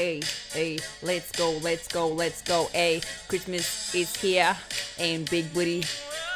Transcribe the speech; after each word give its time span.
Hey, 0.00 0.22
hey, 0.54 0.78
let's 1.02 1.30
go, 1.32 1.58
let's 1.58 1.86
go, 1.86 2.08
let's 2.08 2.40
go. 2.40 2.70
Hey, 2.72 3.02
Christmas 3.28 3.94
is 3.94 4.16
here, 4.16 4.56
and 4.98 5.28
big 5.28 5.52
booty 5.52 5.84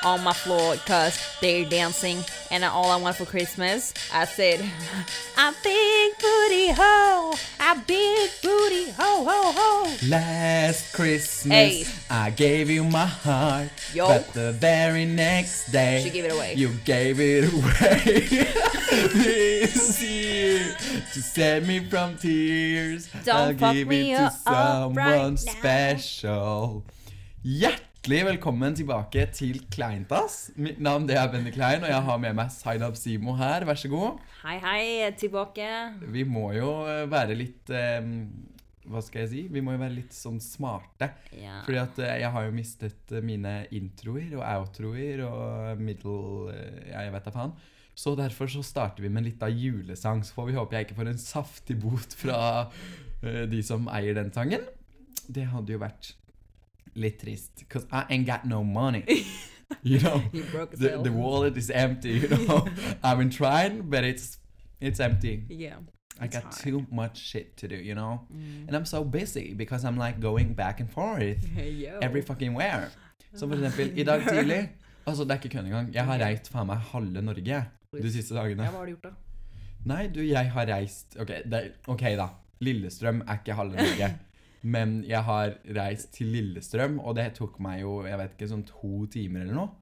on 0.04 0.22
my 0.22 0.34
floor 0.34 0.74
because 0.74 1.18
they're 1.40 1.64
dancing. 1.64 2.18
And 2.50 2.62
all 2.62 2.90
I 2.90 2.96
want 2.96 3.16
for 3.16 3.24
Christmas, 3.24 3.94
I 4.12 4.26
said, 4.26 4.60
a 5.38 5.54
big 5.62 6.12
booty 6.18 6.72
ho, 6.72 7.34
a 7.58 7.74
big 7.86 8.30
booty 8.42 8.90
ho 8.90 9.24
ho 9.24 9.52
ho. 9.56 9.96
Last 10.08 10.92
Christmas, 10.92 11.54
Hey. 11.54 11.86
I 12.10 12.28
gave 12.28 12.68
you 12.68 12.84
my 12.84 13.06
heart. 13.06 13.70
Yo. 13.94 14.06
But 14.06 14.34
the 14.34 14.52
very 14.52 15.06
next 15.06 15.72
day, 15.72 16.02
She 16.04 16.10
gave 16.10 16.26
it 16.26 16.32
away. 16.32 16.52
You 16.54 16.74
gave 16.84 17.18
it 17.18 17.50
away. 17.50 18.18
this 19.14 20.02
year 20.02 20.23
to 21.14 21.22
save 21.22 21.64
me 21.64 21.78
from 21.78 22.16
tears. 22.16 23.08
Don't 23.24 23.62
I'll 23.62 23.74
give 23.74 23.86
me 23.86 24.12
it 24.12 24.18
to 24.18 24.30
someone 24.30 24.94
right 24.98 25.38
special. 25.38 26.82
Hjertelig 27.44 28.24
velkommen 28.26 28.74
tilbake 28.74 29.28
til 29.30 29.60
Kleintass. 29.70 30.50
Mitt 30.58 30.80
navn 30.82 31.06
det 31.06 31.14
er 31.20 31.28
Benny 31.30 31.52
Klein, 31.54 31.86
og 31.86 31.92
jeg 31.92 32.00
har 32.08 32.18
med 32.18 32.34
meg 32.34 32.50
Zainab 32.50 32.98
Simo 32.98 33.36
her. 33.38 33.62
Vær 33.68 33.78
så 33.78 33.90
god. 33.92 34.24
Hei, 34.42 34.56
hei, 34.64 35.12
tilbake. 35.20 35.68
Vi 36.16 36.24
må 36.26 36.48
jo 36.56 36.72
eh, 36.90 37.04
være 37.06 37.38
litt 37.38 37.70
um, 37.70 38.10
Hva 38.90 39.04
skal 39.06 39.22
jeg 39.22 39.30
si? 39.36 39.44
Vi 39.54 39.62
må 39.62 39.76
jo 39.76 39.84
være 39.84 39.94
litt 40.00 40.18
sånn 40.18 40.42
smarte. 40.42 41.12
Ja. 41.38 41.60
Fordi 41.68 41.78
at 41.84 42.02
eh, 42.02 42.16
jeg 42.24 42.32
har 42.34 42.48
jo 42.48 42.56
mistet 42.58 43.14
mine 43.22 43.54
introer 43.70 44.34
og 44.40 44.42
outroer 44.50 45.22
og 45.28 45.78
middle 45.78 46.50
Ja, 46.90 47.06
jeg 47.06 47.14
vet 47.14 47.30
da 47.30 47.36
faen. 47.38 47.54
Så 47.94 48.14
derfor 48.18 48.50
så 48.50 48.62
starter 48.62 49.02
vi 49.02 49.08
med 49.08 49.24
litt 49.28 49.42
av 49.42 49.54
julesang. 49.54 50.24
Så 50.24 50.34
får 50.34 50.50
vi 50.50 50.58
håpe 50.58 50.76
jeg 50.76 50.88
ikke 50.88 50.98
får 50.98 51.12
en 51.12 51.22
saftig 51.22 51.78
bot 51.82 52.16
fra 52.18 52.38
uh, 52.66 53.42
de 53.50 53.62
som 53.62 53.88
eier 53.88 54.16
den 54.18 54.32
sangen. 54.34 54.66
Det 55.26 55.46
hadde 55.52 55.76
jo 55.76 55.82
vært 55.82 56.14
litt 56.94 57.20
trist. 57.22 57.64
Because 57.64 57.86
I 57.90 58.04
ain't 58.10 58.26
got 58.26 58.44
no 58.44 58.62
money. 58.62 59.04
You 59.82 59.98
know? 59.98 60.22
The, 60.72 61.00
the 61.02 61.10
wallet 61.10 61.56
is 61.56 61.70
empty, 61.70 62.10
you 62.10 62.28
know? 62.28 62.68
I've 63.02 63.18
been 63.18 63.30
trying, 63.30 63.90
but 63.90 64.04
it's 64.04 64.38
it's 64.80 65.00
empty. 65.00 65.42
Yeah. 65.48 65.76
I 66.20 66.28
got 66.28 66.44
hard. 66.44 66.56
too 66.56 66.86
much 66.92 67.16
shit 67.18 67.56
to 67.56 67.68
do, 67.68 67.74
you 67.74 67.94
know? 67.94 68.20
Mm. 68.32 68.68
And 68.68 68.76
I'm 68.76 68.84
so 68.84 69.02
busy 69.04 69.54
because 69.54 69.84
I'm 69.84 69.96
like 69.96 70.20
going 70.20 70.54
back 70.54 70.80
and 70.80 70.90
forth 70.90 71.44
hey, 71.56 71.90
every 72.02 72.22
fucking 72.22 72.54
where. 72.54 72.90
Så 73.34 73.48
for 73.48 73.54
eksempel, 73.56 73.98
i 73.98 74.02
dag 74.02 74.22
tidlig 74.28 74.68
Altså, 75.06 75.24
det 75.24 75.30
er 75.30 75.34
ikke 75.34 75.48
kødd 75.48 75.64
engang. 75.64 75.94
Jeg 75.94 76.04
har 76.04 76.18
reist 76.18 76.48
faen 76.48 76.66
meg 76.66 76.76
halve 76.76 77.22
Norge 77.22 77.64
de 78.02 78.12
siste 78.12 78.34
dagene. 78.36 78.66
Ja, 78.66 78.72
hva 78.74 78.82
har 78.82 78.90
du 78.90 78.94
gjort, 78.96 79.10
da? 79.10 79.14
Nei, 79.84 80.06
du, 80.08 80.22
jeg 80.24 80.48
har 80.54 80.68
reist 80.70 81.18
Ok, 81.20 81.30
det, 81.50 81.60
okay 81.92 82.14
da. 82.16 82.30
Lillestrøm 82.64 83.20
er 83.26 83.42
ikke 83.42 83.56
halve 83.58 83.76
Norge. 83.76 84.10
Men 84.74 85.02
jeg 85.04 85.20
har 85.26 85.58
reist 85.76 86.14
til 86.16 86.30
Lillestrøm, 86.32 86.96
og 87.04 87.18
det 87.18 87.34
tok 87.36 87.58
meg 87.60 87.82
jo 87.82 87.98
jeg 88.06 88.16
vet 88.16 88.36
ikke, 88.36 88.48
sånn 88.48 88.64
to 88.68 89.04
timer 89.12 89.44
eller 89.44 89.58
noe. 89.58 89.72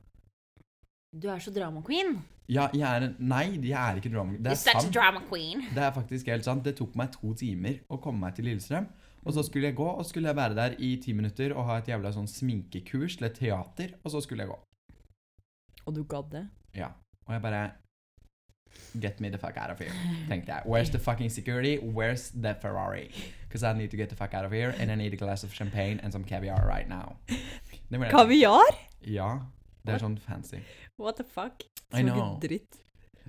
Du 1.12 1.28
er 1.30 1.42
så 1.44 1.52
drama 1.54 1.84
queen. 1.86 2.16
Ja, 2.50 2.66
jeg 2.74 2.82
er 2.88 3.06
en 3.06 3.14
Nei, 3.30 3.44
jeg 3.62 3.76
er 3.78 4.00
ikke 4.00 4.10
drama. 4.10 4.34
Det 4.34 4.50
You're 4.50 4.56
er 4.56 4.62
such 4.64 4.80
a 4.80 4.82
sant. 4.82 4.96
drama 4.96 5.22
queen. 5.28 5.62
Det 5.70 5.84
er 5.86 5.94
faktisk 5.94 6.32
helt 6.32 6.48
sant. 6.48 6.64
Det 6.66 6.74
tok 6.80 6.96
meg 6.98 7.12
to 7.14 7.30
timer 7.38 7.78
å 7.92 8.00
komme 8.02 8.24
meg 8.24 8.34
til 8.36 8.48
Lillestrøm. 8.50 8.88
Og 9.22 9.36
så 9.36 9.44
skulle 9.46 9.70
jeg 9.70 9.78
gå, 9.78 9.86
og 9.86 10.02
skulle 10.08 10.32
jeg 10.32 10.38
være 10.40 10.56
der 10.58 10.74
i 10.82 10.96
ti 10.98 11.14
minutter 11.14 11.54
og 11.54 11.68
ha 11.68 11.78
et 11.78 11.92
jævla 11.92 12.10
sånn 12.10 12.26
sminkekurs 12.26 13.20
til 13.20 13.28
et 13.28 13.36
teater, 13.38 13.94
og 14.02 14.10
så 14.16 14.22
skulle 14.24 14.42
jeg 14.42 14.50
gå. 14.50 14.58
Og 15.86 15.94
du 15.94 16.02
gadd 16.10 16.32
det? 16.32 16.42
Ja. 16.74 16.90
Og 17.28 17.36
jeg 17.36 17.44
bare 17.44 17.62
Get 19.00 19.20
me 19.20 19.30
the 19.30 19.38
fuck 19.38 19.56
out 19.56 19.70
of 19.70 19.78
here, 19.78 19.94
tenkte 20.28 20.52
jeg. 20.52 20.62
Where's 20.66 20.90
the 20.90 20.98
fucking 20.98 21.30
security? 21.30 21.78
Where's 21.78 22.30
the 22.30 22.54
Ferrari? 22.60 23.10
Because 23.48 23.64
I 23.64 23.72
need 23.72 23.90
to 23.90 23.96
get 23.96 24.10
the 24.10 24.16
fuck 24.16 24.34
out 24.34 24.44
of 24.44 24.52
here, 24.52 24.74
and 24.78 24.90
I 24.90 24.96
need 24.96 25.14
a 25.14 25.16
glass 25.16 25.44
of 25.44 25.54
champagne 25.54 26.00
and 26.02 26.12
some 26.12 26.24
caviar 26.24 26.66
right 26.66 26.88
now. 26.88 27.16
Kaviar? 28.10 28.76
Ja. 29.00 29.40
Det 29.82 29.96
er 29.96 30.04
sånn 30.04 30.18
fancy. 30.22 30.60
What 31.00 31.16
the 31.18 31.24
fuck? 31.24 31.64
I 31.92 32.04
know. 32.06 32.38
dritt. 32.42 32.78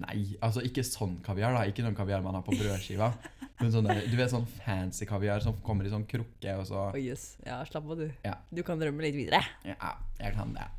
Nei, 0.03 0.35
altså 0.41 0.61
ikke 0.65 0.83
sånn 0.85 1.19
kaviar, 1.25 1.53
da. 1.53 1.63
Ikke 1.69 1.83
sånn 1.85 1.97
kaviar 1.97 2.21
man 2.25 2.37
har 2.37 2.43
på 2.45 2.55
brødskiva. 2.57 3.11
Men 3.59 3.73
sånn 3.73 3.87
der, 3.89 4.03
du 4.09 4.15
vet 4.17 4.31
sånn 4.33 4.45
fancy 4.59 5.07
kaviar 5.09 5.43
som 5.45 5.57
kommer 5.65 5.87
i 5.87 5.91
sånn 5.93 6.05
krukke, 6.09 6.55
og 6.59 6.65
så 6.69 6.79
oh, 6.89 6.97
yes. 6.99 7.33
Ja, 7.45 7.59
slapp 7.69 7.87
av, 7.87 7.99
du. 7.99 8.07
Ja. 8.25 8.37
Du 8.53 8.63
kan 8.65 8.81
drømme 8.81 9.05
litt 9.05 9.17
videre. 9.17 9.43
Ja, 9.67 9.95
jeg 10.19 10.35
kan 10.37 10.55
det. 10.57 10.69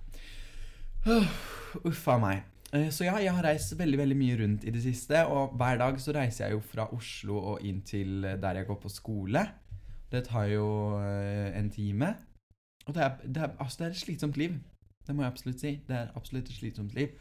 Uff 1.85 2.09
a 2.11 2.19
meg. 2.23 2.54
Eh, 2.75 2.89
Så 2.91 3.05
ja, 3.07 3.17
jeg 3.23 3.33
har 3.35 3.45
reist 3.47 3.75
veldig 3.79 3.99
veldig 4.01 4.17
mye 4.19 4.37
rundt 4.41 4.65
i 4.67 4.73
det 4.75 4.83
siste, 4.83 5.21
og 5.31 5.55
hver 5.59 5.79
dag 5.79 5.99
så 6.03 6.15
reiser 6.17 6.47
jeg 6.49 6.57
jo 6.57 6.63
fra 6.65 6.89
Oslo 6.97 7.37
og 7.55 7.63
inn 7.67 7.83
til 7.87 8.25
eh, 8.25 8.37
der 8.41 8.61
jeg 8.63 8.67
går 8.71 8.81
på 8.83 8.91
skole. 8.93 9.45
Det 10.11 10.25
tar 10.29 10.49
jo 10.53 10.67
eh, 11.01 11.53
en 11.59 11.71
time. 11.71 12.15
Og 12.87 12.95
det 12.95 13.03
er, 13.03 13.15
det, 13.25 13.43
er, 13.43 13.55
altså 13.59 13.79
det 13.81 13.87
er 13.87 13.95
et 13.95 14.03
slitsomt 14.03 14.37
liv. 14.41 14.57
Det 15.07 15.15
må 15.15 15.23
jeg 15.25 15.33
absolutt 15.33 15.61
si. 15.63 15.73
Det 15.87 15.97
er 15.97 16.11
absolutt 16.17 16.49
et 16.51 16.59
slitsomt 16.59 16.95
liv. 16.97 17.15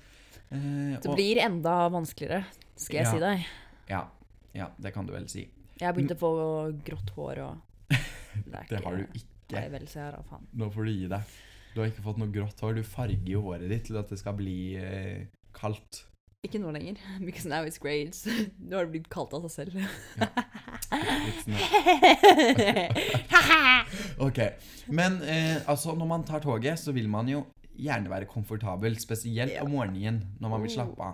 Eh, 0.52 0.97
Det 1.00 1.06
og- 1.08 1.16
blir 1.16 1.40
enda 1.44 1.90
vanskeligere, 1.90 2.44
skal 2.75 2.97
jeg 2.97 3.06
Ja. 3.06 3.12
si 3.12 3.19
deg. 3.19 3.46
Ja, 3.90 4.02
ja, 4.56 4.68
det 4.81 4.94
kan 4.94 5.06
du 5.06 5.13
vel 5.13 5.28
si. 5.30 5.47
Jeg 5.80 5.88
har 5.88 5.94
begynt 5.94 6.12
å 6.16 6.19
få 6.19 6.84
grått 6.86 7.09
hår 7.16 7.40
og 7.44 7.58
Det, 8.46 8.68
Det 8.69 8.84
har 8.84 8.96
du 8.97 9.03
Nei 9.03 9.22
ikke. 9.22 9.69
vel, 9.72 9.86
jeg 9.86 10.12
da, 10.13 10.22
faen. 10.30 10.47
Nå 10.58 10.69
får 10.74 10.86
du 10.86 10.92
gi 10.92 11.08
deg. 11.08 11.22
Du 11.75 11.81
har 11.81 11.90
ikke 11.90 12.03
fått 12.06 12.18
noe 12.22 12.31
grått 12.31 12.59
hår. 12.62 12.75
Du 12.75 12.84
farger 12.84 13.28
jo 13.30 13.42
håret 13.42 13.69
ditt 13.69 13.86
til 13.86 13.97
at 13.97 14.09
det 14.09 14.18
skal 14.19 14.34
bli 14.38 14.75
eh, 14.78 15.25
kaldt. 15.63 16.03
Ikke 16.44 16.59
nå 16.59 16.74
lenger, 16.75 16.97
because 17.25 17.47
now 17.47 17.63
it's 17.63 17.79
great. 17.79 18.18
Nå 18.59 18.75
har 18.75 18.84
det 18.90 18.97
blitt 18.97 19.07
kaldt 19.13 19.31
av 19.38 19.47
seg 19.47 19.72
selv. 19.72 19.79
Ok, 24.24 24.40
men 24.94 25.19
eh, 25.24 25.57
altså 25.69 25.94
når 25.97 26.06
man 26.09 26.24
tar 26.28 26.40
toget, 26.44 26.79
så 26.79 26.91
vil 26.96 27.09
man 27.09 27.29
jo 27.29 27.44
gjerne 27.79 28.09
være 28.12 28.25
komfortabel, 28.29 28.97
spesielt 29.01 29.56
om 29.63 29.72
morgenen 29.74 30.22
når 30.41 30.50
man 30.53 30.62
vil 30.63 30.69
Oh. 30.72 30.75
slappe 30.75 31.03
av. 31.03 31.13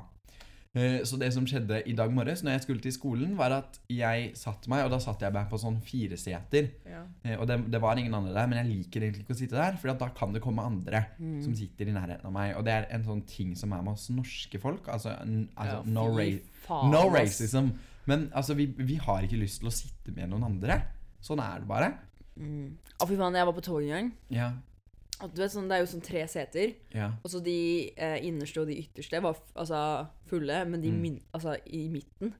Eh, 0.78 1.00
så 1.02 1.18
det 1.18 1.31
som 1.34 1.47
skjedde 1.50 1.80
i 1.90 1.96
dag 1.97 2.12
morges 2.13 2.44
når 2.46 2.52
jeg 2.53 2.62
skulle 2.62 2.84
til 2.84 2.94
skolen, 2.94 3.31
var 3.40 3.56
at 3.56 3.80
jeg 3.90 4.35
satte 4.38 4.69
meg, 4.69 4.84
og 4.85 4.91
da 4.94 5.00
satt 5.02 5.24
jeg 5.25 5.34
meg 5.34 5.47
på 5.50 5.57
sånn 5.57 5.80
fireseter. 5.81 6.68
ja. 6.85 7.00
Eh, 7.25 7.34
og 7.41 7.47
det, 7.50 7.57
det 7.74 7.81
var 7.81 7.97
ingen 7.97 8.13
andre 8.13 8.35
der, 8.35 8.46
men 8.52 8.59
jeg 8.62 8.69
liker 8.69 9.02
egentlig 9.08 9.24
ikke 9.25 9.34
å 9.34 9.40
sitte 9.40 9.58
der, 9.58 9.79
for 9.81 9.90
da 9.97 10.09
kan 10.13 10.31
det 10.35 10.44
komme 10.46 10.62
andre 10.62 11.06
Mm. 11.19 11.41
som 11.44 11.56
sitter 11.58 11.90
i 11.90 11.96
nærheten 11.96 12.25
av 12.29 12.31
meg. 12.35 12.53
Og 12.58 12.63
det 12.66 12.74
er 12.75 12.85
en 12.94 13.03
sånn 13.03 13.25
ting 13.28 13.56
som 13.58 13.74
er 13.74 13.81
med 13.81 13.94
oss 13.97 14.09
norske 14.13 14.59
folk. 14.62 14.85
Altså, 14.88 15.16
altså 15.58 15.79
Ja, 15.79 15.84
no, 15.85 16.06
ra 16.13 16.84
no 16.91 17.09
racism. 17.09 17.72
Men 18.06 18.29
altså, 18.34 18.53
vi, 18.56 18.68
vi 18.78 18.96
har 19.02 19.22
ikke 19.25 19.41
lyst 19.41 19.59
til 19.63 19.69
å 19.69 19.74
sitte 19.74 20.13
med 20.16 20.29
noen 20.29 20.44
andre. 20.53 20.84
Sånn 21.22 21.41
er 21.44 21.59
det 21.59 21.68
bare. 21.68 21.90
Mm. 22.40 22.78
Å, 23.02 23.08
fy 23.09 23.18
faen, 23.19 23.35
jeg 23.35 23.46
var 23.50 23.53
på 23.58 23.62
toget 23.66 23.90
en 23.90 23.96
gang. 23.97 24.12
Ja, 24.29 24.52
vet, 25.19 25.52
sånn, 25.52 25.68
det 25.69 25.75
er 25.78 25.80
jo 25.84 25.90
sånn 25.91 26.03
tre 26.03 26.28
seter. 26.28 26.75
ja. 26.94 27.12
Og 27.24 27.30
så 27.31 27.41
de 27.44 27.91
eh, 27.97 28.19
innerste 28.25 28.62
og 28.62 28.68
de 28.68 28.78
ytterste 28.84 29.22
var 29.22 29.35
altså, 29.56 30.07
fulle, 30.28 30.66
men 30.68 30.81
de 30.81 30.91
Mm. 30.91 31.02
min 31.02 31.22
altså, 31.34 31.57
i 31.68 31.88
midten 31.90 32.34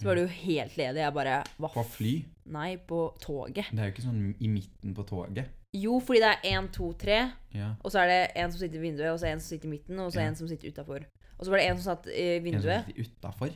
så 0.00 0.04
var 0.06 0.14
det 0.16 0.22
jo 0.22 0.28
helt 0.50 0.76
ledig. 0.76 0.96
Jeg 1.02 1.14
bare 1.14 1.44
hva 1.58 1.68
På 1.72 1.84
fly. 1.84 2.24
Nei, 2.46 2.76
på 2.76 3.16
toget. 3.20 3.66
Det 3.70 3.78
er 3.78 3.86
jo 3.90 3.92
ikke 3.94 4.08
sånn 4.08 4.34
i 4.40 4.48
midten 4.48 4.94
på 4.94 5.04
toget. 5.06 5.46
Jo, 5.74 5.98
fordi 6.00 6.20
det 6.20 6.30
er 6.30 6.50
én, 6.54 6.68
to, 6.72 6.92
tre, 6.92 7.32
Ja. 7.52 7.74
og 7.82 7.90
så 7.90 7.98
er 8.02 8.06
det 8.06 8.32
en 8.36 8.50
som 8.52 8.58
sitter 8.60 8.78
i 8.78 8.82
vinduet, 8.90 9.10
og 9.12 9.18
så 9.18 9.26
er 9.26 9.32
en 9.32 9.40
som 9.40 9.48
sitter 9.56 9.66
i 9.66 9.70
midten, 9.70 9.98
og 9.98 10.12
så 10.12 10.20
Ja. 10.20 10.26
en 10.28 10.36
som 10.36 10.46
sitter 10.48 10.68
utafor. 10.70 11.04
Og 11.38 11.44
så 11.46 11.50
var 11.50 11.58
det 11.58 11.66
en 11.70 11.78
som 11.78 11.96
satt 11.96 12.06
i 12.06 12.38
vinduet. 12.38 12.64
En 12.64 12.84
som 12.84 12.92
sitter 12.94 13.02
utafor. 13.02 13.50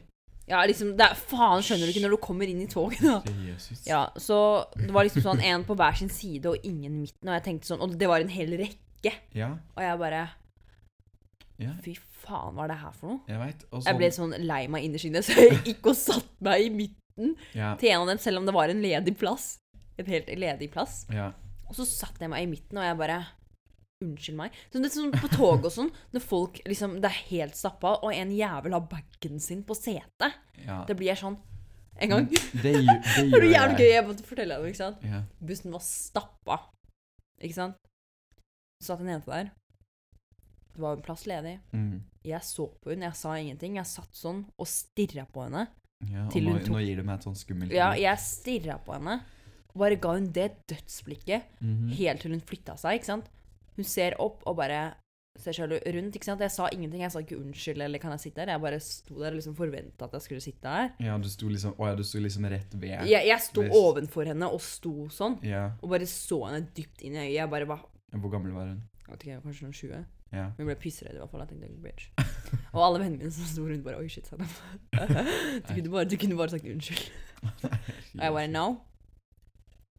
Ja, 0.49 0.63
liksom, 0.65 0.95
det 0.97 1.05
er, 1.05 1.15
Faen, 1.29 1.61
skjønner 1.65 1.85
du 1.89 1.93
ikke 1.93 2.03
når 2.07 2.15
du 2.17 2.21
kommer 2.25 2.49
inn 2.49 2.63
i 2.65 2.69
toget, 2.71 3.03
da? 3.05 3.19
Ja, 3.87 4.03
så 4.17 4.39
det 4.79 4.91
var 4.95 5.05
liksom 5.05 5.25
sånn 5.27 5.43
en 5.45 5.65
på 5.69 5.77
hver 5.77 5.97
sin 6.01 6.09
side 6.13 6.49
og 6.49 6.65
ingen 6.65 6.89
i 6.95 7.03
midten, 7.07 7.29
og 7.29 7.35
jeg 7.37 7.45
tenkte 7.51 7.69
sånn 7.73 7.83
Og 7.85 7.97
det 8.01 8.09
var 8.09 8.25
en 8.25 8.33
hel 8.33 8.55
rekke. 8.57 9.13
Ja, 9.37 9.51
Og 9.77 9.83
jeg 9.85 9.99
bare 10.01 10.23
Fy 11.83 11.97
faen, 12.23 12.55
hva 12.55 12.65
er 12.69 12.71
det 12.73 12.79
her 12.85 12.93
for 12.95 13.11
noe? 13.11 13.21
jeg 13.27 13.39
vet, 13.41 13.65
Og 13.73 13.81
Jeg 13.81 13.89
sånn 13.89 13.99
ble 13.99 14.11
sånn 14.15 14.35
lei 14.47 14.61
meg 14.71 14.85
innerst 14.87 15.09
inne, 15.09 15.23
så 15.27 15.35
jeg 15.35 15.59
gikk 15.67 15.89
og 15.91 15.97
satte 15.99 16.45
meg 16.47 16.67
i 16.69 16.71
midten 16.71 17.33
ja, 17.57 17.73
til 17.81 17.91
en 17.91 18.05
av 18.05 18.13
dem, 18.13 18.21
selv 18.23 18.39
om 18.41 18.47
det 18.47 18.55
var 18.55 18.71
en 18.71 18.81
ledig 18.85 19.17
plass. 19.19 19.59
En 19.99 20.06
helt 20.06 20.29
ledig 20.39 20.71
plass. 20.75 21.03
ja. 21.12 21.33
Og 21.69 21.75
så 21.77 21.85
satte 21.85 22.23
jeg 22.25 22.31
meg 22.33 22.47
i 22.47 22.49
midten, 22.49 22.79
og 22.81 22.87
jeg 22.87 22.97
bare 22.97 23.17
Unnskyld 24.05 24.37
meg. 24.39 24.55
Så 24.71 24.79
det 24.79 24.87
er 24.93 24.95
sånn 24.95 25.11
På 25.19 25.29
tog 25.33 25.65
og 25.67 25.73
sånn, 25.75 25.89
når 26.15 26.23
folk 26.23 26.61
liksom 26.71 27.00
Det 27.03 27.09
er 27.11 27.17
helt 27.33 27.56
stappa, 27.59 27.97
og 28.06 28.12
en 28.15 28.31
jævel 28.31 28.77
har 28.77 28.85
bagen 28.87 29.41
sin 29.43 29.65
på 29.67 29.75
setet. 29.75 30.37
ja. 30.65 30.85
Det 30.87 30.95
blir 30.97 31.19
sånn 31.19 31.37
En 32.00 32.12
gang. 32.12 32.29
Det, 32.31 32.43
det 32.62 32.73
Det 32.79 33.25
gjør 33.27 33.43
var 33.43 33.49
jævlig 33.56 33.79
gøy. 33.81 33.89
Jeg 33.91 34.05
måtte 34.06 34.23
fortelle 34.29 34.55
deg 34.55 34.62
det, 34.62 34.71
ikke 34.71 34.85
sant. 34.85 35.00
Ja. 35.03 35.23
Bussen 35.43 35.73
var 35.75 35.83
stappa. 35.83 36.59
Ikke 37.43 37.56
sant? 37.56 37.75
Så 38.79 38.93
satt 38.93 39.00
en 39.03 39.11
jente 39.11 39.33
der. 39.33 39.49
Det 40.77 40.83
var 40.85 40.94
en 40.94 41.03
plass 41.03 41.25
ledig. 41.27 41.56
Mm. 41.75 41.97
Jeg 42.23 42.39
så 42.47 42.69
på 42.85 42.93
henne, 42.93 43.09
jeg 43.09 43.19
sa 43.19 43.33
ingenting. 43.35 43.81
Jeg 43.81 43.91
satt 43.91 44.15
sånn 44.15 44.44
og 44.55 44.69
stirra 44.71 45.25
på 45.27 45.43
henne. 45.49 45.65
ja. 46.06 46.29
Og 46.29 46.37
nå, 46.39 46.55
tok- 46.61 46.71
nå 46.71 46.85
gir 46.87 47.01
du 47.01 47.03
meg 47.03 47.19
et 47.19 47.27
sånn 47.27 47.35
skummelt 47.41 47.75
Ja, 47.75 47.91
jeg 47.99 48.23
stirra 48.23 48.79
på 48.87 48.94
henne. 48.94 49.19
Og 49.75 49.83
bare 49.83 49.99
ga 49.99 50.12
hun 50.15 50.31
det 50.31 50.53
dødsblikket 50.71 51.43
Mhm. 51.61 51.91
helt 51.99 52.21
til 52.23 52.31
hun 52.31 52.41
flytta 52.47 52.79
seg, 52.79 53.01
ikke 53.01 53.11
sant. 53.11 53.27
Hun 53.79 53.87
ser 53.87 54.17
opp 54.21 54.43
og 54.51 54.57
bare 54.59 54.81
ser 55.39 55.55
seg 55.55 55.71
rundt. 55.71 56.17
ikke 56.19 56.27
sant? 56.27 56.41
Jeg 56.43 56.51
sa 56.51 56.67
ingenting. 56.75 57.01
Jeg 57.05 57.13
sa 57.15 57.21
ikke 57.23 57.37
unnskyld 57.39 57.85
eller 57.85 58.01
kan 58.03 58.11
jeg 58.17 58.25
sitte 58.27 58.43
her. 58.43 58.51
Jeg 58.57 58.61
bare 58.65 58.81
sto 58.83 59.15
der 59.21 59.31
og 59.31 59.39
liksom 59.39 59.55
forventa 59.55 60.09
at 60.09 60.17
jeg 60.19 60.25
skulle 60.25 60.43
sitte 60.43 60.73
her. 60.73 60.91
Ja, 60.99 61.15
du 61.23 61.29
sto 61.31 61.47
liksom, 61.49 61.77
å 61.79 61.87
ja, 61.87 61.95
du 61.95 62.03
sto 62.03 62.19
liksom 62.19 62.49
rett 62.51 62.75
ved. 62.75 63.07
Jeg, 63.07 63.27
jeg 63.31 63.41
sto 63.47 63.63
Hvis- 63.63 63.79
ovenfor 63.79 64.27
henne 64.27 64.51
og 64.51 64.61
sto 64.67 65.07
sånn. 65.15 65.39
Ja. 65.47 65.69
Og 65.81 65.91
bare 65.95 66.09
så 66.11 66.41
henne 66.49 66.67
dypt 66.75 67.03
inn 67.07 67.15
i 67.15 67.23
øyet. 67.23 67.37
Jeg 67.39 67.51
bare 67.55 67.69
var 67.71 67.85
Hvor 68.11 68.31
gammel 68.35 68.53
var 68.53 68.67
hun? 68.73 68.83
jeg 69.09 69.15
vet 69.15 69.23
ikke, 69.29 69.43
kanskje 69.47 69.63
noen 69.69 69.73
20. 69.79 70.05
Ja. 70.33 70.51
Hun 70.59 70.67
ble 70.67 70.75
pissredd 70.77 71.15
i 71.15 71.19
hvert 71.23 71.31
fall. 71.31 71.41
Jeg 71.47 71.55
tenkte, 71.55 71.83
bitch. 71.87 72.11
Og 72.75 72.83
alle 72.85 72.99
vennene 73.01 73.23
mine 73.23 73.31
som 73.33 73.47
sto 73.49 73.63
rundt, 73.65 73.85
bare 73.87 73.97
Oi, 74.03 74.09
shit, 74.13 74.27
sa 74.27 74.37
de. 74.37 74.45
Du 75.69 75.71
kunne 75.79 75.91
bare, 75.95 76.05
du 76.11 76.17
kunne 76.21 76.37
bare 76.37 76.51
sagt 76.53 76.67
unnskyld. 76.69 77.07
Og 78.19 78.25
jeg 78.27 78.33
bare 78.35 78.49
No. 78.51 78.67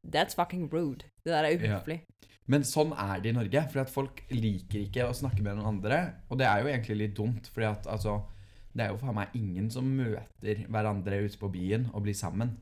That's 0.06 0.36
fucking 0.36 0.68
rude. 0.74 1.06
Det 1.24 1.32
der 1.34 1.44
er 1.48 1.58
uhøflig. 1.58 2.02
Men 2.50 2.66
sånn 2.66 2.96
er 2.98 3.22
det 3.22 3.30
i 3.32 3.36
Norge, 3.38 3.62
fordi 3.70 3.84
at 3.84 3.94
folk 3.94 4.24
liker 4.34 4.82
ikke 4.82 5.06
å 5.06 5.16
snakke 5.16 5.44
med 5.46 5.60
noen 5.60 5.76
andre. 5.76 6.00
Og 6.30 6.40
det 6.42 6.48
er 6.50 6.64
jo 6.64 6.72
egentlig 6.72 6.98
litt 6.98 7.16
dumt, 7.18 7.50
fordi 7.54 7.70
at 7.70 7.90
altså 7.90 8.22
Det 8.70 8.84
er 8.86 8.92
jo 8.94 9.00
faen 9.02 9.16
meg 9.18 9.34
ingen 9.34 9.66
som 9.74 9.88
møter 9.98 10.60
hverandre 10.70 11.24
ute 11.26 11.40
på 11.42 11.50
byen 11.52 11.88
og 11.90 12.04
blir 12.06 12.14
sammen. 12.14 12.54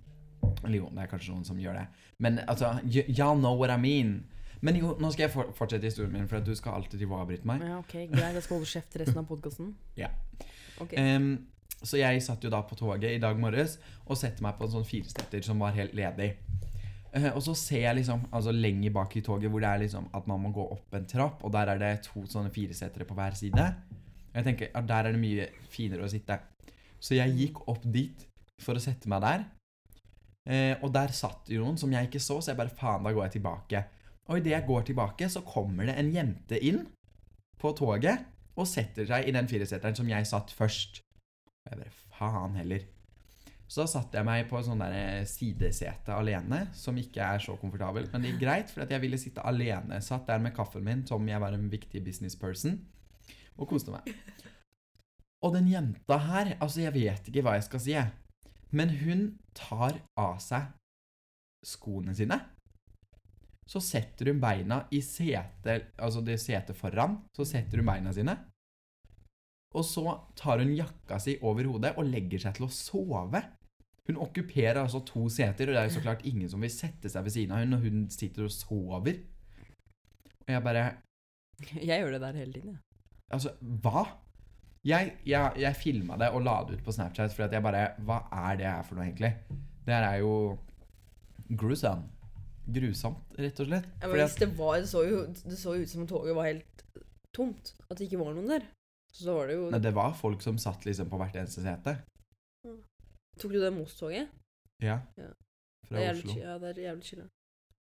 Eller 0.63 0.77
jo, 0.79 0.87
det 0.95 1.03
er 1.03 1.09
kanskje 1.11 1.33
noen 1.33 1.45
som 1.45 1.59
gjør 1.59 1.75
det. 1.81 1.85
Men 2.23 2.39
altså 2.47 2.77
Y'all 2.87 3.35
know 3.37 3.59
what 3.59 3.73
I 3.73 3.77
mean. 3.77 4.23
Men 4.61 4.79
jo, 4.79 4.95
nå 4.99 5.11
skal 5.13 5.27
jeg 5.27 5.33
for 5.35 5.51
fortsette 5.57 5.85
historien 5.85 6.15
min, 6.15 6.27
for 6.29 6.39
at 6.39 6.47
du 6.47 6.55
skal 6.57 6.79
alltid 6.79 6.97
drive 6.99 7.13
og 7.13 7.25
avbryte 7.25 7.47
meg. 7.47 7.61
Ja, 7.61 7.77
ok, 7.83 7.93
Greit, 8.13 8.39
jeg 8.39 8.45
skal 8.45 8.57
holde 8.57 8.71
kjeft 8.71 8.97
resten 9.03 9.21
av 9.21 9.29
podkasten. 9.29 9.75
Ja. 10.03 10.09
Okay. 10.81 11.15
Um, 11.15 11.47
så 11.77 11.99
jeg 11.99 12.21
satt 12.25 12.43
jo 12.45 12.49
da 12.53 12.63
på 12.65 12.77
toget 12.77 13.11
i 13.11 13.21
dag 13.21 13.37
morges 13.37 13.77
og 14.05 14.17
setter 14.17 14.45
meg 14.45 14.57
på 14.57 14.65
en 14.65 14.73
sånn 14.77 14.87
firesetter 14.87 15.43
som 15.45 15.61
var 15.61 15.75
helt 15.77 15.93
ledig. 15.97 16.31
Eh, 17.17 17.27
og 17.33 17.41
så 17.43 17.55
ser 17.57 17.85
jeg 17.85 17.99
liksom, 18.01 18.27
altså 18.35 18.53
lenger 18.53 18.93
bak 18.95 19.15
i 19.17 19.23
toget 19.25 19.51
hvor 19.51 19.63
det 19.63 19.69
er 19.69 19.83
liksom 19.85 20.09
at 20.17 20.27
man 20.29 20.41
må 20.43 20.53
gå 20.55 20.65
opp 20.75 20.97
en 20.97 21.07
trapp, 21.09 21.43
og 21.45 21.53
der 21.55 21.73
er 21.73 21.81
det 21.81 21.91
to 22.09 22.25
sånne 22.29 22.53
firesetere 22.53 23.07
på 23.07 23.17
hver 23.17 23.37
side. 23.39 23.67
Jeg 24.35 24.45
tenker 24.45 24.73
at 24.77 24.87
der 24.89 25.09
er 25.09 25.15
det 25.15 25.21
mye 25.21 25.47
finere 25.71 26.05
å 26.05 26.11
sitte. 26.11 26.39
Så 26.99 27.17
jeg 27.17 27.35
gikk 27.37 27.63
opp 27.69 27.85
dit 27.85 28.25
for 28.61 28.77
å 28.77 28.81
sette 28.81 29.09
meg 29.09 29.23
der. 29.23 29.45
Eh, 30.47 30.73
og 30.81 30.91
der 30.95 31.13
satt 31.15 31.49
jo 31.51 31.63
noen 31.63 31.79
som 31.79 31.91
jeg 31.93 32.09
ikke 32.09 32.23
så, 32.23 32.39
så 32.39 32.53
jeg 32.53 32.59
bare 32.59 32.73
faen, 32.73 33.03
da 33.05 33.13
går 33.13 33.27
jeg 33.27 33.37
tilbake. 33.37 33.83
Og 34.27 34.39
idet 34.39 34.53
jeg 34.53 34.67
går 34.67 34.87
tilbake, 34.89 35.29
så 35.31 35.43
kommer 35.47 35.87
det 35.87 35.97
en 35.97 36.11
jente 36.13 36.59
inn 36.59 36.83
på 37.57 37.71
toget 37.77 38.27
og 38.57 38.67
setter 38.69 39.07
seg 39.09 39.27
i 39.27 39.33
den 39.33 39.49
fireseteren 39.49 39.97
som 39.97 40.09
jeg 40.09 40.29
satt 40.29 40.53
først. 40.55 41.01
Og 41.65 41.71
jeg 41.71 41.81
bare 41.81 41.97
faen 42.17 42.57
heller. 42.59 42.85
Så 43.67 43.83
da 43.83 43.87
satte 43.91 44.15
jeg 44.15 44.27
meg 44.27 44.45
på 44.47 44.61
sånn 44.63 44.79
der 44.79 44.93
eh, 44.95 45.27
sidesete 45.27 46.15
alene, 46.15 46.69
som 46.77 46.95
ikke 46.97 47.23
er 47.35 47.43
så 47.43 47.57
komfortabelt. 47.59 48.13
Men 48.13 48.23
det 48.23 48.31
gikk 48.31 48.43
greit, 48.45 48.71
for 48.71 48.87
jeg 48.87 49.03
ville 49.03 49.19
sitte 49.19 49.43
alene. 49.43 49.99
Satt 50.03 50.29
der 50.29 50.39
med 50.43 50.55
kaffen 50.55 50.85
min 50.87 51.03
som 51.07 51.27
jeg 51.27 51.43
var 51.43 51.55
en 51.55 51.67
viktig 51.71 52.01
businessperson, 52.05 52.79
og 53.57 53.67
koste 53.67 53.91
meg. 53.91 54.07
Og 55.43 55.53
den 55.53 55.67
jenta 55.69 56.17
her, 56.29 56.55
altså 56.63 56.85
jeg 56.85 56.95
vet 56.95 57.27
ikke 57.29 57.43
hva 57.45 57.57
jeg 57.57 57.67
skal 57.67 57.83
si. 57.83 57.97
Men 58.71 58.95
hun 59.03 59.27
tar 59.55 59.99
av 60.19 60.39
seg 60.43 60.71
skoene 61.67 62.15
sine. 62.15 62.39
Så 63.67 63.81
setter 63.83 64.31
hun 64.31 64.39
beina 64.39 64.85
i 64.95 65.01
setet, 65.03 65.91
altså 65.99 66.23
det 66.23 66.39
setet 66.39 66.77
foran, 66.79 67.19
så 67.35 67.43
setter 67.47 67.81
hun 67.81 67.89
beina 67.89 68.13
sine. 68.15 68.37
Og 69.75 69.83
så 69.83 70.05
tar 70.39 70.63
hun 70.63 70.71
jakka 70.71 71.19
si 71.19 71.35
over 71.43 71.67
hodet 71.67 71.91
og 71.99 72.07
legger 72.07 72.45
seg 72.45 72.55
til 72.57 72.69
å 72.69 72.71
sove. 72.71 73.41
Hun 74.07 74.19
okkuperer 74.23 74.79
altså 74.81 75.01
to 75.03 75.25
seter, 75.29 75.67
og 75.67 75.75
det 75.75 75.81
er 75.81 75.89
jo 75.89 75.95
så 75.97 76.03
klart 76.05 76.23
ingen 76.25 76.49
som 76.49 76.61
vil 76.63 76.71
sette 76.71 77.11
seg 77.11 77.25
ved 77.25 77.33
siden 77.35 77.55
av 77.55 77.63
hun 77.63 77.73
når 77.75 77.83
hun 77.83 78.05
sitter 78.13 78.45
og 78.47 78.53
sover. 78.55 79.19
Og 80.45 80.53
jeg 80.53 80.63
bare 80.63 80.85
Jeg 81.73 81.99
gjør 81.99 82.15
det 82.15 82.21
der 82.21 82.39
hele 82.39 82.53
tiden, 82.53 82.75
jeg. 82.75 82.83
Altså, 83.35 83.51
hva? 83.59 84.05
Jeg, 84.87 85.17
jeg, 85.27 85.51
jeg 85.59 85.75
filma 85.75 86.15
det 86.21 86.29
og 86.31 86.45
la 86.45 86.61
det 86.67 86.77
ut 86.77 86.85
på 86.85 86.93
Snapchat, 86.95 87.33
for 87.35 87.47
at 87.47 87.55
jeg 87.55 87.63
bare 87.65 87.89
Hva 88.07 88.21
er 88.31 88.59
det 88.61 88.69
her 88.69 88.85
for 88.87 88.95
noe, 88.95 89.09
egentlig? 89.09 89.33
Det 89.83 89.95
her 89.95 90.05
er 90.07 90.21
jo 90.23 90.31
grusom. 91.59 92.05
Grusomt, 92.67 93.19
rett 93.39 93.59
og 93.63 93.67
slett. 93.69 93.85
Ja, 93.87 94.07
men 94.07 94.13
Fordi 94.13 94.23
hvis 94.23 94.39
det 94.41 94.49
var 94.57 94.73
Det 94.75 94.89
så 94.91 95.03
jo, 95.07 95.19
det 95.27 95.59
så 95.59 95.75
jo 95.75 95.83
ut 95.83 95.91
som 95.91 96.01
om 96.03 96.07
toget 96.07 96.35
var 96.35 96.49
helt 96.49 96.83
tomt. 97.35 97.73
At 97.89 97.97
det 97.97 98.07
ikke 98.07 98.19
var 98.23 98.33
noen 98.35 98.49
der. 98.51 98.67
Så 99.11 99.27
da 99.27 99.35
var 99.37 99.47
det 99.47 99.55
jo 99.57 99.69
Nei, 99.71 99.83
det 99.83 99.93
var 99.95 100.15
folk 100.15 100.43
som 100.43 100.59
satt 100.61 100.87
liksom 100.87 101.11
på 101.11 101.19
hvert 101.19 101.35
eneste 101.39 101.63
sete. 101.63 101.97
Tok 103.37 103.51
du 103.53 103.59
det 103.61 103.71
Moss-toget? 103.75 104.29
Ja. 104.83 104.99
Ja. 105.17 105.29
Fra 105.87 105.97
Det 105.97 106.03
jævlig, 106.05 106.25
Oslo. 106.29 106.41
ja, 106.41 106.57
det 106.61 106.69
er 106.77 106.81
jævlig 106.87 107.03
chilla. 107.09 107.27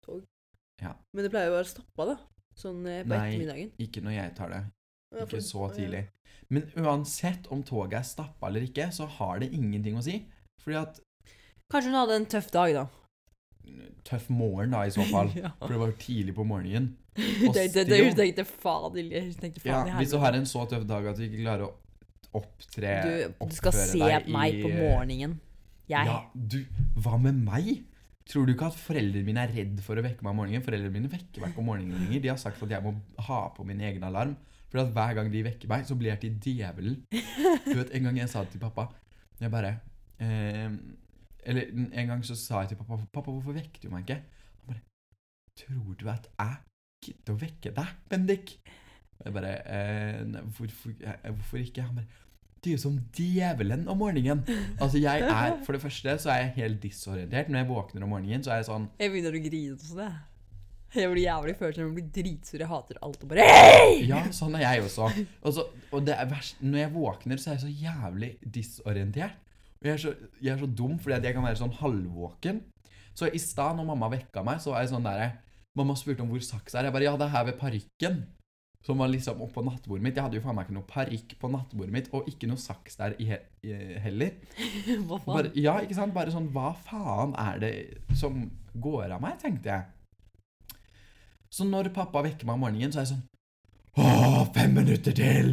Tog. 0.06 0.24
Ja. 0.82 0.94
Men 1.14 1.24
det 1.26 1.32
pleier 1.34 1.48
jo 1.50 1.54
å 1.54 1.60
være 1.62 1.70
stoppa, 1.72 2.06
da. 2.10 2.18
Sånn 2.60 2.82
eh, 2.90 3.04
på 3.04 3.14
Nei. 3.14 3.22
ettermiddagen. 3.32 3.72
Ikke 3.86 4.02
når 4.06 4.16
jeg 4.18 4.36
tar 4.38 4.50
det. 4.54 4.62
Ja, 5.14 5.26
for- 5.26 5.38
Ikke 5.38 5.46
så 5.46 5.68
ja. 5.70 5.76
tidlig. 5.78 6.04
Men 6.50 6.68
uansett 6.84 7.48
om 7.54 7.64
toget 7.64 8.00
er 8.02 8.04
stappa 8.04 8.48
eller 8.50 8.62
ikke, 8.68 8.90
så 8.94 9.08
har 9.08 9.40
det 9.40 9.52
ingenting 9.54 9.96
å 9.98 10.04
si. 10.06 10.20
Fordi 10.62 10.78
at 10.82 11.00
Kanskje 11.72 11.90
hun 11.90 11.96
hadde 11.98 12.16
en 12.20 12.26
tøff 12.30 12.52
dag, 12.54 12.74
da. 12.76 12.84
Tøff 14.06 14.28
morgen, 14.30 14.72
da, 14.76 14.84
i 14.86 14.92
så 14.94 15.06
fall. 15.14 15.32
ja. 15.38 15.54
For 15.62 15.72
det 15.74 15.80
var 15.80 15.94
jo 15.94 15.98
tidlig 16.02 16.36
på 16.36 16.44
morgenen. 16.46 16.92
Det, 17.16 17.54
det, 17.54 17.74
det, 17.74 17.86
still- 17.88 18.06
hun 18.10 18.16
tenkte 18.18 18.44
faen 18.50 18.96
Hun 18.98 19.34
tenkte 19.38 19.62
faen 19.62 19.88
ja, 19.92 19.98
hvis 20.00 20.10
du 20.12 20.18
har 20.18 20.34
en 20.34 20.46
så 20.50 20.64
tøff 20.70 20.86
dag 20.90 21.06
at 21.12 21.18
du 21.20 21.24
ikke 21.28 21.44
klarer 21.44 21.68
å 21.68 21.74
opptre 22.38 22.94
Du, 23.04 23.46
du 23.48 23.56
skal 23.56 23.72
se 23.78 23.98
meg 24.28 24.54
i- 24.56 24.62
på 24.64 24.70
morgenen. 24.74 25.40
Jeg 25.90 26.06
Ja, 26.08 26.20
du, 26.34 26.62
hva 26.96 27.18
med 27.22 27.36
meg? 27.44 27.84
Tror 28.26 28.46
du 28.48 28.54
ikke 28.54 28.70
at 28.72 28.78
foreldrene 28.80 29.26
mine 29.28 29.42
er 29.44 29.52
redd 29.52 29.82
for 29.84 30.00
å 30.00 30.04
vekke 30.06 30.24
meg 30.24 30.32
om 30.32 30.38
morgenen? 30.40 30.64
Foreldrene 30.64 30.94
mine 30.96 31.10
vekker 31.12 31.42
meg 31.44 31.52
ikke 31.52 31.60
om 31.60 31.66
morgenen 31.68 31.98
lenger. 32.06 32.22
De 32.24 32.30
har 32.32 32.38
sagt 32.40 32.62
at 32.64 32.70
jeg 32.72 32.82
må 32.86 32.94
ha 33.28 33.40
på 33.56 33.66
min 33.68 33.82
egen 33.84 34.04
alarm. 34.08 34.38
For 34.72 34.80
at 34.80 34.94
hver 34.96 35.14
gang 35.20 35.28
de 35.32 35.44
vekker 35.44 35.68
meg, 35.70 35.84
så 35.86 35.94
blir 36.00 36.14
jeg 36.16 36.40
til 36.40 36.56
djevelen. 36.58 37.02
Du 37.68 37.76
vet, 37.78 37.92
En 37.94 38.04
gang 38.08 38.18
jeg 38.18 38.30
sa 38.30 38.42
det 38.44 38.52
til 38.56 38.60
pappa 38.64 38.88
Jeg 39.40 39.52
bare 39.52 39.74
eh, 40.20 40.70
Eller 41.46 41.68
en 41.94 42.08
gang 42.08 42.24
så 42.26 42.36
sa 42.36 42.62
jeg 42.64 42.70
til 42.74 42.78
pappa 42.80 42.98
Pappa, 43.12 43.32
hvorfor 43.32 43.54
vekker 43.54 43.84
du 43.84 43.90
meg 43.94 44.08
ikke? 44.08 44.18
Han 44.24 44.68
bare 44.72 44.82
Tror 45.60 45.94
du 46.00 46.08
at 46.10 46.28
jeg 46.40 46.58
gidder 47.06 47.34
å 47.36 47.40
vekke 47.44 47.74
deg, 47.76 47.92
Bendik? 48.10 48.56
Jeg 49.24 49.34
bare 49.36 49.54
eh, 49.64 50.20
hvorfor, 50.58 50.92
hvorfor 51.30 51.62
ikke? 51.64 51.86
Han 51.88 52.02
bare 52.02 52.20
Du 52.64 52.70
er 52.74 52.80
som 52.80 53.00
djevelen 53.16 53.88
om 53.92 53.98
morgenen. 54.00 54.44
Altså, 54.80 55.00
jeg 55.00 55.24
er 55.36 55.58
For 55.66 55.76
det 55.76 55.82
første 55.84 56.18
så 56.24 56.32
er 56.34 56.46
jeg 56.46 56.54
helt 56.60 56.84
disorientert. 56.84 57.50
Når 57.50 57.64
jeg 57.64 57.70
våkner 57.72 58.06
om 58.06 58.14
morgenen, 58.16 58.44
så 58.44 58.54
er 58.56 58.62
jeg 58.62 58.70
sånn 58.72 58.90
Jeg 59.00 59.14
begynner 59.14 59.40
å 59.40 59.44
grine 59.48 59.80
sånn, 59.80 60.06
jeg. 60.06 60.22
Jeg 60.94 61.10
blir 61.10 61.24
jævlig 61.24 61.56
følsom. 61.58 61.88
Jeg 61.88 61.96
blir 61.98 62.10
dritsur. 62.14 62.60
Jeg 62.62 62.70
hater 62.70 63.00
alt 63.02 63.24
og 63.26 63.32
bare 63.32 63.48
Hei! 63.50 64.04
Ja, 64.06 64.20
sånn 64.36 64.60
er 64.60 64.68
jeg 64.68 64.84
også. 64.86 65.08
Og, 65.42 65.56
så, 65.56 65.66
og 65.90 66.04
det 66.06 66.14
er 66.20 66.30
verst 66.30 66.62
Når 66.62 66.84
jeg 66.84 66.94
våkner, 66.94 67.42
så 67.42 67.50
er 67.50 67.58
jeg 67.58 67.64
så 67.64 67.72
jævlig 67.88 68.30
disorientert. 68.60 69.40
Og 69.82 69.90
jeg 69.90 69.96
er 69.98 70.04
så, 70.04 70.14
jeg 70.40 70.54
er 70.54 70.62
så 70.62 70.70
dum 70.70 71.00
fordi 71.02 71.18
at 71.18 71.26
jeg 71.28 71.36
kan 71.36 71.44
være 71.44 71.60
sånn 71.60 71.74
halvvåken. 71.80 72.62
Så 73.18 73.28
i 73.28 73.42
stad, 73.42 73.76
når 73.78 73.90
mamma 73.90 74.08
vekka 74.14 74.46
meg, 74.46 74.62
så 74.64 74.72
var 74.74 74.86
jeg 74.86 74.94
sånn 74.94 75.06
derre 75.06 75.34
Mamma 75.74 75.96
spurte 75.98 76.22
om 76.22 76.30
hvor 76.30 76.42
saksa 76.46 76.78
er. 76.80 76.86
Jeg 76.88 76.94
bare 76.94 77.08
Ja, 77.08 77.16
det 77.18 77.26
er 77.26 77.34
her 77.34 77.46
ved 77.48 77.56
parykken. 77.58 78.20
Som 78.84 79.00
var 79.00 79.08
liksom 79.08 79.40
oppå 79.46 79.62
nattbordet 79.64 80.04
mitt. 80.04 80.18
Jeg 80.20 80.26
hadde 80.26 80.36
jo 80.36 80.44
faen 80.44 80.58
meg 80.58 80.66
ikke 80.68 80.76
noe 80.76 80.88
parykk 80.90 81.36
på 81.40 81.50
nattbordet 81.54 81.94
mitt, 81.96 82.10
og 82.12 82.26
ikke 82.28 82.50
noe 82.52 82.60
saks 82.60 82.98
der 83.00 83.14
i 83.24 83.30
he 83.30 83.38
i- 83.64 84.00
heller. 84.04 84.34
Hva 85.08 85.20
faen? 85.24 85.30
Bare, 85.38 85.52
ja, 85.56 85.78
ikke 85.86 85.96
sant? 85.96 86.14
Bare 86.16 86.34
sånn 86.36 86.50
Hva 86.52 86.74
faen 86.84 87.32
er 87.40 87.62
det 87.64 87.74
som 88.20 88.42
går 88.76 89.14
av 89.16 89.22
meg, 89.24 89.38
tenkte 89.40 89.72
jeg. 89.72 89.86
Så 91.54 91.64
når 91.70 91.92
pappa 91.96 92.24
vekker 92.26 92.48
meg 92.50 92.58
om 92.58 92.64
morgenen, 92.66 92.92
så 92.92 93.00
er 93.00 93.08
jeg 93.08 93.14
sånn 93.16 93.30
Åh, 94.02 94.48
fem 94.56 94.72
minutter 94.74 95.14
til! 95.14 95.52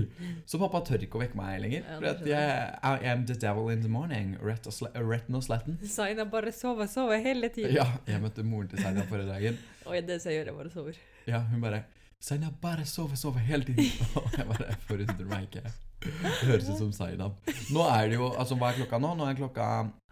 Så 0.49 0.57
pappa 0.63 0.81
tør 0.89 1.03
ikke 1.05 1.19
å 1.19 1.21
vekke 1.21 1.37
meg 1.37 1.59
lenger. 1.61 1.83
For 1.91 2.07
at 2.09 2.23
jeg 2.25 2.79
I 2.89 3.11
am 3.13 3.27
the 3.29 3.35
devil 3.37 3.69
in 3.69 3.83
the 3.85 3.91
morning. 3.93 4.31
Retno 4.41 5.43
sletten. 5.45 5.77
Zaina 5.85 6.25
bare 6.25 6.49
sover, 6.57 6.89
sover 6.89 7.21
hele 7.21 7.51
tiden. 7.53 7.75
Ja, 7.77 7.85
jeg 8.09 8.23
møtte 8.25 8.41
moren 8.43 8.71
til 8.73 8.81
Saina 8.81 9.05
forrige 9.11 9.29
dagen. 9.29 9.59
Oi, 9.93 10.01
det 10.09 10.17
ser 10.25 10.33
jeg 10.33 10.41
gjør, 10.41 10.55
jeg 10.55 10.57
bare 10.63 10.73
sover. 10.73 11.03
Ja, 11.29 11.43
hun 11.53 11.61
bare 11.61 11.83
Seina, 12.21 12.51
bare 12.61 12.85
sove, 12.85 13.17
sove 13.17 13.41
hele 13.41 13.65
tiden. 13.65 13.87
Og 14.21 14.35
jeg 14.37 14.47
bare 14.51 14.75
forundrer 14.89 15.29
meg 15.31 15.47
ikke. 15.49 15.63
Det 16.05 16.35
høres 16.49 16.69
ut 16.69 16.79
som 16.81 16.93
Zainab. 16.93 17.39
Nå 17.73 17.85
er 17.89 18.11
det 18.13 18.19
jo 18.19 18.29
Altså, 18.35 18.57
hva 18.61 18.71
er 18.71 18.79
klokka 18.83 19.01
nå? 19.01 19.15
Nå 19.17 19.27
er 19.29 19.39
klokka 19.39 19.67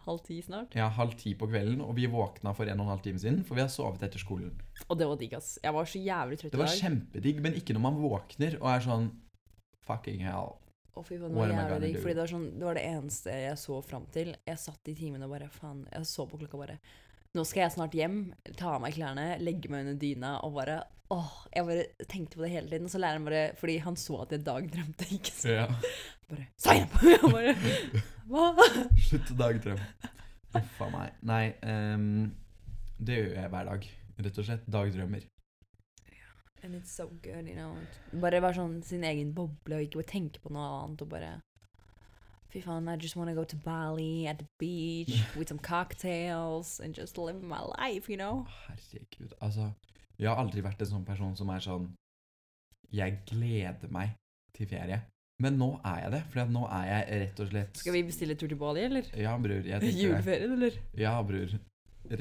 Halv 0.09 0.23
ti 0.25 0.39
snart. 0.41 0.73
ja, 0.73 0.87
halv 0.97 1.13
ti 1.21 1.35
på 1.37 1.45
kvelden, 1.51 1.83
og 1.85 1.91
vi 1.99 2.07
våkna 2.09 2.55
for 2.57 2.65
en 2.65 2.81
og 2.81 2.87
en 2.87 2.93
halv 2.95 3.03
time 3.05 3.21
siden, 3.21 3.43
for 3.45 3.59
vi 3.59 3.61
har 3.61 3.69
sovet 3.69 4.01
etter 4.07 4.21
skolen. 4.23 4.55
Og 4.87 4.97
det 4.97 5.05
var 5.11 5.19
digg, 5.21 5.35
ass. 5.37 5.59
Jeg 5.61 5.75
var 5.77 5.85
så 5.93 6.01
jævlig 6.01 6.39
trøtt 6.41 6.49
i 6.49 6.53
dag. 6.55 6.63
Det 6.63 6.63
var 6.65 6.79
kjempedigg, 6.81 7.43
men 7.45 7.59
ikke 7.61 7.77
når 7.77 7.85
man 7.85 7.99
våkner 8.01 8.57
og 8.63 8.71
er 8.73 8.87
sånn 8.87 9.11
Fucking 9.85 10.25
hell. 10.25 10.55
Å, 10.97 11.03
fy 11.05 11.19
faen, 11.21 11.33
det 11.33 11.37
var 11.43 11.53
jævlig 11.53 11.91
digg. 11.91 12.01
Fordi 12.01 12.15
det 12.17 12.23
var, 12.25 12.33
sånn, 12.33 12.49
det 12.57 12.67
var 12.71 12.81
det 12.81 12.87
eneste 12.89 13.37
jeg 13.37 13.61
så 13.61 13.83
fram 13.85 14.09
til. 14.17 14.33
Jeg 14.49 14.63
satt 14.65 14.89
i 14.93 14.97
timen 14.97 15.25
og 15.29 15.31
bare 15.37 15.49
faen 15.53 15.85
Jeg 15.93 16.09
så 16.09 16.25
på 16.29 16.41
klokka 16.41 16.61
bare 16.65 16.79
Nå 17.37 17.45
skal 17.45 17.67
jeg 17.67 17.75
snart 17.75 17.97
hjem, 17.97 18.21
ta 18.57 18.75
av 18.77 18.83
meg 18.83 18.95
klærne, 18.97 19.35
legge 19.45 19.69
meg 19.73 19.85
under 19.85 19.99
dyna 20.01 20.39
og 20.47 20.57
bare 20.57 20.79
Åh, 21.13 21.29
Jeg 21.55 21.65
bare 21.65 22.07
tenkte 22.09 22.37
på 22.37 22.45
det 22.45 22.51
hele 22.53 22.69
tiden. 22.69 22.85
Og 22.85 22.93
så 22.93 22.99
læreren 23.01 23.25
bare 23.25 23.55
Fordi 23.57 23.79
han 23.81 23.97
så 23.97 24.19
at 24.27 24.33
jeg 24.35 24.45
dagdrømte, 24.45 25.07
ikke 25.17 25.33
sant. 25.33 25.55
Ja. 25.55 25.67
Bare 26.29 26.47
Sign 26.61 26.85
up! 26.85 26.99
Jeg 27.15 27.33
bare 27.33 27.55
Hva? 28.29 28.67
Slutt 29.09 29.33
å 29.33 29.39
dagdrømme. 29.39 30.13
Uff 30.59 30.83
a 30.85 30.89
meg. 30.93 31.17
Nei, 31.29 31.43
um, 31.65 32.05
det 33.01 33.17
gjør 33.19 33.35
jeg 33.39 33.51
hver 33.53 33.69
dag. 33.69 33.89
Rett 34.27 34.41
og 34.41 34.47
slett. 34.49 34.69
Dagdrømmer. 34.69 35.25
And 36.65 36.75
it's 36.75 36.93
so 36.93 37.07
good, 37.23 37.47
you 37.49 37.55
know. 37.57 37.77
Bare 38.13 38.43
være 38.43 38.59
sånn 38.59 38.81
sin 38.85 39.05
egen 39.07 39.31
boble 39.37 39.79
og 39.79 39.85
ikke 39.87 40.01
bare 40.03 40.11
tenke 40.11 40.43
på 40.43 40.53
noe 40.53 40.67
annet 40.83 41.05
og 41.05 41.13
bare 41.13 41.31
Fy 42.59 42.65
faen, 42.65 42.89
I 42.89 42.97
just 42.97 43.15
wanna 43.17 43.35
go 43.35 43.45
to 43.45 43.57
Bali 43.57 44.27
at 44.27 44.39
the 44.39 44.47
beach 44.59 45.15
with 45.39 45.49
some 45.49 45.59
cocktails 45.61 46.81
and 46.81 46.93
just 46.95 47.17
live 47.19 47.41
my 47.43 47.61
life, 47.79 48.09
you 48.11 48.17
know. 48.17 48.47
Herregud. 48.67 49.33
Altså, 49.41 49.71
jeg 50.19 50.29
har 50.31 50.41
aldri 50.43 50.63
vært 50.65 50.83
en 50.83 50.91
sånn 50.91 51.05
person 51.07 51.37
som 51.39 51.53
er 51.55 51.63
sånn 51.63 51.85
Jeg 52.91 53.19
gleder 53.29 53.91
meg 53.93 54.17
til 54.57 54.67
ferie. 54.67 55.03
Men 55.39 55.55
nå 55.61 55.69
er 55.87 56.01
jeg 56.03 56.13
det, 56.17 56.23
for 56.33 56.51
nå 56.51 56.65
er 56.81 56.87
jeg 56.89 57.21
rett 57.23 57.41
og 57.45 57.51
slett 57.53 57.79
Skal 57.79 57.95
vi 57.95 58.03
bestille 58.09 58.35
tur 58.35 58.49
til 58.51 58.59
Bali, 58.59 58.83
eller? 58.89 59.07
Ja, 59.15 59.37
bror. 59.39 59.63
Jeg 59.63 59.81
tenker. 59.85 60.01
Juleferien, 60.03 60.57
eller? 60.57 60.81
Ja, 60.99 61.15
bror. 61.23 61.55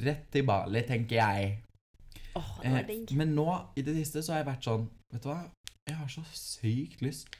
Rett 0.04 0.28
til 0.30 0.46
Bali, 0.46 0.84
tenker 0.86 1.18
jeg. 1.18 1.50
Åh, 2.38 2.54
det 2.62 2.70
var 2.76 2.94
Eh, 2.94 3.16
men 3.18 3.34
nå, 3.34 3.48
i 3.74 3.82
det 3.82 3.96
siste, 3.98 4.22
så 4.22 4.36
har 4.36 4.44
jeg 4.44 4.50
vært 4.52 4.70
sånn 4.70 4.86
Vet 5.10 5.24
du 5.24 5.30
hva? 5.32 5.40
Jeg 5.88 5.96
har 5.98 6.10
så 6.12 6.22
sykt 6.36 7.02
lyst 7.02 7.32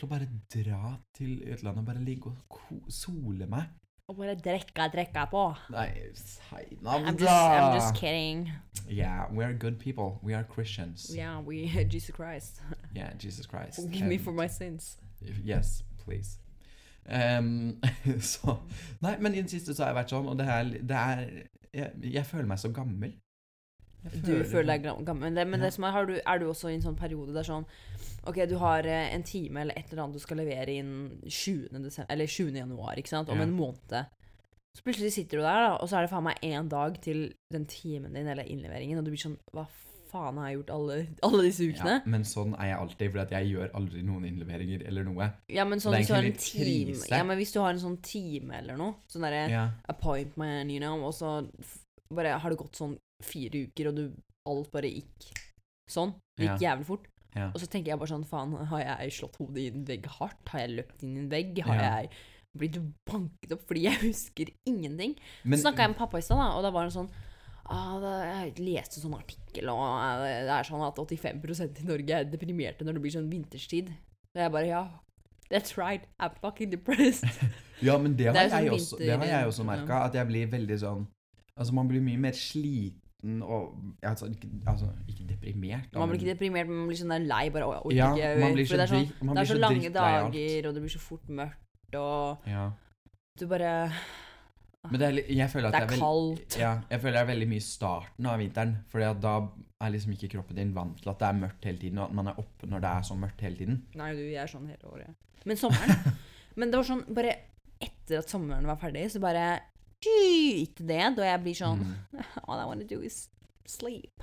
til 0.00 0.08
å 0.08 0.14
bare 0.14 0.28
dra 0.54 0.94
til 1.16 1.42
utlandet 1.44 1.82
og 1.82 1.86
bare 1.86 2.02
ligge 2.04 2.32
og 2.32 2.90
sole 2.92 3.46
meg. 3.50 3.68
Og 4.10 4.16
bare 4.18 4.34
drikke 4.34 4.88
drekka 4.90 5.26
på. 5.30 5.44
Nei, 5.70 5.90
si 6.18 6.40
I'm 6.82 7.18
just, 7.18 7.30
I'm 7.30 7.74
just 7.76 7.94
kidding. 7.94 8.50
Yeah, 8.88 9.26
we 9.30 9.44
are 9.44 9.52
good 9.52 9.78
people. 9.78 10.18
We 10.22 10.34
are 10.34 10.42
Christians. 10.42 11.14
Yeah, 11.14 11.40
we, 11.40 11.66
Jesus 11.92 12.10
Christ. 12.16 12.60
Yeah, 12.94 13.12
Jesus 13.18 13.46
Christ. 13.46 13.76
Forgive 13.82 14.06
me 14.06 14.18
for 14.18 14.32
my 14.32 14.48
sins. 14.48 14.96
Yes, 15.44 15.84
please. 16.04 16.38
Um, 17.06 17.80
så 18.20 18.56
Nei, 19.00 19.16
men 19.20 19.34
i 19.34 19.42
det 19.42 19.50
siste 19.50 19.74
så 19.74 19.84
har 19.84 19.92
jeg 19.92 20.00
vært 20.00 20.12
sånn, 20.14 20.28
og 20.28 20.38
det 20.38 20.46
er, 20.48 20.74
det 20.82 20.96
er 20.96 21.22
jeg, 21.74 22.12
jeg 22.18 22.26
føler 22.26 22.50
meg 22.50 22.58
så 22.58 22.72
gammel. 22.74 23.14
Du 24.24 24.32
føler 24.48 24.78
deg 24.78 24.84
gammel. 25.04 25.26
Men 25.26 25.34
det, 25.36 25.46
men 25.50 25.60
det 25.60 25.72
som 25.74 25.84
er, 25.84 25.92
har 25.92 26.06
du, 26.08 26.14
er 26.18 26.38
du 26.40 26.46
også 26.48 26.70
i 26.70 26.76
en 26.78 26.84
sånn 26.84 26.96
periode 26.98 27.34
der 27.36 27.44
sånn 27.46 27.66
Ok, 28.28 28.36
du 28.48 28.56
har 28.60 28.84
eh, 28.84 29.10
en 29.14 29.22
time 29.24 29.62
eller 29.62 29.76
et 29.80 29.90
eller 29.92 30.04
annet 30.04 30.18
du 30.18 30.22
skal 30.22 30.40
levere 30.40 30.72
inn 30.76 30.90
20. 31.24 31.68
Desember, 31.80 32.08
eller 32.12 32.28
20. 32.28 32.56
januar, 32.60 32.98
ikke 33.00 33.12
sant? 33.12 33.30
Om 33.32 33.40
en 33.40 33.52
måned. 33.56 34.10
Så 34.76 34.84
plutselig 34.86 35.12
sitter 35.14 35.40
du 35.40 35.42
der, 35.42 35.62
da, 35.66 35.70
og 35.80 35.88
så 35.90 35.98
er 35.98 36.06
det 36.06 36.10
faen 36.12 36.26
meg 36.28 36.42
én 36.46 36.68
dag 36.70 36.98
til 37.02 37.30
den 37.52 37.64
timen 37.66 38.12
din 38.14 38.28
eller 38.30 38.46
innleveringen, 38.46 39.00
og 39.00 39.06
du 39.08 39.10
blir 39.14 39.22
sånn 39.24 39.38
Hva 39.56 39.64
faen 40.10 40.38
har 40.38 40.50
jeg 40.50 40.58
gjort 40.60 40.70
alle, 40.74 40.94
alle 41.26 41.42
disse 41.46 41.66
ukene? 41.66 41.96
Ja, 42.00 42.10
men 42.12 42.24
sånn 42.26 42.54
er 42.58 42.70
jeg 42.72 42.78
alltid, 42.82 43.12
for 43.14 43.34
jeg 43.36 43.50
gjør 43.50 43.74
aldri 43.78 44.04
noen 44.06 44.24
innleveringer 44.30 44.84
eller 44.90 45.06
noe. 45.06 45.28
Ja, 45.50 45.66
men 45.66 45.82
sånn 45.82 45.94
Det 45.96 46.02
hvis 46.02 46.10
du 46.10 46.16
har 46.16 46.26
en 46.28 46.40
time. 46.44 46.96
Ja, 47.14 47.22
men 47.26 47.38
hvis 47.40 47.54
du 47.54 47.60
har 47.62 47.70
en 47.74 47.82
sånn 47.82 47.98
time 48.04 48.58
eller 48.58 48.78
noe, 48.80 48.96
sånn 49.10 49.26
derre 49.26 49.44
Ja. 49.50 49.64
appointment, 49.90 50.70
you 50.70 50.82
know, 50.82 50.98
og 51.06 51.14
så 51.14 51.36
bare 52.14 52.38
har 52.42 52.50
det 52.50 52.58
gått 52.58 52.78
sånn 52.78 52.96
fire 53.26 53.64
uker, 53.68 53.88
og 53.90 53.96
du 53.96 54.04
alt 54.50 54.70
bare 54.72 54.90
gikk 54.90 55.30
sånn. 55.90 56.14
Det 56.38 56.46
gikk 56.48 56.64
jævlig 56.66 56.86
fort. 56.88 57.06
Ja. 57.36 57.48
Og 57.54 57.60
så 57.62 57.68
tenker 57.70 57.92
jeg 57.92 58.00
bare 58.00 58.10
sånn, 58.10 58.24
faen, 58.26 58.56
har 58.72 58.80
jeg 58.82 59.12
slått 59.20 59.36
hodet 59.38 59.62
i 59.62 59.70
en 59.70 59.84
vegg 59.86 60.06
hardt? 60.18 60.40
Har 60.50 60.64
jeg 60.64 60.76
løpt 60.80 61.02
inn 61.06 61.16
i 61.16 61.20
en 61.24 61.28
vegg? 61.30 61.58
Har 61.66 61.76
Ja. 61.78 61.90
jeg 62.00 62.10
blitt 62.58 62.78
banket 63.06 63.52
opp? 63.54 63.66
Fordi 63.68 63.84
jeg 63.86 64.00
husker 64.08 64.50
ingenting. 64.66 65.14
Men, 65.44 65.58
så 65.58 65.68
snakka 65.68 65.84
jeg 65.86 65.92
med 65.94 66.00
pappa 66.00 66.18
i 66.18 66.26
stad, 66.26 66.40
og 66.56 66.62
da 66.66 66.72
var 66.74 66.88
det 66.88 66.94
sånn 66.96 67.10
ah, 67.70 68.00
da, 68.02 68.14
Jeg 68.46 68.56
leste 68.58 68.98
en 68.98 69.04
sånn 69.06 69.18
artikkel, 69.20 69.70
og 69.70 69.84
eh, 70.26 70.40
det 70.48 70.56
er 70.56 70.66
sånn 70.66 70.82
at 70.82 70.98
85% 70.98 71.84
i 71.84 71.86
Norge 71.86 72.16
er 72.18 72.26
deprimerte 72.32 72.82
når 72.86 72.98
det 72.98 73.04
blir 73.06 73.14
sånn 73.14 73.30
vinterstid. 73.30 73.92
Og 74.34 74.42
jeg 74.42 74.50
bare 74.56 74.66
Ja, 74.66 74.82
that's 75.50 75.76
right. 75.78 76.08
I'm 76.18 76.34
fucking 76.42 76.70
depressed. 76.74 77.26
ja, 77.86 77.94
men 77.98 78.16
det 78.18 78.26
har, 78.32 78.34
Det 78.34 78.42
jeg, 78.48 78.50
sånn 78.50 78.64
jeg, 78.66 78.74
også, 78.80 78.98
det 78.98 79.14
har 79.14 79.26
jeg 79.36 79.46
også 79.54 79.64
merka, 79.70 80.02
at 80.08 80.18
jeg 80.18 80.26
blir 80.26 80.50
veldig 80.50 80.78
sånn 80.82 81.06
Altså, 81.60 81.74
man 81.76 81.88
blir 81.90 82.00
mye 82.00 82.16
mer 82.18 82.32
sliten 82.32 82.98
og 83.42 83.74
Altså, 84.02 84.26
ikke, 84.32 84.48
altså, 84.66 84.86
ikke 85.08 85.26
deprimert. 85.28 85.88
da, 85.92 85.98
Man 86.00 86.08
blir 86.08 86.20
ikke 86.20 86.32
deprimert, 86.34 86.66
men 86.70 86.76
man 86.82 86.88
blir 86.88 86.96
sånn 87.00 87.26
lei. 87.28 87.42
Bare, 87.50 87.64
«Å, 87.68 87.82
orker 87.84 87.96
Ja, 87.96 88.08
ikke. 88.14 88.40
man 88.40 88.54
blir 88.56 88.66
så 88.66 88.76
det 88.80 88.86
er, 88.86 88.92
sånn, 88.94 89.34
det 89.34 89.38
er 89.42 89.44
så 89.50 89.54
så 89.54 89.60
lange 89.60 89.90
dager, 89.92 90.68
og 90.68 90.74
det 90.74 90.82
blir 90.86 90.94
så 90.94 91.02
fort 91.04 91.28
mørkt, 91.28 91.94
og 92.00 92.48
Ja. 92.48 92.70
du 93.38 93.46
bare 93.46 93.92
Men 94.90 94.98
det 95.00 95.08
er, 95.10 95.32
jeg 95.36 95.50
føler 95.52 95.68
at 95.68 95.72
Det 95.74 95.82
er 95.82 95.86
det 95.86 95.96
er 95.96 96.00
kaldt. 96.00 96.58
Ja, 96.58 96.72
jeg 96.90 97.00
føler 97.02 97.12
det 97.18 97.20
er 97.28 97.32
veldig 97.34 97.48
mye 97.48 97.60
starten 97.60 98.26
av 98.26 98.38
vinteren. 98.40 98.76
At 98.94 99.20
da 99.20 99.34
er 99.80 99.90
liksom 99.92 100.12
ikke 100.16 100.30
kroppen 100.38 100.56
din 100.56 100.74
vant 100.74 100.96
til 101.02 101.10
at 101.10 101.18
det 101.18 101.28
er 101.28 101.32
mørkt 101.40 101.64
hele 101.64 101.78
tiden, 101.78 101.98
og 101.98 102.08
at 102.08 102.14
man 102.14 102.26
er 102.28 102.38
oppe 102.40 102.66
når 102.66 102.80
det 102.80 102.88
er 102.90 103.02
så 103.02 103.14
mørkt 103.20 103.40
hele 103.44 103.56
tiden. 103.56 103.82
Nei, 103.94 104.12
du, 104.14 104.22
jeg 104.24 104.40
er 104.42 104.46
sånn 104.48 104.66
hele 104.68 104.88
året. 104.88 105.14
Men 105.44 105.56
sommeren 105.56 106.16
Men 106.56 106.70
det 106.70 106.76
var 106.80 106.84
sånn 106.88 107.04
bare 107.14 107.34
etter 107.80 108.18
at 108.20 108.28
sommeren 108.28 108.66
var 108.66 108.76
ferdig, 108.80 109.06
så 109.12 109.20
bare 109.22 109.60
gikk 110.04 110.80
det 110.88 111.00
og 111.12 111.24
jeg 111.26 111.42
blir 111.44 111.56
sånn 111.58 111.84
Mm. 111.84 112.24
All 112.48 112.60
I 112.60 112.66
want 112.68 112.80
to 112.80 112.88
do 112.88 113.02
is 113.02 113.28
sleep. 113.66 114.22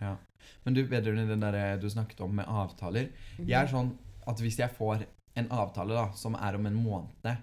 Ja. 0.00 0.16
Men 0.64 0.74
du, 0.74 0.82
vedrørende 0.86 1.28
den 1.30 1.40
der 1.40 1.76
du 1.78 1.88
snakket 1.90 2.20
om 2.20 2.34
med 2.34 2.46
avtaler. 2.46 3.10
Jeg 3.38 3.56
er 3.62 3.70
sånn 3.70 3.94
at 4.26 4.40
hvis 4.42 4.58
jeg 4.58 4.70
får 4.76 5.06
en 5.38 5.48
avtale 5.50 5.94
da, 5.96 6.10
som 6.14 6.34
er 6.34 6.54
om 6.58 6.66
en 6.66 6.76
måned, 6.76 7.36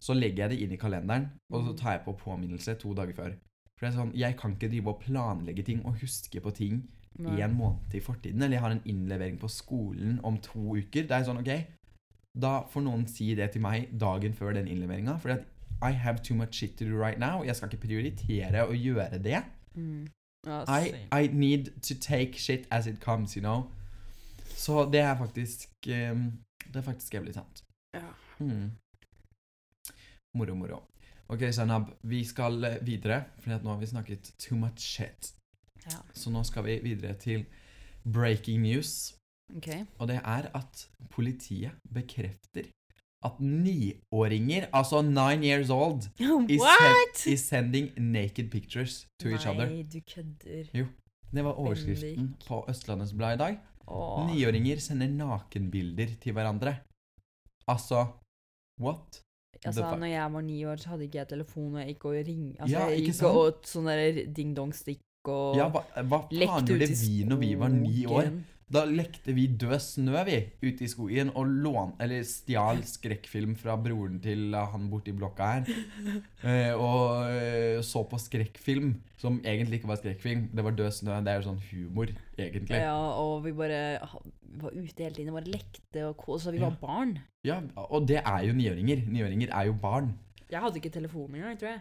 så 0.00 0.14
legger 0.14 0.44
jeg 0.44 0.50
det 0.52 0.60
inn 0.64 0.74
i 0.76 0.80
kalenderen, 0.80 1.30
og 1.52 1.64
så 1.66 1.72
tar 1.76 1.96
jeg 1.96 2.04
på 2.04 2.14
påminnelse 2.20 2.76
to 2.80 2.92
dager 2.96 3.16
før. 3.16 3.34
For 3.74 3.86
det 3.86 3.90
er 3.90 3.96
sånn, 3.98 4.12
Jeg 4.14 4.36
kan 4.38 4.52
ikke 4.54 4.68
drive 4.70 4.92
og 4.92 5.00
planlegge 5.00 5.64
ting 5.64 5.80
og 5.84 5.96
huske 6.00 6.40
på 6.40 6.52
ting 6.54 6.82
Nei. 7.18 7.38
i 7.38 7.42
en 7.42 7.56
måned 7.56 7.94
i 7.94 8.00
fortiden. 8.00 8.42
Eller 8.42 8.56
jeg 8.56 8.64
har 8.64 8.70
en 8.70 8.84
innlevering 8.84 9.38
på 9.40 9.48
skolen 9.48 10.20
om 10.22 10.38
to 10.38 10.76
uker. 10.76 11.08
Det 11.08 11.10
er 11.10 11.24
sånn, 11.26 11.40
ok, 11.40 11.66
da 12.36 12.62
får 12.70 12.82
noen 12.86 13.06
si 13.10 13.34
det 13.34 13.50
til 13.52 13.62
meg 13.62 13.90
dagen 13.98 14.34
før 14.34 14.54
den 14.54 14.68
innleveringa. 14.68 15.18
For 15.22 15.34
I 15.84 15.92
have 15.92 16.22
too 16.22 16.34
much 16.34 16.54
shit 16.54 16.76
to 16.78 16.84
do 16.84 16.96
right 17.06 17.18
now. 17.18 17.44
Jeg 17.44 17.56
skal 17.56 17.72
ikke 17.72 17.86
prioritere 17.86 18.66
å 18.66 18.72
gjøre 18.72 19.18
det. 19.22 19.42
Mm. 19.74 20.06
Ja, 20.46 20.62
I. 20.68 20.94
I 21.12 21.26
need 21.32 21.72
to 21.82 21.94
take 22.00 22.38
shit 22.38 22.66
as 22.70 22.86
it 22.86 23.00
comes, 23.00 23.36
you 23.36 23.42
know. 23.42 23.70
Så 24.56 24.84
det 24.92 25.00
er 25.00 25.16
faktisk 25.18 25.68
um, 25.88 26.32
Det 26.66 26.76
er 26.76 26.82
faktisk 26.82 27.14
jævlig 27.14 27.34
sant. 27.34 27.64
Ja. 27.94 28.08
Mm. 28.38 28.70
Moro, 30.34 30.54
moro. 30.54 30.82
Ok, 31.28 31.40
Zainab, 31.52 31.82
vi 32.02 32.24
skal 32.24 32.64
eh, 32.64 32.86
videre, 32.86 33.24
for 33.40 33.50
nå 33.50 33.70
har 33.70 33.78
vi 33.80 33.86
snakket 33.86 34.32
too 34.38 34.58
much 34.58 34.80
shit. 34.80 35.34
Ja. 35.86 36.00
Så 36.12 36.30
nå 36.30 36.42
skal 36.44 36.64
vi 36.64 36.78
videre 36.82 37.14
til 37.14 37.46
breaking 38.12 38.62
news. 38.62 39.14
Okay. 39.56 39.84
Og 39.98 40.08
det 40.08 40.20
er 40.24 40.50
at 40.54 40.88
politiet 41.10 41.70
bekrefter 41.94 42.68
at 43.24 43.38
niåringer, 43.40 44.66
altså 44.72 45.02
nine 45.02 45.44
years 45.46 45.70
old, 45.70 46.08
is, 46.50 46.60
What?! 46.60 47.26
is 47.26 47.40
sending 47.48 47.90
naked 47.96 48.50
pictures 48.50 49.06
to 49.20 49.28
each 49.28 49.46
other. 49.46 49.66
Nei, 49.70 49.82
du 49.82 50.00
kødder. 50.14 50.68
Jo. 50.74 50.86
Det 51.34 51.42
var 51.44 51.52
overskriften 51.58 52.16
Bendik. 52.16 52.46
på 52.48 52.64
Østlandets 52.70 53.12
Blad 53.12 53.34
i 53.34 53.38
dag. 53.40 53.56
Niåringer 54.30 54.78
sender 54.80 55.08
nakenbilder 55.12 56.14
til 56.22 56.32
hverandre. 56.32 56.76
Altså 57.68 58.06
What? 58.80 59.20
Altså, 59.64 59.96
når 59.96 60.06
jeg 60.06 60.32
var 60.32 60.40
ni 60.44 60.64
år, 60.64 60.76
så 60.76 60.88
hadde 60.88 61.04
ikke 61.04 61.18
jeg 61.18 61.28
telefon, 61.28 61.74
og 61.74 61.80
jeg 61.80 61.94
gikk 61.94 62.04
og 62.04 62.12
ringte 62.26 62.60
Altså, 62.60 62.72
Ja, 62.78 62.86
jeg 62.90 63.04
gikk 63.06 63.14
sånn. 63.16 63.28
og 63.30 63.36
åt 63.46 63.68
sånn 63.70 63.88
ding-dong-stikk 64.36 65.30
og 65.32 65.56
Ja, 65.56 65.68
hva, 65.72 65.80
hva 66.04 66.18
faen 66.28 66.66
gjorde 66.68 66.88
vi 67.00 67.24
når 67.24 67.40
vi 67.40 67.54
var 67.62 67.72
ni 67.72 68.04
år? 68.06 68.28
Da 68.74 68.80
lekte 68.90 69.30
vi 69.36 69.44
død 69.46 69.76
snø, 69.78 70.16
vi, 70.26 70.40
ute 70.64 70.82
i 70.82 70.88
skogen, 70.90 71.28
og 71.38 71.46
lån, 71.46 71.92
eller 72.02 72.24
stjal 72.26 72.80
skrekkfilm 72.88 73.52
fra 73.60 73.76
broren 73.78 74.16
til 74.24 74.50
eh, 74.50 74.70
han 74.72 74.88
borti 74.90 75.14
blokka 75.14 75.50
her. 75.52 75.68
Eh, 76.44 76.74
og 76.76 77.30
eh, 77.32 77.78
så 77.86 78.02
på 78.04 78.18
skrekkfilm, 78.20 78.90
som 79.16 79.38
egentlig 79.46 79.78
ikke 79.78 79.88
var 79.88 79.96
skrekkfilm. 80.02 80.48
Det 80.52 80.64
var 80.66 80.74
død 80.76 80.90
snø. 80.92 81.14
Det 81.24 81.32
er 81.32 81.38
jo 81.40 81.46
sånn 81.46 81.62
humor, 81.70 82.10
egentlig. 82.36 82.82
Ja, 82.82 82.98
og 82.98 83.38
vi 83.46 83.54
bare 83.56 83.80
vi 84.42 84.60
var 84.60 84.74
ute 84.76 85.06
hele 85.06 85.14
tiden 85.16 85.30
og 85.32 85.38
bare 85.38 85.54
lekte 85.54 86.04
og 86.10 86.16
koste 86.20 86.52
Vi 86.52 86.58
Ja. 86.60 86.68
var 86.68 86.76
barn. 86.82 87.14
Ja, 87.46 87.60
og 87.88 88.06
det 88.10 88.20
er 88.20 88.44
jo 88.44 88.52
niåringer. 88.52 89.06
Niåringer 89.08 89.54
er 89.54 89.70
jo 89.70 89.78
barn. 89.80 90.12
Jeg 90.50 90.60
hadde 90.60 90.76
ikke 90.82 90.92
telefon 90.92 91.34
engang, 91.34 91.56
tror 91.58 91.68
jeg. 91.72 91.80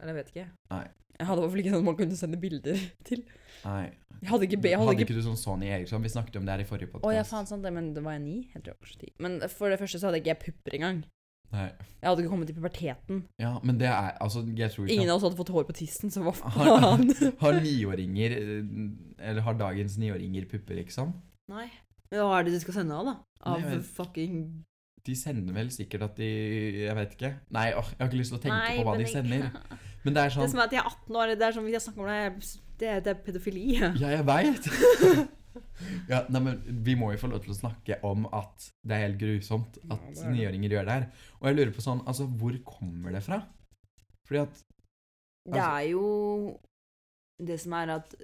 Eller 0.00 0.14
jeg 0.14 0.16
vet 0.22 0.32
ikke. 0.32 0.46
Nei. 0.70 0.86
Jeg 1.18 1.26
hadde 1.28 1.38
i 1.38 1.42
hvert 1.44 1.52
fall 1.54 1.62
ikke 1.64 1.74
sånn 1.76 1.84
man 1.86 1.96
kunne 1.98 2.16
sende 2.18 2.38
bilder 2.42 2.78
til. 3.08 3.24
Nei. 3.64 3.84
Jeg 4.20 4.30
hadde 4.30 4.46
ikke, 4.48 4.58
jeg 4.62 4.78
Hadde, 4.78 4.88
hadde 4.90 5.04
ikke 5.04 5.14
du 5.18 5.22
sånn 5.24 5.36
Sony 5.40 5.68
Eriksson? 5.72 6.02
Vi 6.04 6.10
snakket 6.12 6.36
om 6.40 6.46
det 6.46 6.54
her 6.56 6.62
i 6.64 6.68
forrige 6.68 6.88
Å 6.88 6.92
podkast. 6.96 7.16
ja, 7.16 7.22
faen 7.28 7.46
sant 7.50 7.62
det, 7.66 7.72
men 7.76 7.92
det 7.96 8.02
var 8.04 8.16
jeg 8.16 8.22
ni? 8.24 8.36
Jeg 8.54 8.62
tror 8.62 8.72
jeg 8.72 8.80
var 8.80 8.90
så 8.92 8.98
ti. 9.02 9.10
Men 9.24 9.36
for 9.52 9.70
det 9.72 9.78
første 9.82 10.00
så 10.00 10.08
hadde 10.08 10.20
ikke 10.22 10.32
jeg 10.32 10.40
pupper 10.46 10.76
engang. 10.78 11.02
Nei. 11.54 11.66
Jeg 12.00 12.08
hadde 12.08 12.22
ikke 12.24 12.32
kommet 12.32 12.48
til 12.50 12.56
puberteten. 12.58 13.18
Ja, 13.38 13.52
men 13.62 13.76
det 13.78 13.86
er 13.86 14.16
Altså, 14.24 14.40
jeg 14.58 14.72
tror 14.74 14.86
ikke 14.88 14.94
Ingen 14.96 15.12
av 15.12 15.20
oss 15.20 15.26
hadde 15.28 15.38
fått 15.38 15.52
hår 15.54 15.66
på 15.68 15.76
tissen, 15.78 16.10
så 16.10 16.24
hva 16.24 16.32
Har- 16.34 16.72
faen? 16.82 17.04
Har 17.44 17.58
niåringer 17.62 18.34
eh, 18.40 19.28
Eller 19.30 19.44
har 19.46 19.54
dagens 19.60 19.94
niåringer 20.02 20.48
pupper, 20.50 20.80
liksom? 20.80 21.12
Nei. 21.52 21.68
Men 22.10 22.24
hva 22.24 22.40
er 22.40 22.48
det 22.48 22.56
de 22.56 22.62
skal 22.64 22.78
sende 22.80 22.96
av, 22.96 23.06
da? 23.12 23.14
Av 23.46 23.60
Nei, 23.60 23.70
men- 23.76 23.84
fucking 23.86 24.40
De 25.04 25.14
sender 25.20 25.54
vel 25.54 25.70
sikkert 25.70 26.08
at 26.08 26.16
de 26.18 26.30
Jeg 26.88 26.96
vet 26.98 27.14
ikke. 27.18 27.32
Nei, 27.54 27.68
åh, 27.76 27.86
jeg 27.92 28.00
har 28.02 28.10
ikke 28.10 28.22
lyst 28.24 28.34
til 28.34 28.40
å 28.40 28.44
tenke 28.48 28.58
Nei, 28.64 28.76
på 28.80 28.88
hva 28.88 28.96
de 28.98 29.04
de 29.04 29.10
ikke- 29.10 29.18
sender. 29.20 29.50
Men 30.04 30.14
det 30.14 30.20
er 30.22 30.28
Det 30.28 30.34
sånn 30.36 30.50
som 30.52 30.60
er 30.60 30.64
at 30.68 30.70
de 30.74 30.76
er 30.80 30.88
18 30.90 31.16
år, 31.16 31.32
det 31.38 31.46
er 31.46 31.52
som 31.56 31.64
vi 31.64 31.72
har 31.72 31.80
snakket 31.80 32.02
om 32.04 32.10
det, 32.10 32.58
det, 32.78 32.88
er- 32.92 33.00
det 33.06 33.12
er 33.14 33.22
pedofili. 33.24 33.64
Ja, 34.02 34.10
jeg 34.12 34.26
veit! 34.28 34.68
ja, 36.12 36.18
nei, 36.28 36.40
men 36.44 36.60
vi 36.84 36.94
må 36.98 37.12
jo 37.14 37.20
få 37.22 37.30
lov 37.32 37.42
til 37.44 37.54
å 37.54 37.58
snakke 37.58 37.98
om 38.06 38.26
at 38.34 38.68
det 38.84 38.96
er 38.96 39.04
helt 39.06 39.20
grusomt 39.20 39.78
at 39.88 40.04
det 40.18 40.32
niåringer 40.34 40.74
gjør 40.76 40.88
det 40.88 40.96
her. 40.98 41.06
Og 41.40 41.48
jeg 41.48 41.58
lurer 41.58 41.74
på 41.76 41.84
sånn 41.84 42.02
Altså, 42.10 42.26
hvor 42.28 42.56
kommer 42.68 43.14
det 43.16 43.22
fra? 43.26 43.40
Fordi 44.28 44.42
at 44.44 44.62
Det 45.54 45.60
er 45.60 45.84
jo 45.92 46.04
Det 47.44 47.58
som 47.60 47.74
er 47.80 47.94
at 47.98 48.14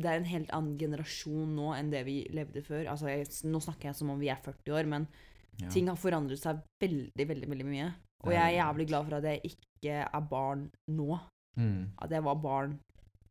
det 0.00 0.06
er 0.08 0.20
en 0.20 0.28
helt 0.30 0.52
annen 0.54 0.76
generasjon 0.78 1.50
nå 1.56 1.72
enn 1.76 1.88
det 1.92 2.04
vi 2.06 2.20
levde 2.32 2.62
før. 2.64 2.86
Altså, 2.92 3.08
jeg, 3.10 3.26
nå 3.50 3.58
snakker 3.60 3.90
jeg 3.90 3.96
som 3.98 4.12
om 4.14 4.20
vi 4.22 4.28
er 4.32 4.38
40 4.44 4.76
år, 4.78 4.86
men 4.88 5.08
Ja. 5.60 5.68
ting 5.68 5.88
har 5.90 5.96
forandret 5.98 6.38
seg 6.40 6.60
veldig, 6.80 7.26
veldig 7.28 7.48
veldig 7.50 7.66
mye. 7.66 7.88
Og 8.24 8.30
jeg 8.32 8.40
er 8.40 8.54
jævlig 8.62 8.86
glad 8.88 9.04
for 9.08 9.16
at 9.18 9.26
jeg 9.26 9.40
ikke 9.50 9.66
er 9.88 10.20
barn 10.28 10.70
nå. 10.88 11.18
Mm. 11.56 11.90
At 12.02 12.10
jeg 12.10 12.22
var 12.24 12.34
barn 12.34 12.78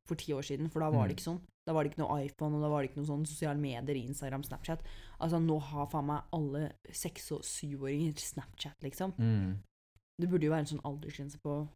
for 0.07 0.15
ti 0.15 0.33
år 0.33 0.41
siden, 0.41 0.69
for 0.69 0.79
da 0.79 0.89
var 0.89 1.07
det 1.07 1.15
Mm. 1.15 1.17
ikke 1.17 1.29
sånn. 1.29 1.41
Da 1.67 1.73
var 1.73 1.83
det 1.83 1.91
ikke 1.93 2.01
noe 2.01 2.23
iPhone, 2.25 2.55
og 2.55 2.61
da 2.61 2.69
var 2.69 2.81
det 2.81 2.89
ikke 2.89 2.97
noe 2.97 3.05
sånn 3.05 3.27
sosiale 3.27 3.59
medier, 3.59 3.95
Instagram, 3.95 4.43
Snapchat. 4.43 4.79
Altså, 5.21 5.37
nå 5.39 5.59
har 5.61 5.85
faen 5.87 6.05
meg 6.07 6.23
alle 6.33 6.71
seks- 6.91 7.31
og 7.31 7.41
syvåringer 7.43 8.17
Snapchat, 8.17 8.75
liksom. 8.81 9.13
Mm. 9.19 9.59
Det 10.19 10.29
burde 10.29 10.43
jo 10.43 10.51
være 10.51 10.59
en 10.59 10.65
sånn 10.65 10.81
aldersgrense 10.83 11.37
på 11.39 11.67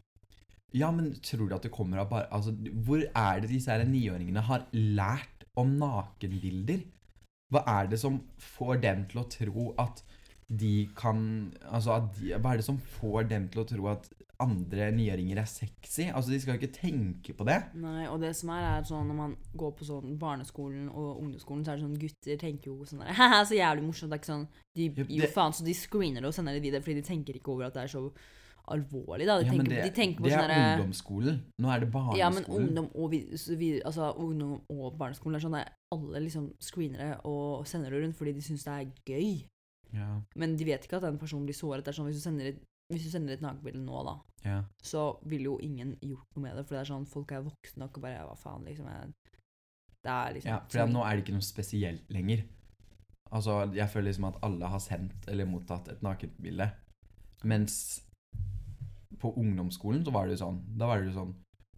Ja, 0.73 0.89
men 0.91 1.13
tror 1.21 1.47
du 1.47 1.53
at 1.55 1.61
det 1.61 1.71
kommer 1.71 1.99
av 1.99 2.09
bare 2.09 2.27
altså, 2.31 2.51
Hvor 2.83 3.03
er 3.15 3.39
det 3.41 3.49
disse 3.51 3.67
her 3.69 3.85
niåringene 3.85 4.41
har 4.41 4.65
lært 4.73 5.45
om 5.55 5.77
nakenbilder? 5.77 6.83
Hva 7.53 7.63
er 7.67 7.87
det 7.87 7.99
som 7.99 8.19
får 8.39 8.81
dem 8.81 9.05
til 9.05 9.21
å 9.21 9.29
tro 9.29 9.75
at 9.77 10.01
de 10.49 10.87
kan 10.95 11.53
Altså, 11.71 12.09
de, 12.19 12.33
hva 12.39 12.53
er 12.53 12.57
det 12.57 12.65
som 12.65 12.77
får 12.79 13.29
dem 13.29 13.47
til 13.49 13.61
å 13.63 13.67
tro 13.67 13.87
at 13.87 14.09
andre 14.41 14.89
niåringer 14.95 15.39
er 15.41 15.47
sexy? 15.49 16.07
Altså, 16.09 16.33
de 16.33 16.39
skal 16.41 16.55
jo 16.55 16.61
ikke 16.61 16.75
tenke 16.75 17.35
på 17.37 17.45
det. 17.47 17.59
Nei, 17.79 18.07
og 18.09 18.19
det 18.23 18.33
som 18.37 18.51
er, 18.55 18.65
er 18.71 18.87
sånn 18.87 19.09
når 19.11 19.17
man 19.19 19.35
går 19.59 19.73
på 19.77 19.87
sånn 19.87 20.15
barneskolen 20.21 20.87
og 20.89 21.19
ungdomsskolen, 21.21 21.65
så 21.65 21.73
er 21.73 21.79
det 21.79 21.85
sånn 21.85 21.99
gutter 22.01 22.39
tenker 22.41 22.71
jo 22.71 22.87
sånn 22.89 23.03
der 23.05 23.17
Haha, 23.19 23.43
så 23.47 23.57
jævlig 23.59 23.85
morsomt. 23.85 24.11
Det 24.11 24.17
er 24.17 24.23
ikke 24.23 24.33
sånn 24.33 24.47
De 24.73 24.87
gir 24.89 25.25
jo 25.27 25.33
faen, 25.35 25.55
så 25.55 25.67
de 25.67 25.75
screener 25.77 26.23
det 26.23 26.31
og 26.31 26.37
sender 26.37 26.57
det 26.57 26.65
videre 26.65 26.85
fordi 26.85 27.01
de 27.01 27.05
tenker 27.11 27.37
ikke 27.39 27.53
over 27.53 27.69
at 27.69 27.77
det 27.77 27.85
er 27.85 27.93
så 27.93 28.07
alvorlig, 28.73 29.27
da. 29.27 29.37
De, 29.39 29.45
Ja, 29.45 29.51
tenker, 29.51 29.69
det, 29.69 29.79
de 29.83 29.95
tenker 29.95 30.21
på 30.21 30.27
det 30.27 30.35
sånn 30.35 30.45
er 30.45 30.51
derre 30.53 30.75
ungdomsskolen. 30.77 31.39
Nå 31.59 31.71
er 31.73 31.81
det 31.83 31.89
barneskolen. 31.91 32.21
Ja, 32.21 32.29
men 32.31 32.45
ungdom 32.47 32.91
og, 32.95 33.09
vi, 33.11 33.23
vi, 33.59 33.71
altså, 33.83 34.13
ungdom 34.23 34.53
og 34.71 34.97
barneskolen 34.99 35.39
er 35.39 35.43
sånn 35.43 35.57
der 35.57 35.73
alle 35.93 36.21
liksom 36.23 36.51
det 36.93 37.09
og 37.27 37.67
sender 37.69 37.91
det 37.91 38.05
rundt 38.05 38.17
fordi 38.17 38.33
de 38.37 38.45
syns 38.45 38.63
det 38.63 38.77
er 38.77 38.93
gøy. 39.05 39.33
Ja, 39.93 40.21
Men 40.39 40.55
de 40.57 40.65
vet 40.65 40.85
ikke 40.87 40.97
at 40.97 41.05
den 41.05 41.19
personen 41.21 41.45
blir 41.45 41.57
såret. 41.57 41.83
Det 41.85 41.91
er 41.91 41.99
sånn, 41.99 42.07
hvis 42.09 42.17
du 42.17 42.25
sender 42.25 42.49
et, 42.49 42.63
hvis 42.93 43.07
du 43.07 43.11
sender 43.13 43.35
et 43.35 43.43
nakenbilde 43.43 43.81
nå, 43.83 43.99
da, 44.07 44.15
ja. 44.45 44.59
så 44.83 45.03
ville 45.29 45.49
jo 45.51 45.57
ingen 45.65 45.95
gjort 46.01 46.35
noe 46.35 46.45
med 46.45 46.57
det. 46.57 46.65
For 46.67 46.77
det 46.77 46.81
er 46.83 46.91
sånn, 46.93 47.09
folk 47.09 47.33
er 47.33 47.45
voksne 47.45 47.83
nok 47.83 47.99
og 47.99 48.05
bare 48.05 48.25
Hva 48.29 48.37
faen, 48.39 48.65
liksom. 48.69 48.89
Jeg, 48.89 49.39
det 50.03 50.11
er 50.13 50.33
liksom 50.35 50.51
ja 50.51 50.59
for 50.67 50.91
nå 50.91 51.03
er 51.07 51.15
det 51.15 51.23
ikke 51.23 51.37
noe 51.37 51.47
spesielt 51.47 52.09
lenger. 52.11 52.43
Altså, 53.33 53.63
jeg 53.73 53.89
føler 53.89 54.11
liksom 54.11 54.27
at 54.29 54.41
alle 54.45 54.69
har 54.69 54.81
sendt 54.83 55.29
eller 55.31 55.49
mottatt 55.49 55.87
et 55.89 56.03
nakenbilde. 56.05 56.67
Mens 57.49 57.77
på 59.19 59.31
ungdomsskolen 59.39 60.03
så 60.05 60.11
var 60.13 60.27
det 60.27 60.35
jo 60.37 60.43
sånn 60.43 60.59
Da 60.79 60.87
var 60.87 61.01
det 61.01 61.09
jo 61.09 61.15
sånn 61.17 61.33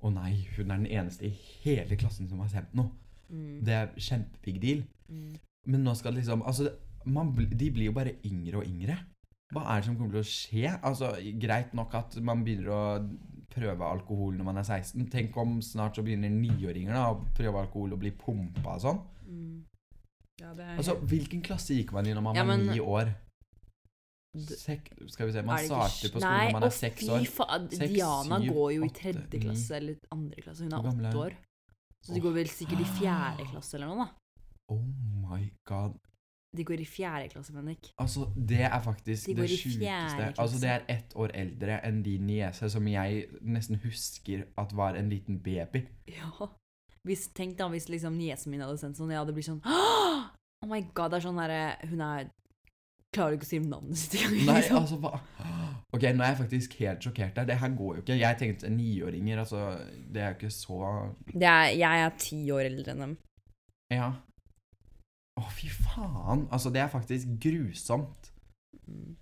Å 0.05 0.11
nei, 0.13 0.31
hun 0.55 0.69
er 0.69 0.81
den 0.81 0.89
eneste 0.89 1.25
i 1.25 1.31
hele 1.63 1.97
klassen 1.97 2.29
som 2.29 2.41
har 2.43 2.51
sendt 2.51 2.75
noe. 2.77 2.91
mm, 3.29 3.63
Det 3.65 3.73
er 3.73 3.93
kjempebig 3.97 4.59
deal. 4.61 4.83
mm. 5.09 5.35
Men 5.65 5.85
nå 5.85 5.95
skal 5.97 6.13
det 6.13 6.21
liksom 6.23 6.43
Altså, 6.45 6.69
man, 7.05 7.33
de 7.33 7.71
blir 7.73 7.89
jo 7.89 7.95
bare 7.95 8.17
yngre 8.25 8.61
og 8.61 8.67
yngre. 8.69 8.97
Hva 9.53 9.61
er 9.71 9.81
det 9.81 9.85
som 9.87 9.97
kommer 9.97 10.15
til 10.15 10.23
å 10.23 10.29
skje? 10.29 10.71
Altså, 10.81 11.11
Greit 11.41 11.73
nok 11.77 11.93
at 11.99 12.15
man 12.25 12.41
begynner 12.45 12.71
å 12.73 12.83
prøve 13.55 13.87
alkohol 13.87 14.35
når 14.39 14.47
man 14.47 14.57
er 14.59 14.65
16. 14.67 15.05
Tenk 15.13 15.37
om 15.37 15.59
snart 15.63 15.95
så 15.95 16.03
begynner 16.03 16.33
niåringer 16.33 16.97
å 16.97 17.19
prøve 17.37 17.61
alkohol 17.61 17.93
og 17.95 18.01
bli 18.01 18.11
pumpa 18.19 18.73
og 18.75 18.81
sånn. 18.83 19.03
Mm. 19.29 19.53
Ja, 20.41 20.51
det 20.57 20.65
Altså, 20.75 20.97
Hvilken 20.99 21.43
klasse 21.45 21.77
gikk 21.77 21.93
man 21.95 22.09
i 22.09 22.15
når 22.15 22.25
man 22.25 22.35
Ja, 22.35 22.43
var 22.43 22.57
ni 22.59 22.79
år? 22.81 23.13
Sek, 24.35 24.89
skal 25.07 25.29
vi 25.29 25.31
se, 25.31 25.41
Man 25.47 25.61
Er 25.61 25.67
starter 25.69 26.11
på 26.11 26.19
skolen 26.19 26.33
Nei, 26.35 26.47
når 26.49 26.57
man 26.57 26.65
er 26.67 26.73
seks 26.75 27.05
år. 27.07 27.21
Seks, 27.23 27.93
Diana 27.93 28.39
syv, 28.41 28.49
går 28.51 28.71
jo 28.75 28.83
i 28.83 28.89
tredje 28.97 29.29
ni. 29.31 29.39
klasse 29.45 29.77
eller 29.77 29.95
andre 30.11 30.41
klasse. 30.43 30.65
Hun 30.65 30.73
er 30.75 30.89
åtte 30.91 31.13
år. 31.21 31.37
Så 32.03 32.11
de 32.13 32.19
Åh. 32.19 32.25
går 32.25 32.33
vel 32.35 32.51
sikkert 32.51 32.81
i 32.83 32.89
fjerde 32.99 33.45
klasse 33.53 33.77
eller 33.77 33.93
noe, 33.93 34.03
da. 34.03 34.43
Oh 34.75 34.81
my 35.29 35.39
god. 35.69 35.95
De 36.55 36.65
går 36.67 36.83
i 36.83 36.87
fjerde 36.89 37.29
klasse, 37.33 37.53
Bendik. 37.55 37.91
Altså, 38.01 38.27
det 38.35 38.63
er 38.67 38.77
faktisk 38.83 39.27
De 39.31 39.35
det 39.41 39.49
sjukeste. 39.51 40.31
Altså, 40.37 40.61
det 40.61 40.69
er 40.71 40.85
ett 40.91 41.15
år 41.15 41.33
eldre 41.33 41.79
enn 41.87 42.03
din 42.05 42.27
niese, 42.27 42.69
som 42.71 42.87
jeg 42.87 43.25
nesten 43.41 43.79
husker 43.83 44.45
at 44.57 44.75
var 44.75 44.99
en 44.99 45.09
liten 45.11 45.39
baby. 45.43 45.85
Ja. 46.11 46.49
Hvis, 47.05 47.27
tenk 47.37 47.57
da 47.59 47.67
hvis 47.69 47.89
liksom 47.91 48.17
niesen 48.17 48.51
min 48.51 48.63
hadde 48.65 48.79
sendt 48.81 48.97
sånn, 48.97 49.11
jeg 49.13 49.21
hadde 49.21 49.35
blitt 49.35 49.45
sånn 49.45 49.61
Oh 49.65 50.69
my 50.69 50.79
god, 50.97 51.13
det 51.13 51.19
er 51.19 51.25
sånn 51.27 51.37
derre 51.37 51.59
Hun 51.91 52.01
er 52.01 52.31
Klarer 53.13 53.37
ikke 53.37 53.45
å 53.45 53.49
si 53.51 53.59
navnet 53.63 53.99
sitt 53.99 54.15
engang. 54.17 54.41
Nei, 54.49 54.55
liksom. 54.59 54.79
altså 54.81 54.97
hva 54.99 55.13
Ok, 55.95 56.03
nå 56.11 56.25
er 56.25 56.33
jeg 56.33 56.39
faktisk 56.41 56.73
helt 56.81 57.05
sjokkert 57.05 57.37
der. 57.37 57.45
Det 57.47 57.55
her 57.61 57.75
går 57.77 57.91
jo 57.93 58.01
ikke. 58.01 58.17
Jeg 58.19 58.37
tenkte 58.41 58.71
niåringer, 58.73 59.39
altså 59.45 59.61
Det 60.11 60.23
er 60.23 60.33
jo 60.33 60.35
ikke 60.39 60.51
så 60.51 60.79
Det 61.29 61.47
er, 61.47 61.69
jeg 61.79 62.01
er 62.01 62.17
ti 62.19 62.39
år 62.51 62.67
eldre 62.67 62.95
enn 62.95 63.03
dem. 63.05 63.13
Ja. 63.93 64.09
Å, 65.35 65.43
fy 65.51 65.67
faen. 65.67 66.45
Altså, 66.53 66.71
det 66.71 66.81
er 66.83 66.91
faktisk 66.91 67.35
grusomt. 67.43 68.31
Mm. 68.87 69.15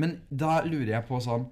Men 0.00 0.16
da 0.30 0.62
lurer 0.66 0.96
jeg 0.96 1.06
på 1.06 1.20
sånn 1.22 1.44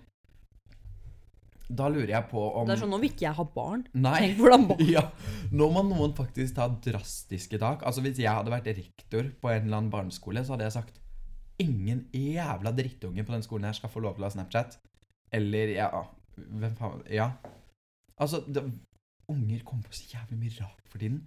Da 1.71 1.87
lurer 1.91 2.11
jeg 2.11 2.27
på 2.31 2.43
om 2.43 2.67
Det 2.67 2.75
er 2.75 2.81
sånn, 2.83 2.91
Nå 2.93 2.99
vil 3.03 3.13
ikke 3.13 3.25
jeg 3.29 3.39
ha 3.39 3.47
barn. 3.55 3.85
Nei. 3.95 4.17
Tenk 4.25 4.41
hvordan 4.41 4.67
barn 4.71 4.83
Ja, 4.97 5.05
Nå 5.55 5.69
må 5.75 5.85
noen 5.87 6.15
faktisk 6.19 6.57
ta 6.59 6.67
drastiske 6.87 7.61
tak. 7.63 7.85
Altså 7.89 8.05
Hvis 8.05 8.21
jeg 8.23 8.31
hadde 8.31 8.53
vært 8.53 8.71
rektor 8.73 9.31
på 9.43 9.53
en 9.53 9.67
eller 9.67 9.79
annen 9.81 9.93
barneskole, 9.95 10.45
så 10.45 10.57
hadde 10.57 10.69
jeg 10.69 10.77
sagt 10.79 10.99
ingen 11.63 12.07
jævla 12.17 12.73
drittunge 12.75 13.23
på 13.27 13.35
den 13.37 13.45
skolen 13.45 13.69
her 13.69 13.77
skal 13.77 13.93
få 13.93 14.03
lov 14.03 14.17
til 14.17 14.25
å 14.25 14.31
ha 14.31 14.35
Snapchat. 14.35 14.81
Eller 15.37 15.77
ja 15.77 15.91
Hvem 16.33 16.75
faen 16.79 17.05
Ja. 17.13 17.29
Altså, 18.19 18.43
det, 18.49 18.65
unger 19.31 19.63
kommer 19.67 19.87
på 19.87 19.97
så 19.97 20.09
jævlig 20.11 20.39
mye 20.41 20.59
rart 20.61 20.89
for 20.89 21.03
tiden. 21.03 21.23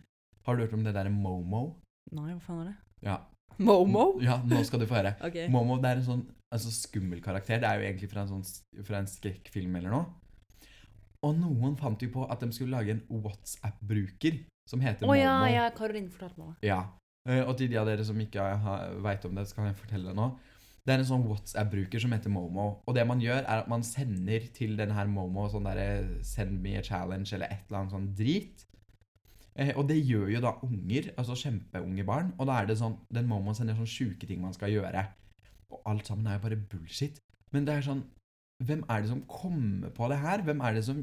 Har 0.45 0.56
du 0.56 0.65
hørt 0.65 0.75
om 0.78 0.84
det 0.86 0.93
derre 0.97 1.13
Momo? 1.13 1.63
Nei, 2.11 2.33
hva 2.33 2.41
faen 2.43 2.61
er 2.63 2.69
det? 2.71 2.75
Ja. 3.07 3.17
Momo? 3.57 4.19
Ja, 4.21 4.41
nå 4.43 4.61
skal 4.67 4.81
du 4.83 4.87
få 4.89 4.97
høre. 4.99 5.15
Ok. 5.27 5.37
Momo 5.53 5.77
det 5.81 5.89
er 5.93 6.01
en 6.01 6.07
sånn 6.09 6.23
altså, 6.53 6.71
skummel 6.75 7.21
karakter. 7.23 7.61
Det 7.63 7.69
er 7.69 7.79
jo 7.79 7.87
egentlig 7.87 8.09
fra 8.11 8.25
en, 8.25 8.33
sånn, 8.35 8.83
fra 8.85 8.99
en 9.01 9.07
skrekkfilm 9.09 9.75
eller 9.79 9.93
noe. 9.95 10.05
Og 11.25 11.37
noen 11.39 11.77
fant 11.79 12.01
jo 12.03 12.11
på 12.13 12.25
at 12.29 12.43
de 12.43 12.51
skulle 12.53 12.75
lage 12.75 12.93
en 12.93 13.01
WhatsApp-bruker 13.09 14.43
som 14.69 14.81
heter 14.83 15.05
ja, 15.17 15.31
Momo. 15.39 15.47
ja, 15.53 15.69
Karoline 15.77 16.11
fortalte 16.13 16.41
meg 16.41 16.51
det. 16.59 16.67
Ja. 16.69 16.81
Eh, 17.29 17.41
Og 17.45 17.55
til 17.57 17.69
de 17.71 17.79
av 17.81 17.87
dere 17.89 18.05
som 18.05 18.19
ikke 18.21 18.43
veit 19.05 19.25
om 19.25 19.33
det, 19.37 19.47
så 19.49 19.57
kan 19.57 19.69
jeg 19.71 19.79
fortelle 19.79 20.11
det 20.11 20.17
nå. 20.19 20.27
Det 20.85 20.93
er 20.93 21.01
en 21.01 21.07
sånn 21.09 21.23
WhatsApp-bruker 21.25 22.01
som 22.03 22.11
heter 22.13 22.29
Momo. 22.29 22.67
Og 22.85 22.93
det 22.93 23.07
man 23.09 23.21
gjør, 23.23 23.39
er 23.41 23.63
at 23.63 23.69
man 23.71 23.81
sender 23.87 24.43
til 24.53 24.75
denne 24.77 24.93
her 24.93 25.07
Momo 25.09 25.47
sånn 25.49 25.65
derre 25.65 26.19
Send 26.27 26.59
me 26.61 26.75
a 26.77 26.83
challenge 26.85 27.33
eller 27.33 27.49
et 27.49 27.63
eller 27.65 27.79
annet 27.79 27.95
sånn 27.95 28.11
drit. 28.19 28.65
Eh, 29.55 29.71
og 29.79 29.87
det 29.87 30.01
gjør 30.03 30.33
jo 30.33 30.41
da 30.43 30.51
unger, 30.67 31.13
altså 31.15 31.37
kjempeunge 31.39 32.03
barn. 32.07 32.33
Og 32.39 32.49
da 32.49 32.59
er 32.59 32.67
det 32.69 32.79
sånn 32.81 32.97
Den 33.13 33.29
må 33.29 33.39
man 33.43 33.55
sende 33.55 33.77
sånn 33.77 33.89
sjuke 33.89 34.27
ting 34.27 34.41
man 34.43 34.55
skal 34.55 34.73
gjøre. 34.73 35.05
Og 35.71 35.79
alt 35.91 36.09
sammen 36.09 36.27
er 36.27 36.37
jo 36.37 36.45
bare 36.47 36.59
bullshit. 36.71 37.21
Men 37.55 37.67
det 37.67 37.77
er 37.77 37.87
sånn 37.87 38.03
Hvem 38.63 38.85
er 38.87 39.03
det 39.03 39.11
som 39.11 39.23
kommer 39.27 39.91
på 39.91 40.07
det 40.11 40.21
her? 40.21 40.43
Hvem 40.47 40.61
er 40.63 40.77
det 40.77 40.85
som 40.87 41.01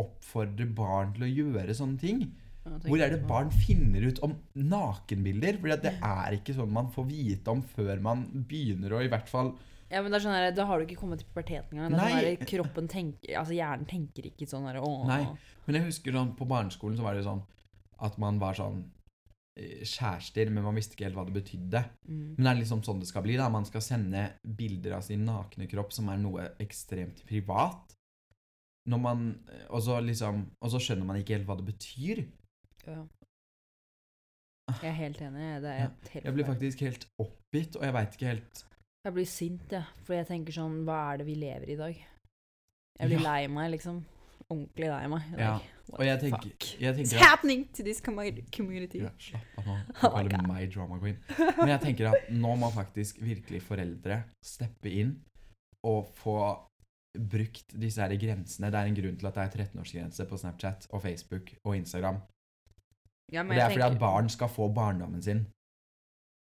oppfordrer 0.00 0.70
barn 0.74 1.12
til 1.14 1.26
å 1.26 1.30
gjøre 1.30 1.76
sånne 1.78 2.00
ting? 2.00 2.24
Hvor 2.62 3.02
er 3.02 3.12
det 3.12 3.26
barn 3.26 3.50
finner 3.54 4.06
ut 4.06 4.18
om 4.26 4.34
nakenbilder? 4.58 5.58
Fordi 5.62 5.76
det 5.84 5.92
er 5.98 6.36
ikke 6.38 6.54
sånn 6.56 6.74
man 6.74 6.90
får 6.94 7.06
vite 7.10 7.54
om 7.54 7.62
før 7.62 8.02
man 8.02 8.24
begynner 8.48 8.96
å 8.96 9.02
i 9.02 9.10
hvert 9.10 9.30
fall 9.30 9.52
Ja, 9.92 10.00
men 10.00 10.12
det 10.12 10.18
er 10.18 10.24
sånn 10.24 10.36
her, 10.36 10.48
Da 10.56 10.64
har 10.68 10.80
du 10.80 10.86
ikke 10.86 11.00
kommet 11.02 11.20
til 11.20 11.28
puberteten 11.28 11.76
engang. 11.76 11.92
Det 11.92 12.00
er 12.00 12.14
sånn 12.14 12.24
her, 12.24 12.48
kroppen 12.48 12.88
tenker, 12.90 13.36
altså 13.42 13.56
Hjernen 13.56 13.88
tenker 13.90 14.28
ikke 14.30 14.48
sånn 14.48 14.66
her, 14.70 14.80
åh. 14.80 15.04
Nei. 15.10 15.22
Men 15.66 15.78
jeg 15.78 15.88
husker 15.90 16.16
sånn 16.16 16.34
på 16.38 16.48
barneskolen 16.48 16.98
så 16.98 17.06
var 17.06 17.18
det 17.18 17.26
sånn 17.26 17.42
at 18.02 18.18
man 18.22 18.40
var 18.42 18.56
sånn 18.58 18.80
eh, 19.60 19.84
kjærester, 19.86 20.50
men 20.50 20.64
man 20.66 20.78
visste 20.78 20.96
ikke 20.96 21.06
helt 21.10 21.18
hva 21.20 21.26
det 21.28 21.36
betydde. 21.36 21.84
Mm. 22.08 22.22
Men 22.34 22.42
det 22.42 22.52
er 22.54 22.60
liksom 22.62 22.84
sånn 22.86 23.02
det 23.02 23.10
skal 23.12 23.26
bli. 23.26 23.36
da 23.38 23.50
Man 23.52 23.68
skal 23.68 23.84
sende 23.84 24.26
bilder 24.42 24.96
av 24.98 25.06
sin 25.06 25.26
nakne 25.28 25.68
kropp 25.70 25.92
som 25.94 26.08
er 26.10 26.22
noe 26.22 26.48
ekstremt 26.64 27.22
privat. 27.28 27.96
Når 28.90 28.98
man, 28.98 29.26
og, 29.68 29.78
så 29.84 30.00
liksom, 30.02 30.46
og 30.58 30.72
så 30.72 30.80
skjønner 30.82 31.06
man 31.06 31.20
ikke 31.20 31.36
helt 31.36 31.46
hva 31.46 31.60
det 31.60 31.68
betyr. 31.68 32.24
Ja. 32.88 33.04
Jeg 34.80 34.88
er 34.88 34.98
helt 34.98 35.20
enig. 35.22 35.46
Det 35.62 35.70
er 35.70 35.80
Ja, 35.84 35.88
helt 36.14 36.24
Jeg 36.24 36.34
blir 36.34 36.46
faktisk 36.48 36.82
helt 36.86 37.06
oppgitt, 37.22 37.76
og 37.76 37.84
jeg 37.86 37.94
veit 37.94 38.16
ikke 38.16 38.30
helt 38.32 38.64
Jeg 39.04 39.14
blir 39.16 39.26
sint, 39.26 39.72
jeg. 39.74 39.84
For 40.06 40.14
jeg 40.14 40.26
tenker 40.28 40.54
sånn 40.54 40.82
Hva 40.86 40.98
er 41.12 41.22
det 41.22 41.26
vi 41.26 41.34
lever 41.40 41.68
i 41.68 41.74
i 41.74 41.76
dag? 41.80 41.96
Jeg 43.00 43.08
blir 43.08 43.18
Ja. 43.18 43.32
lei 43.32 43.46
meg, 43.48 43.70
liksom. 43.72 44.04
Ordentlig 44.50 44.88
lei 44.90 45.06
meg. 45.08 45.22
Ja, 45.38 45.52
what 45.88 46.00
Og 46.00 46.04
jeg 46.06 46.20
tenker, 46.20 46.42
fuck? 46.42 46.66
jeg 46.80 46.94
tenker 46.94 47.02
It's 47.04 47.12
happening 47.24 47.64
to 47.72 47.82
this 47.82 48.00
community. 48.00 48.98
Ja, 49.00 49.10
slapp 49.18 49.58
av 49.58 49.64
nå. 49.66 49.76
Du 49.86 50.06
Oh 50.06 50.10
my 50.10 50.22
kaller 50.22 50.30
God. 50.36 50.48
meg 50.48 50.72
drama 50.74 50.98
queen. 50.98 51.16
Men 51.58 51.68
jeg 51.68 51.80
tenker 51.80 52.10
at 52.12 52.28
nå 52.30 52.54
må 52.58 52.70
faktisk 52.74 53.18
virkelig 53.22 53.62
foreldre 53.62 54.22
steppe 54.44 54.90
inn 54.92 55.16
og 55.84 56.12
få 56.14 56.36
brukt 57.18 57.74
disse 57.80 58.00
her 58.00 58.14
grensene. 58.16 58.70
Det 58.70 58.78
er 58.78 58.86
en 58.86 58.94
grunn 58.94 59.16
til 59.18 59.26
at 59.26 59.34
det 59.34 59.42
er 59.42 59.64
13-årsgrense 59.64 60.28
på 60.28 60.38
Snapchat 60.38 60.86
og 60.92 61.02
Facebook 61.02 61.50
og 61.64 61.76
Instagram. 61.76 62.20
Ja, 63.32 63.42
Og 63.42 63.48
det 63.48 63.58
er 63.58 63.68
fordi 63.70 63.82
at 63.94 63.98
barn 63.98 64.28
skal 64.28 64.48
få 64.48 64.68
barndommen 64.72 65.22
sin. 65.22 65.46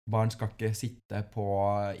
Barn 0.05 0.29
skal 0.29 0.51
ikke 0.51 0.69
sitte 0.77 1.23
på 1.33 1.45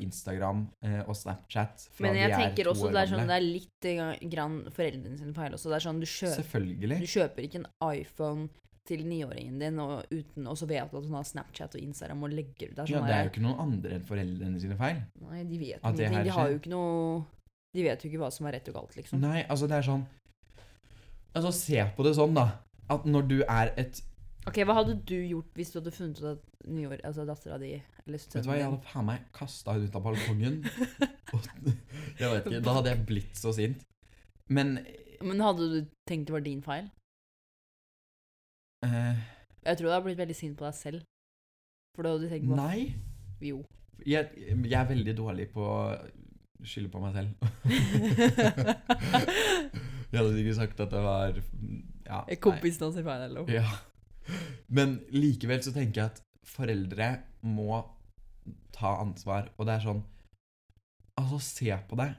Instagram 0.03 0.67
eh, 0.85 0.99
og 1.07 1.15
Snapchat 1.17 1.87
fra 1.95 2.05
Men 2.05 2.19
jeg 2.19 2.29
de 2.29 2.35
er 2.35 2.43
tenker 2.43 2.69
også 2.69 2.91
det 2.93 3.01
er 3.01 3.09
sånn 3.09 3.31
det 3.31 3.37
er 3.39 3.45
litt 3.45 3.87
grann 4.29 4.59
foreldrene 4.75 5.17
sine 5.17 5.33
feil 5.33 5.55
også. 5.57 5.71
Det 5.71 5.79
er 5.79 5.85
sånn 5.87 6.03
du 6.03 6.05
kjøper, 6.11 6.67
du 7.01 7.09
kjøper 7.09 7.47
ikke 7.47 7.63
en 7.63 7.67
iPhone 7.89 8.47
til 8.85 9.01
niåringen 9.09 9.57
din, 9.57 9.79
og, 9.81 10.03
uten, 10.13 10.45
og 10.45 10.57
så 10.59 10.67
vet 10.69 10.91
du 10.91 10.99
at 10.99 11.07
hun 11.07 11.17
har 11.17 11.25
Snapchat 11.25 11.77
og 11.79 11.81
Instagram 11.81 12.27
og 12.27 12.35
legger 12.37 12.69
ut 12.69 12.77
der 12.77 12.91
Ja, 12.91 12.99
sånn 12.99 13.07
det 13.09 13.15
er 13.15 13.23
jo 13.25 13.31
ikke 13.33 13.45
noen 13.47 13.63
andre 13.63 13.95
enn 13.97 14.05
foreldrene 14.05 14.61
sine 14.61 14.77
feil. 14.77 14.99
Nei, 15.25 15.41
de 15.49 15.61
vet 15.63 15.79
At 15.81 15.97
ingenting. 15.97 16.27
De 16.27 16.35
har 16.35 16.51
jo 16.51 16.59
ikke 16.61 16.73
noe 16.75 17.23
De 17.75 17.87
vet 17.87 18.05
jo 18.05 18.11
ikke 18.11 18.21
hva 18.21 18.29
som 18.31 18.45
er 18.45 18.59
rett 18.59 18.69
og 18.69 18.77
galt, 18.77 18.93
liksom. 18.99 19.23
Nei, 19.25 19.39
altså 19.49 19.71
det 19.71 19.79
er 19.79 19.87
sånn 19.89 20.05
Altså 21.35 21.51
se 21.57 21.81
på 21.97 22.05
det 22.05 22.13
sånn, 22.15 22.37
da. 22.37 22.45
At 22.93 23.09
når 23.09 23.25
du 23.27 23.39
er 23.41 23.73
et 23.81 24.05
Ok, 24.45 24.59
Hva 24.67 24.75
hadde 24.77 24.93
du 25.09 25.15
gjort 25.15 25.55
hvis 25.57 25.71
du 25.73 25.79
hadde 25.79 25.93
funnet 25.95 26.19
ut 26.21 26.27
at 26.35 26.41
nyår, 26.69 26.99
altså 27.07 27.23
dattera 27.25 27.55
di 27.61 27.71
eller 28.05 28.21
Vet 28.21 28.35
du 28.35 28.49
hva, 28.49 28.57
jeg 28.59 28.67
hadde 28.67 28.85
faen 28.85 29.05
meg 29.07 29.19
kasta 29.33 29.73
henne 29.73 29.87
ut 29.89 29.95
av 29.97 30.03
balkongen. 30.05 30.55
Og, 31.33 31.39
jeg 32.19 32.27
vet 32.29 32.45
ikke, 32.51 32.59
Da 32.67 32.75
hadde 32.77 32.91
jeg 32.93 32.99
blitt 33.09 33.35
så 33.39 33.49
sint. 33.57 33.79
Men 34.53 34.67
Men 35.25 35.41
hadde 35.41 35.63
du 35.71 35.77
tenkt 36.05 36.27
det 36.29 36.35
var 36.35 36.43
din 36.45 36.61
feil? 36.65 36.85
Uh, 38.85 39.17
Jeg 39.65 39.73
tror 39.79 39.87
du 39.87 39.91
hadde 39.95 40.05
blitt 40.05 40.21
veldig 40.21 40.37
sint 40.37 40.57
på 40.59 40.67
deg 40.67 40.75
selv. 40.77 40.99
For 41.95 42.01
da 42.05 42.09
hadde 42.13 42.27
du 42.27 42.31
tenkt 42.35 42.49
på 42.51 42.57
Nei. 42.59 42.79
Jo. 43.41 43.57
Jeg, 44.05 44.29
jeg 44.37 44.77
er 44.77 44.87
veldig 44.91 45.15
dårlig 45.17 45.47
på 45.55 45.61
å 45.65 45.79
skylde 46.65 46.89
på 46.93 46.99
meg 47.01 47.11
selv. 47.15 47.29
jeg 50.11 50.17
hadde 50.19 50.39
ikke 50.43 50.59
sagt 50.59 50.77
at 50.85 50.91
det 50.93 51.01
var 51.03 51.29
ja. 52.05 52.19
Kompisen 52.43 52.83
hans 52.85 52.97
er 52.99 53.05
feil, 53.07 53.21
eller 53.25 53.39
noe. 53.41 53.49
Ja. 53.55 53.65
Men 54.77 54.99
likevel 55.13 55.61
så 55.65 55.73
tenker 55.75 56.01
jeg 56.01 56.13
at 56.13 56.21
foreldre 56.45 57.09
må 57.45 57.81
ta 58.75 58.97
ansvar, 59.01 59.49
og 59.57 59.67
det 59.67 59.77
er 59.77 59.89
sånn 59.89 60.03
Altså, 61.15 61.37
se 61.39 61.71
på 61.87 61.95
det. 61.95 62.09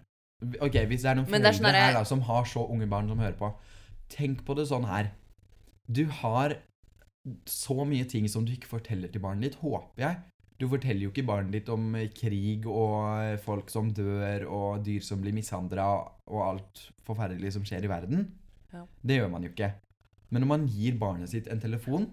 Ok, 0.65 0.79
Hvis 0.89 1.03
det 1.05 1.11
er 1.11 1.19
noen 1.19 1.27
foreldre 1.29 1.51
er 1.51 1.57
foreldre 1.59 1.59
sånn 1.59 1.77
her 1.83 1.97
da, 1.99 2.05
som 2.09 2.23
har 2.25 2.47
så 2.49 2.63
unge 2.73 2.87
barn 2.89 3.11
som 3.11 3.21
hører 3.21 3.37
på, 3.37 3.51
tenk 4.09 4.41
på 4.47 4.57
det 4.57 4.65
sånn 4.71 4.87
her. 4.89 5.11
Du 5.85 6.07
har 6.23 6.55
så 7.51 7.85
mye 7.85 8.07
ting 8.09 8.25
som 8.31 8.47
du 8.47 8.55
ikke 8.55 8.71
forteller 8.71 9.13
til 9.13 9.21
barnet 9.21 9.51
ditt, 9.51 9.59
håper 9.61 10.01
jeg. 10.01 10.23
Du 10.57 10.65
forteller 10.73 11.05
jo 11.05 11.13
ikke 11.13 11.27
barnet 11.29 11.53
ditt 11.59 11.69
om 11.73 11.91
eh, 11.99 12.09
krig 12.17 12.65
og 12.71 12.95
eh, 13.21 13.37
folk 13.45 13.69
som 13.73 13.91
dør, 13.93 14.47
og 14.49 14.87
dyr 14.87 15.05
som 15.05 15.21
blir 15.21 15.37
mishandla, 15.37 15.89
og 16.33 16.45
alt 16.47 16.87
forferdelig 17.05 17.53
som 17.59 17.67
skjer 17.69 17.85
i 17.85 17.91
verden. 17.93 18.31
Ja. 18.73 18.87
Det 19.05 19.19
gjør 19.21 19.35
man 19.35 19.45
jo 19.45 19.53
ikke. 19.53 19.75
Men 20.31 20.43
når 20.43 20.51
man 20.51 20.67
gir 20.69 20.97
barnet 20.99 21.31
sitt 21.31 21.47
en 21.53 21.61
telefon, 21.63 22.09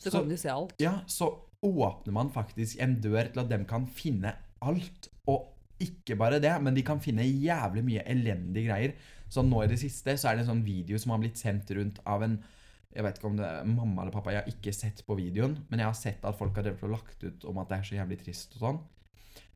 Så, 0.00 0.10
kan 0.10 0.28
de 0.28 0.36
se 0.36 0.48
alt. 0.50 0.74
ja, 0.82 1.00
så 1.06 1.28
åpner 1.64 2.12
man 2.12 2.30
faktisk 2.34 2.80
en 2.82 2.96
dør 3.00 3.28
til 3.32 3.40
at 3.44 3.48
de 3.52 3.58
kan 3.64 3.86
finne 3.86 4.34
alt. 4.60 5.08
Og 5.30 5.50
ikke 5.80 6.16
bare 6.18 6.40
det, 6.42 6.52
men 6.62 6.74
de 6.74 6.82
kan 6.86 7.00
finne 7.00 7.22
jævlig 7.24 7.84
mye 7.84 8.02
elendige 8.10 8.68
greier. 8.68 8.92
Så 9.30 9.42
nå 9.42 9.62
i 9.64 9.70
det 9.70 9.78
siste 9.80 10.16
så 10.18 10.28
er 10.30 10.36
det 10.36 10.44
en 10.44 10.50
sånn 10.56 10.64
video 10.66 10.98
som 10.98 11.14
har 11.14 11.22
blitt 11.22 11.38
sendt 11.40 11.70
rundt 11.74 12.00
av 12.06 12.22
en 12.22 12.42
Jeg 12.94 13.02
vet 13.02 13.16
ikke 13.18 13.26
om 13.26 13.36
det 13.36 13.46
er 13.48 13.64
mamma 13.66 14.02
eller 14.02 14.12
pappa, 14.14 14.30
jeg 14.30 14.44
har 14.44 14.52
ikke 14.52 14.72
sett 14.72 15.00
på 15.04 15.16
videoen, 15.18 15.56
men 15.68 15.80
jeg 15.80 15.86
har 15.88 15.96
sett 15.98 16.24
at 16.24 16.36
folk 16.38 16.54
har 16.54 16.62
drevet 16.62 16.84
og 16.86 16.92
lagt 16.92 17.24
ut 17.24 17.44
om 17.50 17.58
at 17.58 17.68
det 17.68 17.78
er 17.80 17.82
så 17.88 17.96
jævlig 17.96 18.18
trist 18.20 18.52
og 18.54 18.60
sånn. 18.62 18.78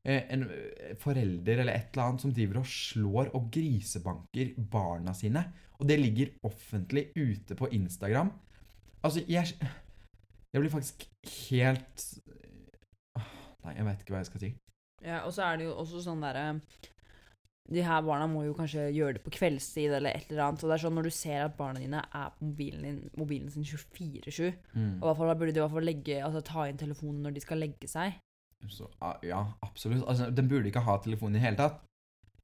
Eh, 0.05 0.25
En 0.35 0.42
eh, 0.51 0.97
forelder 0.99 1.61
eller 1.62 1.73
et 1.73 1.92
eller 1.94 2.03
annet 2.09 2.21
som 2.25 2.33
driver 2.35 2.59
og 2.59 2.66
slår 2.66 3.31
og 3.38 3.47
grisebanker 3.55 4.51
barna 4.59 5.14
sine. 5.14 5.44
Og 5.79 5.88
det 5.88 5.99
ligger 6.01 6.33
offentlig 6.47 7.09
ute 7.17 7.55
på 7.55 7.71
Instagram. 7.73 8.33
Altså, 9.03 9.23
jeg 9.29 9.55
Jeg 10.53 10.61
blir 10.62 10.71
faktisk 10.73 11.05
helt 11.51 12.05
Nei, 13.64 13.75
jeg 13.77 13.85
vet 13.85 14.01
ikke 14.01 14.14
hva 14.14 14.23
jeg 14.23 14.31
skal 14.31 14.41
si. 14.41 14.55
Ja, 15.05 15.19
og 15.27 15.33
så 15.35 15.45
er 15.45 15.59
det 15.59 15.67
jo 15.69 15.75
også 15.79 16.01
sånn 16.03 16.23
derre 16.25 16.61
De 17.69 17.83
her 17.85 18.01
barna 18.03 18.27
må 18.31 18.43
jo 18.47 18.55
kanskje 18.57 18.87
gjøre 18.97 19.19
det 19.19 19.23
på 19.27 19.33
kveldstid 19.37 19.93
eller 19.99 20.17
et 20.17 20.31
eller 20.31 20.47
annet. 20.47 20.62
Og 20.64 20.71
det 20.71 20.79
er 20.79 20.85
sånn 20.87 20.97
når 20.97 21.09
du 21.11 21.14
ser 21.14 21.43
at 21.45 21.57
barna 21.59 21.83
dine 21.83 22.01
er 22.01 22.31
på 22.38 22.49
mobilen, 22.49 22.87
din, 22.87 23.11
mobilen 23.19 23.51
sin 23.53 23.67
24-7 23.69 24.55
Mm. 24.73 24.95
Og 24.99 25.05
i 25.05 25.05
hvert 25.05 25.19
fall 25.19 25.29
da 25.29 25.35
burde 25.35 25.53
de 25.53 25.61
i 25.61 25.62
hvert 25.62 25.75
fall 25.77 25.87
legge, 25.87 26.17
altså, 26.25 26.41
ta 26.47 26.64
inn 26.69 26.81
telefonen 26.81 27.23
når 27.27 27.37
de 27.37 27.45
skal 27.45 27.61
legge 27.61 27.91
seg. 27.91 28.17
Så, 28.73 28.88
ah, 29.05 29.19
ja, 29.23 29.43
absolutt. 29.62 30.03
Altså, 30.09 30.31
den 30.35 30.49
burde 30.49 30.71
ikke 30.73 30.83
ha 30.83 30.97
telefon 31.05 31.35
i 31.35 31.38
det 31.38 31.45
hele 31.45 31.61
tatt. 31.61 31.83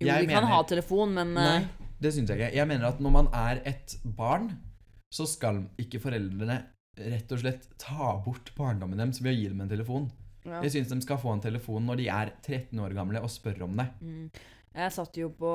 Jo, 0.01 0.07
Jeg 0.09 0.27
de 0.27 0.35
kan 0.35 0.47
ha 0.51 0.61
telefon, 0.68 1.14
men 1.14 1.33
Nei, 1.35 1.57
eh, 1.62 1.66
det 2.02 2.12
syns 2.14 2.30
jeg 2.30 2.40
ikke. 2.40 2.54
Jeg 2.57 2.68
mener 2.70 2.88
at 2.88 3.02
når 3.02 3.14
man 3.14 3.28
er 3.37 3.62
et 3.68 3.96
barn, 4.16 4.50
så 5.14 5.26
skal 5.30 5.62
ikke 5.80 6.02
foreldrene 6.02 6.59
rett 6.94 7.33
og 7.35 7.40
slett 7.42 7.68
ta 7.80 8.14
bort 8.22 8.52
barndommen 8.57 9.00
deres 9.00 9.22
ved 9.22 9.35
å 9.35 9.38
gi 9.38 9.48
dem 9.50 9.62
en 9.64 9.70
telefon. 9.70 10.11
ja. 10.44 10.61
Jeg 10.62 10.74
syns 10.74 10.92
de 10.92 11.00
skal 11.02 11.18
få 11.18 11.33
en 11.35 11.42
telefon 11.42 11.87
når 11.88 12.02
de 12.02 12.09
er 12.12 12.35
13 12.42 12.83
år 12.83 12.94
gamle 12.96 13.22
og 13.22 13.33
spør 13.33 13.66
om 13.68 13.78
det. 13.80 13.88
Mm. 14.00 14.28
Jeg 14.74 14.94
satt 14.94 15.18
jo 15.18 15.28
på 15.38 15.52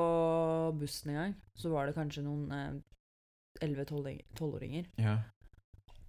bussen 0.80 1.12
en 1.12 1.18
gang, 1.18 1.34
så 1.56 1.72
var 1.72 1.86
det 1.86 1.96
kanskje 1.96 2.24
noen 2.24 2.46
eh, 2.56 2.78
11-12-åringer. 3.60 4.88
Ja. 5.00 5.18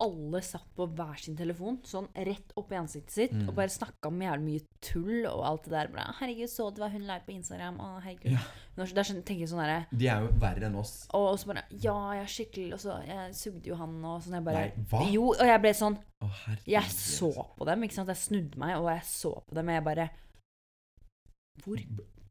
Alle 0.02 0.42
satt 0.42 0.66
på 0.76 0.88
hver 0.98 1.20
sin 1.22 1.36
telefon, 1.38 1.78
sånn 1.86 2.08
rett 2.16 2.54
opp 2.58 2.72
i 2.74 2.76
ansiktet 2.80 3.12
sitt, 3.14 3.32
Mm. 3.34 3.48
og 3.50 3.56
bare 3.56 3.70
snakka 3.70 4.08
om 4.10 4.20
jævlig 4.20 4.42
mye 4.48 4.64
tull 4.82 5.26
og 5.30 5.44
alt 5.46 5.64
det 5.64 5.72
der. 5.72 5.88
Bra. 5.94 6.06
'Herregud, 6.18 6.50
så 6.50 6.74
du 6.74 6.82
hva 6.82 6.90
hun 6.92 7.06
la 7.06 7.18
ut 7.18 7.26
på 7.28 7.36
Instagram?' 7.36 7.78
Å, 7.80 8.02
herregud. 8.02 8.32
Ja. 8.32 8.40
Men 8.76 8.86
Det 8.88 8.98
er 8.98 9.04
sånn, 9.14 9.24
tenker 9.24 9.40
jeg 9.46 9.50
sånn 9.50 9.62
derre 9.62 9.86
De 9.96 10.08
er 10.08 10.22
jo 10.22 10.28
verre 10.40 10.64
enn 10.66 10.76
oss. 10.76 11.08
Og 11.14 11.38
så 11.38 11.46
bare 11.48 11.64
Ja, 11.72 12.14
jeg 12.14 12.24
er 12.24 12.32
skikkelig 12.32 12.74
Og 12.74 12.80
så 12.80 13.06
Jeg 13.06 13.34
sugde 13.36 13.66
jo 13.68 13.76
han, 13.76 14.04
og 14.06 14.22
sånn. 14.24 14.34
Jeg 14.34 14.44
bare 14.44 14.54
Nei, 14.56 14.86
hva? 14.90 15.12
Jo, 15.12 15.28
og 15.30 15.38
jeg 15.46 15.62
ble 15.62 15.74
sånn 15.74 15.98
Å. 16.24 16.30
Jeg 16.66 16.84
så 16.84 17.34
på 17.58 17.66
dem, 17.66 17.82
ikke 17.84 17.94
sant. 17.94 18.08
Jeg 18.08 18.18
snudde 18.18 18.58
meg, 18.58 18.78
og 18.78 18.88
jeg 18.90 19.02
så 19.04 19.44
på 19.46 19.54
dem, 19.56 19.68
og 19.70 19.74
jeg 19.76 19.84
bare 19.84 20.10
Hvor 21.64 21.78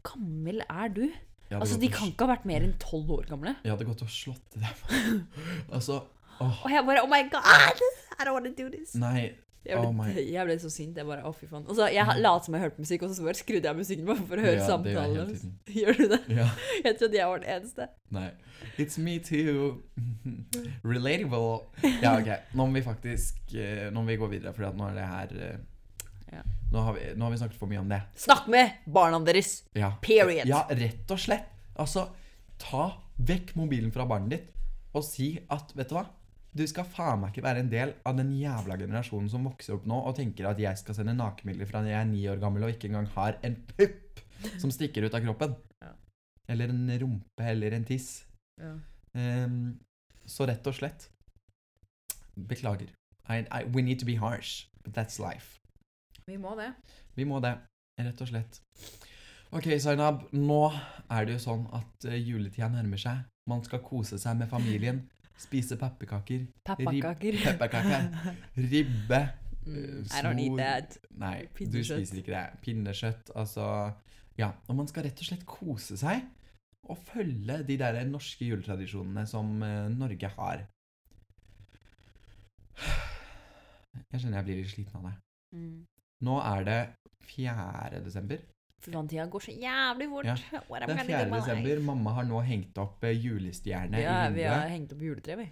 gammel 0.03 0.63
er 0.69 0.89
du? 0.89 1.13
Altså, 1.51 1.79
de 1.81 1.89
kan 1.89 2.07
ikke 2.13 2.27
ha 2.27 2.37
vært 2.37 2.45
mer 2.47 2.63
enn 2.63 2.77
tolv 2.79 3.09
år 3.11 3.27
gamle. 3.27 3.57
Jeg 3.65 3.73
hadde 3.73 3.87
gått 3.89 4.03
og 4.03 4.09
slått 4.09 4.55
dem. 4.55 5.27
altså 5.75 6.05
åh, 6.41 6.65
Og 6.65 6.71
jeg 6.73 6.85
bare 6.87 7.03
Oh 7.05 7.09
my 7.11 7.23
God! 7.31 7.45
I 8.21 8.25
don't 8.25 8.33
want 8.37 8.45
to 8.51 8.53
do 8.57 8.69
this. 8.71 8.95
Nei. 8.95 9.31
Jeg 9.65 9.77
Oh 9.77 9.83
ble, 9.83 9.93
my- 9.93 10.15
jeg 10.33 10.47
ble 10.49 10.55
så 10.59 10.71
sint. 10.73 10.97
Jeg 10.97 11.05
bare 11.07 11.21
Å, 11.29 11.35
fy 11.37 11.47
faen. 11.47 11.67
Og 11.69 11.77
så 11.77 11.87
Jeg 11.93 12.07
lot 12.25 12.45
som 12.47 12.55
jeg 12.57 12.63
hørte 12.63 12.81
musikk, 12.81 13.03
og 13.05 13.11
så 13.15 13.23
bare 13.27 13.35
skrudde 13.37 13.69
jeg 13.69 13.77
musikken 13.77 14.07
bare 14.09 14.25
for 14.27 14.41
å 14.41 14.45
høre 14.47 14.57
Ja, 14.57 14.67
samtalen. 14.67 15.35
Gjør 15.81 15.99
du 15.99 16.07
det? 16.15 16.21
Ja. 16.33 16.47
Jeg 16.87 16.97
trodde 16.99 17.19
jeg 17.21 17.29
var 17.29 17.43
den 17.43 17.51
eneste. 17.59 17.89
Nei. 18.11 18.31
It's 18.79 18.97
me 18.99 19.19
too. 19.21 19.83
Relatable. 20.85 21.67
Ja, 22.03 22.15
ok. 22.21 22.31
Nå 22.57 22.67
må 22.67 22.73
vi 22.79 22.83
faktisk 22.85 23.53
eh, 23.57 23.89
Nå 23.93 24.01
må 24.03 24.13
vi 24.13 24.17
gå 24.21 24.29
videre, 24.33 24.53
for 24.57 24.71
nå 24.77 24.89
er 24.91 24.97
det 24.97 25.09
her 25.11 25.35
eh, 25.51 25.59
Ja. 26.31 26.43
nå, 26.73 26.83
har 26.87 26.95
vi, 26.97 27.05
nå 27.19 27.27
har 27.27 27.33
vi 27.35 27.41
snakket 27.43 27.59
for 27.61 27.71
mye 27.71 27.81
om 27.83 27.89
det. 27.91 28.01
Snakk 28.23 28.47
med 28.53 28.77
barna 28.87 29.19
deres! 29.27 29.65
Ja. 29.77 29.93
Period. 30.05 30.47
Ja, 30.49 30.65
rett 30.71 31.11
og 31.11 31.19
slett. 31.21 31.49
Altså, 31.81 32.07
ta 32.63 32.85
vekk 33.19 33.55
mobilen 33.59 33.91
fra 33.93 34.07
barnet 34.09 34.31
ditt 34.39 34.49
og 34.97 35.05
si 35.07 35.33
at 35.53 35.71
Vet 35.79 35.91
du 35.93 35.95
hva? 35.99 36.05
Du 36.51 36.65
skal 36.67 36.87
faen 36.89 37.21
meg 37.23 37.31
ikke 37.31 37.45
være 37.47 37.63
en 37.63 37.71
del 37.71 37.93
av 38.07 38.17
den 38.19 38.33
jævla 38.35 38.75
generasjonen 38.81 39.31
som 39.31 39.45
vokser 39.47 39.77
opp 39.77 39.85
nå 39.87 40.01
og 40.09 40.17
tenker 40.19 40.49
at 40.51 40.59
jeg 40.59 40.81
skal 40.81 40.97
sende 40.99 41.15
nakenbilder 41.15 41.69
fra 41.71 41.83
når 41.83 41.93
jeg 41.93 42.01
er 42.01 42.09
ni 42.11 42.25
år 42.33 42.41
gammel 42.43 42.67
og 42.67 42.73
ikke 42.75 42.91
engang 42.91 43.07
har 43.15 43.39
en 43.47 43.55
pupp 43.71 44.23
som 44.59 44.73
stikker 44.75 45.07
ut 45.07 45.15
av 45.15 45.23
kroppen. 45.23 45.55
Ja. 45.85 45.93
Eller 46.51 46.73
en 46.75 46.91
rumpe 47.05 47.47
eller 47.53 47.77
en 47.77 47.87
tiss. 47.87 48.09
Ja. 48.59 48.75
Um, 49.15 49.79
så 50.27 50.47
rett 50.47 50.67
og 50.71 50.77
slett 50.77 51.09
Beklager. 52.35 52.91
I, 53.29 53.43
I, 53.51 53.65
we 53.75 53.83
need 53.83 53.99
to 54.01 54.07
be 54.07 54.15
harsh, 54.17 54.67
but 54.83 54.95
that's 54.97 55.19
life. 55.21 55.59
Vi 56.27 56.39
må 56.39 56.55
det. 56.59 56.73
Vi 57.19 57.27
må 57.27 57.41
det, 57.43 57.53
rett 57.99 58.23
og 58.23 58.31
slett. 58.31 58.61
Ok, 59.51 59.67
Zainab. 59.83 60.23
Nå 60.33 60.71
er 61.11 61.27
det 61.27 61.37
jo 61.37 61.43
sånn 61.43 61.67
at 61.77 62.07
uh, 62.07 62.17
juletida 62.17 62.71
nærmer 62.73 63.03
seg. 63.03 63.27
Man 63.51 63.63
skal 63.67 63.83
kose 63.85 64.19
seg 64.23 64.39
med 64.39 64.49
familien. 64.51 65.03
Spise 65.41 65.77
pepperkaker. 65.81 66.47
Pepperkaker. 66.69 67.39
Pepperkaker. 67.45 68.11
Ribbe. 68.73 69.21
Mm, 69.67 70.05
eh, 70.05 70.19
I 70.19 70.23
don't 70.25 70.41
eat 70.41 70.59
that. 70.59 70.99
Nei, 71.17 71.47
du 71.57 71.81
spiser 71.85 72.21
ikke 72.21 72.35
det. 72.35 72.45
Pinnekjøtt, 72.65 73.33
altså 73.35 73.67
Ja. 74.39 74.53
Og 74.69 74.77
man 74.77 74.89
skal 74.89 75.05
rett 75.05 75.21
og 75.21 75.27
slett 75.31 75.47
kose 75.49 75.97
seg. 76.01 76.27
Og 76.91 76.99
følge 77.09 77.61
de 77.69 77.77
der 77.81 77.99
norske 78.09 78.47
juletradisjonene 78.49 79.27
som 79.29 79.63
eh, 79.63 79.89
Norge 79.93 80.31
har. 80.37 80.67
Jeg 84.11 84.23
kjenner 84.23 84.41
jeg 84.41 84.47
blir 84.49 84.61
litt 84.63 84.73
sliten 84.73 85.01
av 85.01 85.09
det. 85.09 85.17
Mm. 85.57 85.77
Nå 86.25 86.39
er 86.45 86.65
det 86.69 86.81
4. 87.33 88.01
desember. 88.05 88.41
Fy 88.81 88.91
faen, 88.95 89.09
tida 89.11 89.27
går 89.29 89.43
så 89.45 89.53
jævlig 89.61 90.07
fort. 90.09 90.25
Ja, 90.31 90.35
Det 90.35 90.61
er 90.61 90.65
4. 90.65 90.87
gonna 90.89 91.05
do 91.05 91.17
with 91.17 91.31
my 91.33 91.41
desember. 91.41 91.81
Mamma 91.91 92.15
har 92.17 92.25
nå 92.31 92.41
hengt 92.47 92.79
opp 92.81 93.05
eh, 93.05 93.17
julestjerne 93.21 94.01
Ja, 94.01 94.15
i 94.31 94.33
vi 94.39 94.47
har 94.49 94.69
hengt 94.73 94.93
opp 94.97 95.03
juletre, 95.05 95.37
vi. 95.43 95.49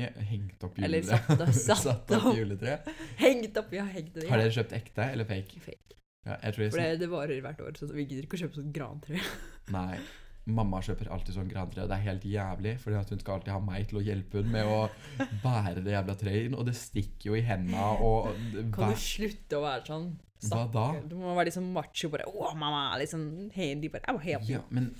Ja, 0.00 0.08
hengt 0.24 0.64
opp 0.64 0.78
Eller 0.80 1.02
satt 1.04 1.28
opp- 1.36 1.52
satt 1.68 1.82
satt 1.84 2.10
opp 2.16 2.30
opp. 2.30 2.36
juletre. 2.38 2.78
Hengt 3.20 3.56
opp, 3.60 3.72
ja, 3.76 3.84
har 3.84 3.92
hengt 3.98 4.14
det. 4.16 4.24
Har 4.30 4.40
dere 4.40 4.54
kjøpt 4.56 4.72
ekte 4.78 5.10
eller 5.12 5.28
fake? 5.28 5.60
Fake. 5.60 5.98
Ja, 6.24 6.38
jeg 6.46 6.54
tror 6.54 6.62
jeg 6.64 6.72
For 6.72 6.80
det, 6.80 6.98
det 7.02 7.10
varer 7.12 7.40
hvert 7.44 7.60
år, 7.60 7.76
så 7.76 7.90
vi 7.92 8.04
gidder 8.06 8.24
ikke 8.24 8.38
å 8.38 8.42
kjøpe 8.46 8.56
sånn 8.62 8.72
grantre. 8.72 9.20
Nei. 9.76 9.98
Mamma 10.48 10.80
kjøper 10.82 11.06
alltid 11.14 11.36
sånn 11.36 11.50
grantre, 11.52 11.84
og 11.84 11.90
det 11.92 11.98
er 12.00 12.06
helt 12.08 12.24
jævlig. 12.26 12.72
For 12.82 12.90
hun 12.96 13.20
skal 13.20 13.36
alltid 13.36 13.52
ha 13.52 13.60
meg 13.62 13.84
til 13.90 14.00
å 14.00 14.02
hjelpe 14.02 14.40
henne 14.40 14.50
med 14.56 14.66
å 14.66 14.80
bære 15.44 15.84
det 15.84 15.92
jævla 15.92 16.16
treet 16.18 16.48
inn. 16.48 16.56
Og 16.58 16.64
det 16.66 16.74
stikker 16.80 17.28
jo 17.30 17.36
i 17.38 17.44
henda 17.46 17.90
og 18.02 18.32
Kan 18.74 18.90
du 18.96 18.98
slutte 18.98 19.60
å 19.60 19.62
være 19.68 19.84
sånn? 19.86 20.08
Hva 20.50 20.62
da? 20.72 20.86
Du 21.08 21.16
må 21.20 21.34
være 21.36 21.50
liksom 21.50 21.68
macho, 21.74 22.08
bare 22.12 22.26
Å, 22.30 22.52
mamma! 22.58 22.84
Liksom, 23.00 23.26
hey, 23.54 23.74
de 23.80 23.90
bare, 23.92 24.06
«Au, 24.10 24.18
help 24.22 24.48
you». 24.48 24.58
Ja, 24.58 24.62
men 24.70 24.90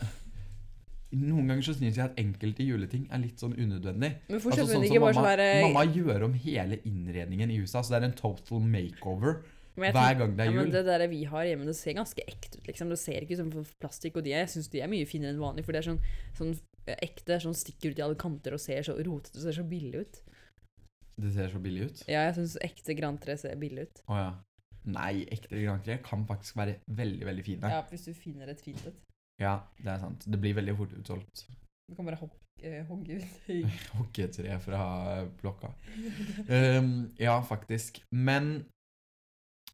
Noen 1.12 1.50
ganger 1.50 1.66
så 1.66 1.74
syns 1.76 1.98
jeg 1.98 2.06
at 2.06 2.16
enkelte 2.16 2.64
juleting 2.64 3.02
er 3.12 3.20
litt 3.20 3.42
sånn 3.42 3.52
unødvendig. 3.52 4.14
Men 4.30 4.38
Altså, 4.38 4.54
sånn 4.62 4.70
som 4.70 4.86
mamma, 4.94 5.10
sånn 5.12 5.26
der 5.28 5.42
mamma 5.66 5.82
gjør 5.92 6.24
om 6.30 6.36
hele 6.40 6.78
innredningen 6.88 7.52
i 7.52 7.58
huset. 7.60 7.82
Altså 7.82 7.92
det 7.92 7.98
er 7.98 8.06
en 8.08 8.14
total 8.16 8.62
makeover 8.64 9.42
hver 9.76 10.16
gang 10.20 10.34
det 10.36 10.44
er 10.44 10.50
jul. 10.50 10.56
ja, 10.56 10.62
men 10.62 10.72
det 10.72 10.82
der 10.84 11.04
vi 11.08 11.22
har 11.28 11.44
hjemme, 11.48 11.64
det 11.68 11.76
ser 11.76 11.94
ganske 11.96 12.24
ekte 12.28 12.58
ut. 12.60 12.66
liksom. 12.68 12.90
Det 12.92 12.98
ser 13.00 13.24
ikke 13.24 13.36
ut 13.36 13.42
som 13.42 13.66
plastikk, 13.80 14.16
og 14.20 14.24
de 14.24 14.34
jeg 14.34 14.48
syns 14.52 14.68
de 14.72 14.82
er 14.84 14.88
mye 14.92 15.08
finere 15.08 15.32
enn 15.32 15.40
vanlig. 15.40 15.64
For 15.64 15.72
det 15.72 15.80
er 15.82 15.88
sånn, 15.90 16.00
sånn 16.36 16.54
ekte, 16.96 17.38
sånn 17.40 17.56
stikker 17.56 17.92
ut 17.92 18.00
i 18.00 18.04
alle 18.04 18.18
kanter 18.20 18.56
og 18.56 18.60
ser 18.60 18.82
så 18.84 18.96
rotete 18.96 19.38
og 19.38 19.44
ser 19.46 19.56
så 19.60 19.64
billig 19.68 20.04
ut. 20.04 20.20
Det 21.22 21.32
ser 21.36 21.52
så 21.52 21.60
billig 21.62 21.88
ut. 21.90 22.02
Ja, 22.08 22.24
jeg 22.28 22.36
syns 22.40 22.56
ekte 22.64 22.96
grantre 22.98 23.36
ser 23.40 23.56
billig 23.60 23.88
ut. 23.88 24.02
Å 24.08 24.16
ja. 24.18 24.30
Nei, 24.90 25.22
ekte 25.30 25.60
grantre 25.62 25.98
kan 26.02 26.24
faktisk 26.26 26.56
være 26.58 26.80
veldig, 26.86 27.26
veldig 27.26 27.44
fine. 27.46 27.70
Ja, 27.70 27.82
hvis 27.90 28.06
du 28.08 28.12
finner 28.18 28.50
et 28.50 28.62
fint 28.64 28.82
et. 28.88 28.98
Ja, 29.40 29.58
det 29.78 29.92
er 29.94 30.00
sant. 30.02 30.26
Det 30.26 30.40
blir 30.40 30.56
veldig 30.58 30.74
fort 30.78 30.94
utsolgt. 30.98 31.46
Du 31.88 31.94
kan 31.96 32.06
bare 32.06 32.18
hogge, 32.18 33.18
ut 33.18 33.68
hogge 33.98 34.28
tre 34.34 34.58
fra 34.62 34.82
blokka. 35.40 35.72
Um, 36.48 37.12
ja, 37.18 37.38
faktisk. 37.46 38.02
Men 38.10 38.64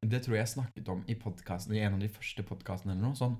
det 0.02 0.22
tror 0.24 0.38
jeg 0.38 0.48
snakket 0.48 0.88
om 0.88 1.02
i 1.08 1.16
podcasten, 1.18 1.74
i 1.74 1.82
en 1.82 1.96
av 1.96 2.04
de 2.04 2.12
første 2.12 2.44
podkastene 2.46 2.94
eller 2.94 3.08
noe. 3.08 3.18
Sånn, 3.18 3.36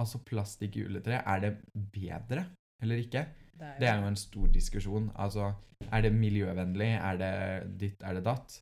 altså 0.00 0.20
plastikkjuletre, 0.26 1.22
er 1.22 1.44
det 1.44 1.54
bedre 1.94 2.48
eller 2.82 3.04
ikke? 3.04 3.26
Det 3.62 3.86
er 3.86 4.00
jo 4.00 4.08
en 4.10 4.18
stor 4.18 4.48
diskusjon. 4.50 5.10
Altså, 5.14 5.52
er 5.92 6.02
det 6.02 6.12
miljøvennlig? 6.14 6.90
Er 6.98 7.18
det 7.20 7.32
ditt? 7.78 8.02
Er 8.02 8.18
det 8.18 8.24
datt? 8.26 8.58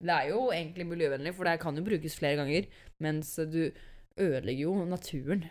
Det 0.00 0.12
er 0.16 0.30
jo 0.30 0.46
egentlig 0.54 0.86
miljøvennlig, 0.88 1.32
for 1.36 1.44
det 1.48 1.58
kan 1.60 1.76
jo 1.76 1.84
brukes 1.84 2.16
flere 2.16 2.38
ganger. 2.40 2.68
Mens 3.04 3.34
du 3.52 3.62
ødelegger 4.20 4.62
jo 4.62 4.76
naturen 4.88 5.44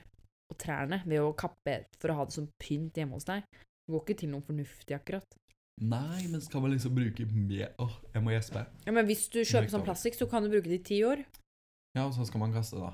og 0.49 0.57
trærne 0.57 1.03
ved 1.05 1.21
å 1.21 1.33
kappe 1.37 1.83
for 2.01 2.11
å 2.11 2.17
ha 2.17 2.25
det 2.25 2.35
som 2.35 2.47
pynt 2.61 2.97
hjemme 2.97 3.17
hos 3.19 3.27
deg. 3.29 3.45
Det 3.53 3.93
går 3.93 4.01
ikke 4.05 4.19
til 4.23 4.31
noe 4.33 4.45
fornuftig, 4.45 4.95
akkurat. 4.97 5.37
Nei, 5.79 6.25
men 6.27 6.41
skal 6.43 6.63
man 6.65 6.73
liksom 6.73 6.91
bruke 6.91 7.23
mer 7.31 7.69
Åh, 7.79 7.93
jeg 8.13 8.23
må 8.25 8.33
gjespe. 8.33 8.65
Ja, 8.83 8.91
Men 8.91 9.05
hvis 9.07 9.29
du 9.31 9.39
kjøper 9.39 9.69
sånn 9.71 9.85
plastikk, 9.85 10.17
så 10.17 10.27
kan 10.27 10.43
du 10.43 10.49
bruke 10.51 10.67
det 10.67 10.81
i 10.81 10.87
ti 10.89 10.97
år. 11.07 11.21
Ja, 11.95 12.03
og 12.07 12.13
så 12.17 12.25
skal 12.27 12.41
man 12.43 12.53
kaste, 12.53 12.81
da. 12.81 12.91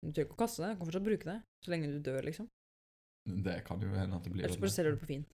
Du 0.00 0.12
trenger 0.12 0.30
ikke 0.30 0.38
å 0.38 0.42
kaste 0.46 0.62
det, 0.62 0.70
du 0.70 0.78
kan 0.78 0.88
fortsatt 0.88 1.08
bruke 1.10 1.28
det. 1.28 1.36
Så 1.64 1.74
lenge 1.74 1.90
du 1.90 1.98
dør, 2.06 2.22
liksom. 2.24 2.48
Det 3.26 3.58
kan 3.66 3.82
jo 3.82 3.90
hende 3.90 4.16
at 4.16 4.24
det 4.24 4.32
blir 4.32 4.46
Ellers 4.46 4.62
bare 4.62 4.70
selger 4.72 4.94
du 4.94 4.96
det 4.96 5.02
på 5.02 5.10
Finn. 5.10 5.26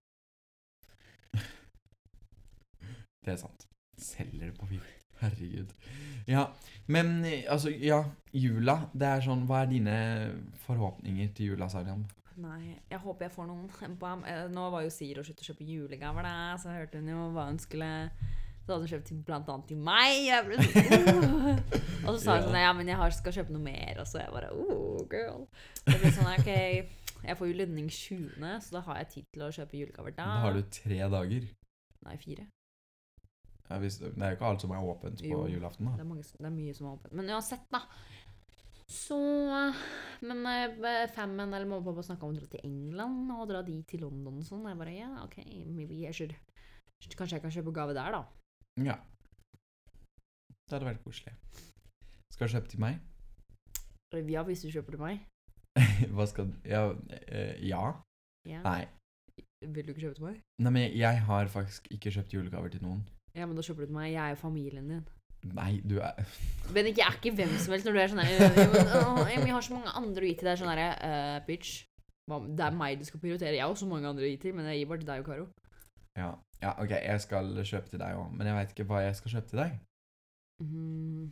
Det 3.23 3.37
er 3.37 3.39
sant. 3.39 3.69
Selger 4.01 4.49
det 4.49 4.57
på 4.59 4.67
Finn. 4.73 5.02
Herregud. 5.23 5.73
Ja, 6.29 6.49
men 6.87 7.25
eh, 7.25 7.45
altså, 7.51 7.71
ja, 7.71 8.03
jula. 8.33 8.77
Det 8.95 9.09
er 9.09 9.25
sånn 9.25 9.47
Hva 9.49 9.63
er 9.65 9.73
dine 9.73 9.97
forhåpninger 10.67 11.33
til 11.37 11.53
jula, 11.53 11.71
Sariam? 11.73 12.05
Nei, 12.43 12.79
jeg 12.89 12.99
håper 13.03 13.27
jeg 13.27 13.35
får 13.35 13.49
noen 13.49 13.97
på 14.01 14.09
ham. 14.09 14.25
Nå 14.53 14.69
var 14.75 14.87
jo 14.87 14.93
Siri 14.93 15.21
og 15.21 15.27
sluttet 15.27 15.45
å 15.45 15.53
kjøpe 15.53 15.69
julegaver, 15.69 16.27
da, 16.27 16.55
så 16.61 16.73
hørte 16.75 17.03
hun 17.03 17.11
jo 17.13 17.27
hva 17.35 17.49
hun 17.51 17.61
skulle 17.63 17.91
Så 18.63 18.73
hadde 18.73 18.81
hun 18.85 18.93
kjøpt 18.95 19.13
blant 19.27 19.53
annet 19.53 19.69
til 19.71 19.83
meg. 19.83 20.17
Jeg 20.29 20.47
ble 20.49 20.59
uh. 20.63 21.53
Og 22.07 22.17
så 22.17 22.19
sa 22.23 22.39
hun 22.39 22.49
sånn 22.49 22.59
Ja, 22.63 22.73
men 22.79 22.91
jeg 22.91 23.19
skal 23.19 23.37
kjøpe 23.39 23.55
noe 23.55 23.67
mer. 23.67 24.03
Og 24.03 24.09
så 24.09 24.23
jeg 24.23 24.35
bare 24.35 24.51
Oh, 24.55 25.03
girl. 25.11 25.47
Så 25.83 25.91
det 25.91 26.01
ble 26.03 26.15
sånn, 26.17 26.33
ok, 26.33 26.51
jeg 27.23 27.39
får 27.39 27.51
jo 27.51 27.59
lønning 27.61 27.91
20., 27.91 28.57
så 28.65 28.75
da 28.79 28.83
har 28.89 29.03
jeg 29.03 29.13
tid 29.13 29.29
til 29.35 29.47
å 29.47 29.53
kjøpe 29.55 29.79
julegaver 29.79 30.17
da. 30.17 30.27
Da 30.27 30.43
har 30.47 30.57
du 30.59 30.63
tre 30.75 30.99
dager. 31.15 31.47
Nei, 32.03 32.17
fire. 32.19 32.49
Hvis, 33.81 33.99
det 34.03 34.13
er 34.19 34.33
jo 34.35 34.37
ikke 34.37 34.49
alt 34.51 34.61
som 34.65 34.71
er 34.75 34.83
åpent 34.93 35.23
på 35.23 35.29
Jo. 35.31 35.47
julaften, 35.49 35.87
Det 35.97 36.01
er, 36.05 36.09
mange, 36.09 36.23
det 36.25 36.47
er 36.47 36.51
mye 36.57 36.75
som 36.75 36.87
er 36.87 36.97
åpent. 36.99 37.13
Men 37.19 37.31
uansett, 37.31 37.65
da. 37.73 37.81
Så 38.93 39.17
Men 40.21 40.45
eh, 40.47 41.07
Fammen 41.15 41.55
eller 41.55 41.65
mamma 41.67 41.79
og 41.81 41.87
pappa 41.95 42.03
snakka 42.05 42.27
om 42.27 42.35
å 42.35 42.39
dra 42.41 42.47
til 42.53 42.61
England 42.69 43.31
og 43.33 43.49
dra 43.49 43.63
dit 43.65 43.87
til 43.89 44.03
London 44.05 44.39
og 44.43 44.45
sånn. 44.45 44.67
Jeg 44.69 44.79
bare 44.79 44.93
ja, 44.97 45.11
OK, 45.25 45.39
maybe 45.73 46.03
jeg 46.03 46.15
should 46.15 46.35
Kanskje 47.17 47.39
jeg 47.39 47.43
kan 47.43 47.51
kjøpe 47.55 47.73
gave 47.75 47.95
der, 47.97 48.13
da. 48.15 48.23
Ja. 48.85 48.95
Det 50.69 50.77
hadde 50.77 50.87
vært 50.87 51.03
koselig. 51.05 51.33
Skal 52.33 52.47
du 52.49 52.53
kjøpe 52.55 52.71
til 52.71 52.81
meg? 52.81 53.01
Ja, 54.31 54.43
hvis 54.47 54.63
du 54.63 54.69
kjøper 54.71 54.95
til 54.95 55.03
meg. 55.03 55.25
Hva 56.15 56.27
skal 56.29 56.53
Ja. 56.69 56.93
eh, 57.27 57.57
ja? 57.67 57.83
Ja. 58.49 58.61
Nei. 58.63 58.87
Vil 59.63 59.87
du 59.87 59.93
ikke 59.93 60.05
kjøpe 60.05 60.19
til 60.19 60.25
meg? 60.29 60.39
Nei, 60.63 60.71
men 60.75 60.87
jeg 60.99 61.21
har 61.27 61.49
faktisk 61.51 61.87
ikke 61.95 62.11
kjøpt 62.15 62.33
julegaver 62.35 62.71
til 62.75 62.83
noen. 62.85 63.03
Ja, 63.35 63.47
men 63.47 63.57
da 63.57 63.63
kjøper 63.65 63.85
du 63.87 63.87
til 63.91 63.97
meg. 63.97 64.11
Jeg 64.13 64.23
er 64.25 64.35
jo 64.35 64.41
familien 64.43 64.89
din. 64.93 65.05
Nei, 65.57 65.81
du 65.83 65.97
er 65.99 66.13
Bennik, 66.75 66.99
jeg 67.01 67.07
er 67.09 67.17
ikke 67.19 67.33
hvem 67.35 67.55
som 67.59 67.73
helst 67.75 67.87
når 67.89 67.97
du 67.97 68.01
er 68.03 68.11
sånn 68.13 68.21
her 68.23 68.45
«Øh, 68.47 69.33
Jeg 69.33 69.55
har 69.57 69.65
så 69.67 69.75
mange 69.75 69.91
andre 69.99 70.23
å 70.23 70.29
gi 70.29 70.35
til. 70.39 70.47
deg. 70.47 70.59
sånn 70.61 70.71
herre 70.71 70.91
uh, 71.03 71.39
Bitch. 71.49 71.81
Det 72.31 72.63
er 72.65 72.77
meg 72.79 73.01
du 73.01 73.05
skal 73.09 73.21
prioritere. 73.21 73.57
Jeg 73.57 73.65
har 73.65 73.73
også 73.75 73.89
mange 73.91 74.07
andre 74.09 74.29
å 74.29 74.31
gi 74.31 74.37
til, 74.45 74.55
men 74.55 74.69
jeg 74.71 74.79
gir 74.83 74.91
bare 74.93 75.03
til 75.03 75.09
deg 75.11 75.25
og 75.25 75.27
Karo. 75.33 75.47
Ja, 76.17 76.29
ja 76.63 76.71
ok, 76.79 76.93
jeg 76.95 77.21
skal 77.25 77.51
kjøpe 77.65 77.91
til 77.91 77.99
deg 78.05 78.15
òg, 78.21 78.29
men 78.37 78.47
jeg 78.47 78.55
veit 78.61 78.73
ikke 78.77 78.87
hva 78.93 79.01
jeg 79.03 79.17
skal 79.19 79.35
kjøpe 79.35 79.51
til 79.51 79.63
deg. 79.65 79.75
Mm, 80.63 81.25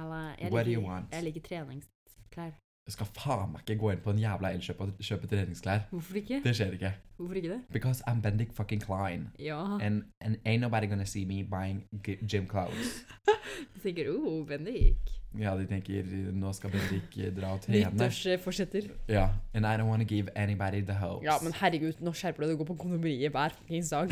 Eller 0.00 0.34
jeg 0.40 0.52
What 0.54 0.64
do 0.64 0.70
you 0.72 0.80
liker, 0.80 0.88
want? 0.88 1.12
jeg 1.12 1.24
liker 1.28 1.44
treningsklær. 1.50 2.52
Jeg 2.86 2.92
skal 2.96 3.06
faen 3.14 3.52
meg 3.52 3.62
ikke 3.62 3.78
gå 3.78 3.90
inn 3.92 4.00
på 4.02 4.10
en 4.10 4.18
jævla 4.18 4.48
Elkjøp 4.56 4.80
og 4.82 4.88
kjøpe 5.06 5.28
treningsklær. 5.30 5.84
Hvorfor 5.90 6.16
ikke? 6.18 6.40
Det 6.42 6.54
skjer 6.58 6.72
ikke. 6.74 6.90
Hvorfor 7.16 7.38
ikke 7.38 7.50
det? 7.52 7.60
Because 7.70 8.02
I'm 8.10 8.20
Bendik 8.20 8.52
fucking 8.52 8.82
Klein. 8.82 9.28
Ja. 9.38 9.78
And, 9.78 10.02
and 10.20 10.36
ain't 10.44 10.60
nobody 10.60 10.86
gonna 10.90 11.04
see 11.04 11.24
me 11.24 11.44
buying 11.44 11.84
gym 12.26 12.48
clothes. 12.48 13.04
de 13.74 13.80
tenker 13.84 14.10
oh, 14.10 14.46
Bendik. 14.46 14.98
Ja, 15.38 15.54
de 15.56 15.66
tenker 15.66 16.10
nå 16.34 16.52
skal 16.52 16.74
Bendik 16.74 17.18
eh, 17.18 17.30
dra 17.36 17.52
og 17.54 17.62
trene. 17.62 17.86
Nyttårsforsetter. 17.92 18.90
Ja, 19.08 19.28
and 19.54 19.64
I 19.64 19.76
don't 19.78 19.86
wanna 19.86 20.04
give 20.04 20.28
anybody 20.36 20.82
the 20.82 20.98
hopes. 20.98 21.24
Ja, 21.24 21.38
men 21.42 21.54
herregud, 21.54 22.02
nå 22.02 22.12
skjerper 22.12 22.42
du 22.42 22.48
deg. 22.48 22.58
Du 22.58 22.64
går 22.64 22.72
på 22.74 22.78
kondomeriet 22.82 23.30
hver 23.30 23.54
fuckings 23.60 23.94
dag. 23.94 24.10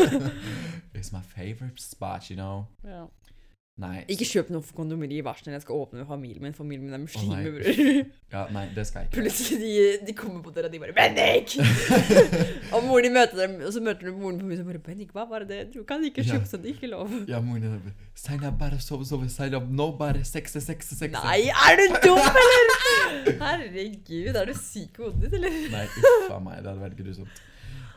It's 0.96 1.12
my 1.12 1.20
favorite 1.20 1.76
spot, 1.78 2.30
you 2.30 2.36
know. 2.36 2.64
ja. 2.84 3.04
Nei. 3.76 4.06
Ikke 4.08 4.24
kjøp 4.24 4.48
noe 4.54 4.64
for 4.64 4.72
kondomeri 4.78 5.18
i 5.20 5.24
versen. 5.24 5.52
Jeg 5.52 5.60
skal 5.60 5.76
åpne 5.76 5.98
med 6.00 6.06
familien 6.08 6.40
min. 6.46 6.54
Familien 6.56 6.86
min 6.86 6.94
er 6.96 7.00
muslimer, 7.02 7.42
bror. 7.58 8.06
Ja, 8.32 8.46
nei, 8.50 8.62
det 8.74 8.86
skal 8.88 9.02
jeg 9.04 9.10
ikke. 9.10 9.16
Plutselig 9.20 9.58
de, 9.60 10.06
de 10.08 10.14
kommer 10.16 10.40
på 10.42 10.50
døra, 10.56 10.66
og 10.70 10.72
de 10.72 10.80
bare 10.80 10.94
'Bendik!' 10.96 11.58
og 12.74 12.86
moren 12.88 13.04
din 13.04 13.12
møter 13.14 13.36
dem, 13.42 13.58
og 13.60 13.72
så 13.76 13.82
møter 13.84 14.08
du 14.08 14.16
moren 14.16 14.40
på 14.40 14.48
meg 14.48 14.62
og 14.64 14.70
bare 14.70 14.80
'Bendik, 14.86 15.12
hva 15.12 15.26
var 15.28 15.44
det? 15.48 15.60
Du 15.74 15.82
kan 15.84 16.00
ikke 16.08 16.24
Ja. 16.24 16.32
kjøpe 16.38 16.48
sånn, 16.50 16.62
det 16.64 16.70
er 16.72 16.74
ikke 16.78 16.90
lov'. 16.94 17.14
Ja, 17.28 17.40
moren 17.44 17.62
din 17.66 17.76
bare 17.84 17.92
Sign 18.16 18.44
up, 18.48 18.56
bare 18.58 18.78
sove, 18.80 19.04
sove. 19.04 19.28
Sign 19.28 19.54
up 19.60 19.68
nå, 19.68 19.90
bare 20.00 20.24
sexe, 20.24 20.60
sexe, 20.64 20.96
sexe. 20.96 21.12
Nei, 21.12 21.50
er 21.52 21.76
du 21.76 21.84
dum, 22.06 22.18
eller?! 22.18 23.28
Herregud, 23.44 24.32
er 24.40 24.48
du 24.50 24.54
syk 24.56 24.96
i 24.98 25.02
hodet 25.04 25.20
ditt, 25.26 25.36
eller? 25.36 25.60
Nei, 25.76 25.84
uff 26.00 26.32
a 26.32 26.40
meg. 26.40 26.62
Det 26.64 26.72
hadde 26.72 26.80
vært 26.86 26.96
grusomt. 27.02 27.44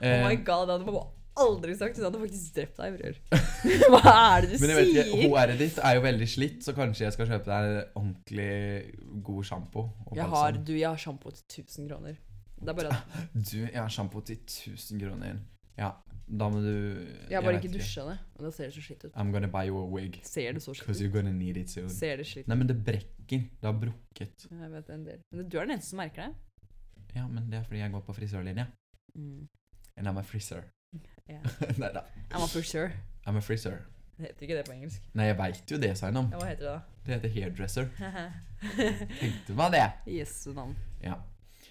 Oh 0.03 0.27
my 0.27 0.35
Eh, 0.35 0.43
god, 0.47 0.67
det 0.67 0.75
hadde 0.77 0.85
mamma 0.91 1.07
aldri 1.37 1.75
sagt. 1.77 1.97
Hun 1.97 2.05
hadde 2.09 2.19
faktisk 2.23 2.55
drept 2.55 2.77
deg, 2.79 2.97
bror. 2.99 3.19
Hva 3.93 4.13
er 4.37 4.41
det 4.47 4.49
du 4.57 4.63
Men 4.63 4.69
jeg 4.73 4.79
vet 4.79 4.89
ikke, 4.93 5.03
sier? 5.11 5.29
håret 5.29 5.59
ditt 5.59 5.77
er 5.83 5.95
jo 5.95 6.01
veldig 6.07 6.27
slitt, 6.29 6.59
så 6.65 6.73
kanskje 6.77 7.05
jeg 7.05 7.13
skal 7.17 7.27
kjøpe 7.31 7.45
deg 7.51 7.93
ordentlig 7.99 9.23
god 9.23 9.43
sjampo. 9.51 9.85
og 10.05 10.15
Jeg 10.17 10.25
balsam. 10.25 10.35
har, 10.39 10.59
du, 10.67 10.73
jeg 10.79 10.89
har 10.89 10.97
sjampo 11.05 11.31
til 11.31 11.63
1000 11.63 11.89
kroner. 11.89 12.19
Det 12.59 12.69
er 12.69 12.73
bare 12.81 12.91
at 12.95 13.23
Du, 13.51 13.57
jeg 13.63 13.79
har 13.81 13.89
sjampo 13.89 14.21
til 14.21 14.35
1000 14.43 14.99
kroner. 15.05 15.39
Ja, 15.79 15.93
da 16.29 16.47
må 16.51 16.59
du 16.61 16.73
jeg 17.29 17.37
har 17.37 17.41
bare 17.45 17.55
vet 17.55 17.63
ikke 17.65 17.77
dusja 17.79 18.03
det. 18.09 18.17
Og 18.37 18.43
da 18.45 18.51
ser 18.53 18.67
det 18.69 18.73
så 18.75 18.81
slitt 18.83 19.05
ut. 19.07 19.13
I'm 19.15 19.31
gonna 19.33 19.47
buy 19.49 19.63
you 19.69 19.77
a 19.79 19.85
wig. 19.89 20.19
Ser 20.27 20.51
det 20.53 20.61
så 20.61 20.73
slitt 20.75 20.85
Because 20.85 20.99
ut? 21.01 21.07
you're 21.07 21.15
gonna 21.15 21.31
need 21.31 21.57
it 21.57 21.69
soon. 21.71 21.87
Ser 21.89 22.17
det 22.19 22.27
slitt 22.27 22.45
ut? 22.45 22.51
Nei, 22.51 22.57
men 22.59 22.67
det 22.69 22.75
brekker. 22.85 23.45
Det 23.61 23.65
har 23.69 23.73
brukket. 23.79 24.45
Jeg 24.51 24.71
vet 24.75 24.89
en 24.93 25.05
del. 25.07 25.21
Men 25.31 25.47
du 25.49 25.57
er 25.57 25.65
den 25.69 25.77
eneste 25.77 25.89
som 25.93 26.01
merker 26.03 26.27
det. 26.27 26.35
Ja, 27.15 27.23
men 27.27 27.47
det 27.49 27.57
er 27.57 27.63
fordi 27.65 27.79
jeg 27.81 27.91
går 27.95 28.03
på 28.05 28.13
frisørlinja. 28.13 28.67
Mm. 29.15 29.47
And 29.97 30.07
I'm 30.11 30.19
a 30.19 30.23
frisør. 30.23 30.61
Ja. 31.29 31.39
Nei 31.81 31.93
da. 31.95 32.03
I'm 32.33 32.43
a 32.43 32.49
for. 32.49 32.91
I'm 33.25 33.37
a 33.37 33.41
frisør. 33.45 33.79
Det 34.19 34.27
heter 34.27 34.45
ikke 34.47 34.55
det 34.57 34.63
på 34.67 34.73
engelsk. 34.75 35.03
Nei, 35.15 35.29
jeg 35.29 35.35
veit 35.39 35.71
jo 35.71 35.77
det, 35.79 35.93
Sainam. 35.95 36.27
Ja, 36.33 36.39
hva 36.41 36.47
heter 36.49 36.65
det 36.65 36.71
da? 36.73 36.79
Det 37.05 37.13
heter 37.15 37.35
hairdresser. 37.37 37.91
Tenkte 39.21 39.55
meg 39.55 39.75
det. 39.77 39.85
Jesu 40.11 40.49
navn. 40.57 40.73
Ja. 41.03 41.15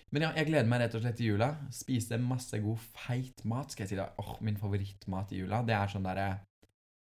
Men 0.08 0.24
ja, 0.24 0.30
jeg 0.38 0.48
gleder 0.48 0.68
meg 0.70 0.80
rett 0.80 0.96
og 0.96 1.02
slett 1.04 1.18
til 1.20 1.34
jula. 1.34 1.50
Spise 1.74 2.16
masse 2.22 2.56
god, 2.64 2.80
feit 2.96 3.44
mat, 3.44 3.74
skal 3.74 3.84
jeg 3.84 3.92
si 3.92 3.98
deg. 3.98 4.22
Åh, 4.22 4.30
min 4.48 4.56
favorittmat 4.60 5.34
i 5.36 5.42
jula, 5.42 5.60
det 5.68 5.76
er 5.76 5.92
sånn 5.92 6.06
derre 6.08 6.30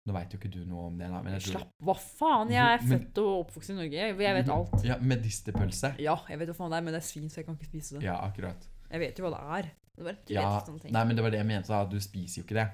Nå 0.05 0.13
veit 0.13 0.33
jo 0.35 0.37
ikke 0.37 0.51
du 0.53 0.59
noe 0.69 0.91
om 0.91 0.99
det, 1.01 1.07
da, 1.09 1.21
men 1.25 1.33
jeg 1.33 1.47
tror 1.47 1.55
Slapp 1.55 1.85
Hva 1.89 1.93
faen? 1.97 2.51
Jeg 2.53 2.75
er 2.75 2.83
født 2.85 3.21
og 3.23 3.29
oppvokst 3.39 3.73
i 3.73 3.77
Norge. 3.79 4.01
Jeg, 4.03 4.17
jeg 4.21 4.37
vet 4.37 4.51
alt. 4.53 4.75
Ja, 4.85 4.99
Medisterpølse. 5.01 5.95
Ja, 6.05 6.19
jeg 6.29 6.41
vet 6.43 6.51
hva 6.53 6.57
faen 6.59 6.75
det 6.75 6.81
er, 6.81 6.85
men 6.85 6.97
det 6.97 7.01
er 7.01 7.07
svin, 7.07 7.31
så 7.33 7.41
jeg 7.41 7.47
kan 7.47 7.57
ikke 7.57 7.71
spise 7.71 7.97
det. 7.97 8.03
Ja, 8.05 8.19
akkurat. 8.21 8.67
Jeg 8.91 9.01
vet 9.01 9.21
jo 9.21 9.25
hva 9.25 9.33
det 9.33 9.41
er. 9.59 9.71
Det 9.95 10.03
var 10.05 10.13
bare, 10.13 10.19
Ja, 10.35 10.61
sånne 10.67 10.81
ting. 10.83 10.93
Nei, 10.93 11.05
men 11.07 11.17
det 11.17 11.23
var 11.23 11.31
det 11.31 11.39
jeg 11.39 11.47
mente, 11.47 11.69
da. 11.71 11.85
Du 11.87 12.01
spiser 12.03 12.43
jo 12.43 12.45
ikke 12.49 12.59
det. 12.59 12.69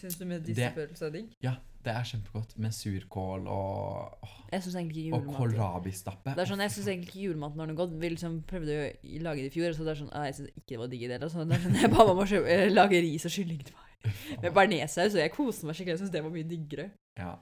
Syns 0.00 0.16
du 0.18 0.24
medisterpølse 0.26 1.06
er 1.06 1.10
digg? 1.14 1.28
Ja, 1.42 1.56
Det 1.82 1.90
er 1.90 2.04
kjempegodt 2.06 2.52
med 2.62 2.70
surkål 2.70 3.48
og, 3.50 4.18
åh, 4.22 4.34
Jeg 4.52 4.62
synes 4.62 4.76
egentlig 4.78 5.06
ikke 5.08 5.16
og 5.16 5.22
julemat 5.24 5.36
kålrabistappe. 5.40 6.34
Det 6.36 6.42
er 6.44 6.50
sånn, 6.52 6.60
Jeg 6.62 6.70
syns 6.70 6.86
egentlig 6.92 7.08
ikke 7.10 7.22
julematen 7.26 7.58
var 7.58 7.66
noe 7.66 7.74
godt. 7.76 7.96
Vi 7.98 8.08
liksom 8.14 8.36
prøvde 8.46 8.76
å 8.76 9.22
lage 9.26 9.42
det 9.42 9.50
i 9.50 9.54
fjor, 9.56 9.74
så 9.74 9.82
det 9.82 9.90
er 9.96 9.98
sånn, 10.04 10.12
«Ah, 10.14 10.24
jeg 10.30 10.34
syns 10.38 10.50
ikke 10.54 10.68
det 10.76 10.78
var 10.78 10.86
digg 10.92 11.02
i 11.02 11.06
det 11.10 11.16
hele 11.18 11.24
tatt. 11.26 11.32
Så 11.34 11.42
det 11.48 11.56
er 11.58 11.64
sånn, 11.66 11.80
Jeg 11.82 11.90
ba 11.90 12.06
mamma 12.06 12.26
kjøpe, 12.30 12.46
eh, 12.54 12.68
lage 12.70 13.00
ris 13.02 13.26
og 13.26 13.34
kylling 13.34 13.64
til 13.66 13.74
meg. 13.74 14.12
Med 14.42 14.52
bearnéssaus, 14.54 15.14
og 15.14 15.20
jeg 15.22 15.32
koste 15.34 15.66
meg 15.66 15.74
skikkelig. 15.74 15.96
Jeg 15.98 16.02
syns 16.04 16.14
det 16.14 16.22
var 16.22 16.30
mye 16.38 16.46
diggere. 16.54 16.86
Ja. 17.18 17.32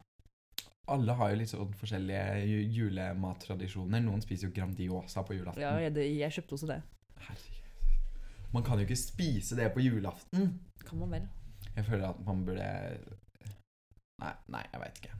Alle 0.88 1.12
har 1.20 1.30
jo 1.30 1.36
litt 1.36 1.52
sånn 1.52 1.74
forskjellige 1.76 2.24
ju- 2.48 2.64
julemattradisjoner. 2.80 4.00
Noen 4.02 4.24
spiser 4.24 4.48
jo 4.48 4.54
Grandiosa 4.56 5.22
på 5.22 5.36
julaften. 5.36 5.60
Ja, 5.62 5.76
jeg, 5.84 5.92
det, 5.94 6.06
jeg 6.16 6.32
kjøpte 6.40 6.56
også 6.56 6.66
det. 6.72 6.80
Herregud. 7.28 7.59
Man 8.52 8.64
kan 8.66 8.78
jo 8.78 8.86
ikke 8.86 8.96
spise 8.98 9.56
det 9.56 9.72
på 9.74 9.80
julaften. 9.84 10.60
Kan 10.86 10.98
man 10.98 11.10
vel. 11.10 11.28
Jeg 11.76 11.84
føler 11.84 12.08
at 12.08 12.26
man 12.26 12.44
burde 12.44 12.66
Nei, 14.20 14.32
nei 14.52 14.64
jeg 14.72 14.80
veit 14.82 14.98
ikke. 15.00 15.14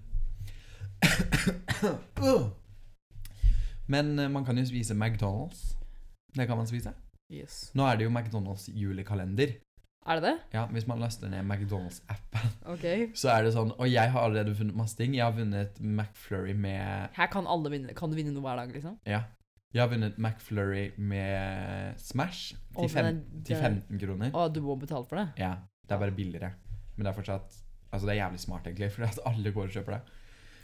Men 3.92 4.18
eh, 4.18 4.30
man 4.30 4.44
kan 4.44 4.58
jo 4.58 4.66
spise 4.68 4.94
McDonald's. 4.94 5.76
Det 6.36 6.46
kan 6.46 6.56
man 6.56 6.68
spise. 6.68 6.92
Yes. 7.32 7.70
Nå 7.74 7.86
er 7.86 7.96
det 7.96 8.04
jo 8.04 8.12
McDonald's 8.12 8.68
julekalender. 8.74 9.56
Er 10.06 10.14
det 10.14 10.22
det? 10.22 10.36
Ja, 10.52 10.66
Hvis 10.66 10.86
man 10.86 10.98
laster 10.98 11.28
ned 11.28 11.44
McDonald's-appen, 11.44 12.46
okay. 12.72 13.10
så 13.14 13.28
er 13.34 13.42
det 13.44 13.50
sånn 13.52 13.74
Og 13.76 13.84
jeg 13.90 14.12
har 14.12 14.24
allerede 14.24 14.54
funnet 14.56 14.76
masse 14.76 14.96
ting. 14.96 15.12
Jeg 15.16 15.24
har 15.26 15.34
vunnet 15.36 15.76
McFlurry 15.80 16.54
med 16.56 17.12
Her 17.16 17.28
kan 17.32 17.46
alle 17.46 17.72
vinne. 17.72 17.94
Kan 17.94 18.10
du 18.10 18.16
vinne 18.16 18.32
noe 18.32 18.44
hver 18.44 18.62
dag, 18.62 18.72
liksom? 18.74 18.96
Ja. 19.06 19.22
Jeg 19.70 19.82
har 19.84 19.90
vunnet 19.92 20.16
McFlurry 20.18 20.88
med 20.98 21.98
Smash 22.02 22.56
til, 22.74 22.88
fem, 22.90 23.04
den- 23.06 23.42
til 23.46 23.56
15 23.56 23.98
kroner. 24.02 24.32
Å, 24.34 24.48
du 24.52 24.60
må 24.64 24.74
betale 24.80 25.06
for 25.06 25.16
det? 25.20 25.28
Ja, 25.38 25.52
det 25.86 25.94
er 25.94 25.98
bare 26.02 26.14
billigere. 26.16 26.52
Men 26.96 27.04
det 27.06 27.12
er 27.12 27.18
fortsatt 27.22 27.60
Altså 27.92 28.06
det 28.06 28.12
er 28.14 28.20
jævlig 28.22 28.38
smart, 28.38 28.66
egentlig, 28.66 28.86
for 28.94 29.02
at 29.02 29.18
alle 29.26 29.50
går 29.50 29.64
og 29.66 29.70
kjøper 29.74 29.96
det. 29.96 30.00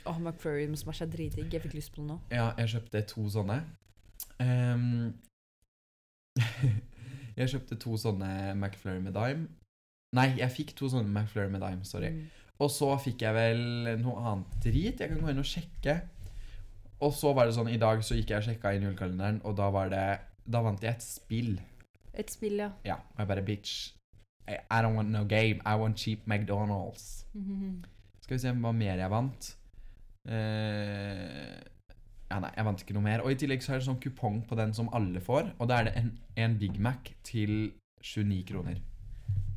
Åh, 0.07 0.19
McFlurry 0.23 0.67
med 0.71 0.79
Smash 0.79 1.03
er 1.03 1.09
dritdigg. 1.11 1.51
Jeg 1.53 1.63
fikk 1.65 1.73
lyst 1.75 1.91
på 1.93 1.99
det 2.03 2.07
nå. 2.13 2.21
Ja, 2.31 2.53
jeg 2.61 2.69
kjøpte 2.71 3.01
to 3.11 3.25
sånne. 3.35 3.57
Ehm, 4.39 5.15
jeg 7.41 7.51
kjøpte 7.51 7.79
to 7.83 7.97
sånne 7.99 8.29
McFlurry 8.55 9.01
med 9.03 9.17
dime. 9.17 9.49
Nei, 10.15 10.29
jeg 10.39 10.53
fikk 10.55 10.75
to 10.79 10.87
sånne 10.93 11.11
McFlurry 11.11 11.51
med 11.51 11.65
dime, 11.67 11.83
sorry. 11.89 12.13
Mm. 12.15 12.29
Og 12.63 12.71
så 12.73 12.93
fikk 13.03 13.27
jeg 13.27 13.35
vel 13.37 13.99
noe 14.01 14.23
annet 14.31 14.55
drit. 14.65 15.03
Jeg 15.03 15.11
kan 15.11 15.19
gå 15.21 15.33
inn 15.35 15.43
og 15.43 15.49
sjekke. 15.51 15.97
Og 17.05 17.13
så 17.13 17.33
var 17.37 17.49
det 17.49 17.57
sånn, 17.57 17.69
i 17.69 17.81
dag 17.81 18.01
så 18.05 18.17
gikk 18.17 18.33
jeg 18.33 18.41
og 18.41 18.47
sjekka 18.47 18.73
inn 18.77 18.87
julekalenderen, 18.87 19.43
og 19.45 19.57
da 19.59 19.69
var 19.75 19.93
det 19.93 20.07
Da 20.47 20.63
vant 20.63 20.83
jeg 20.83 20.95
et 20.95 21.03
spill. 21.03 21.57
Et 22.15 22.31
spill, 22.31 22.61
ja. 22.63 22.71
Ja, 22.87 23.01
og 23.17 23.19
jeg 23.21 23.29
bare 23.33 23.43
bitch. 23.43 23.93
I, 24.47 24.61
I 24.71 24.79
don't 24.85 24.95
want 24.95 25.11
no 25.11 25.25
game. 25.27 25.59
I 25.67 25.75
want 25.75 25.99
cheap 25.99 26.23
McDonald's. 26.27 27.27
Skal 28.23 28.37
vi 28.37 28.43
se 28.45 28.53
hva 28.55 28.73
mer 28.73 29.03
jeg 29.03 29.11
vant. 29.11 29.49
Uh, 30.27 31.59
ja, 32.31 32.39
nei, 32.43 32.53
jeg 32.57 32.67
vant 32.69 32.85
ikke 32.85 32.95
noe 32.97 33.05
mer. 33.05 33.25
Og 33.25 33.35
i 33.35 33.39
tillegg 33.43 33.63
så 33.63 33.75
er 33.75 33.83
det 33.83 33.89
sånn 33.89 34.01
kupong 34.03 34.41
på 34.47 34.59
den 34.59 34.73
som 34.75 34.89
alle 34.95 35.23
får. 35.23 35.51
Og 35.59 35.71
da 35.71 35.81
er 35.81 35.91
det 35.91 35.97
en, 36.01 36.13
en 36.47 36.57
Big 36.63 36.79
Mac 36.83 37.11
til 37.27 37.73
29 38.03 38.41
kroner. 38.53 38.81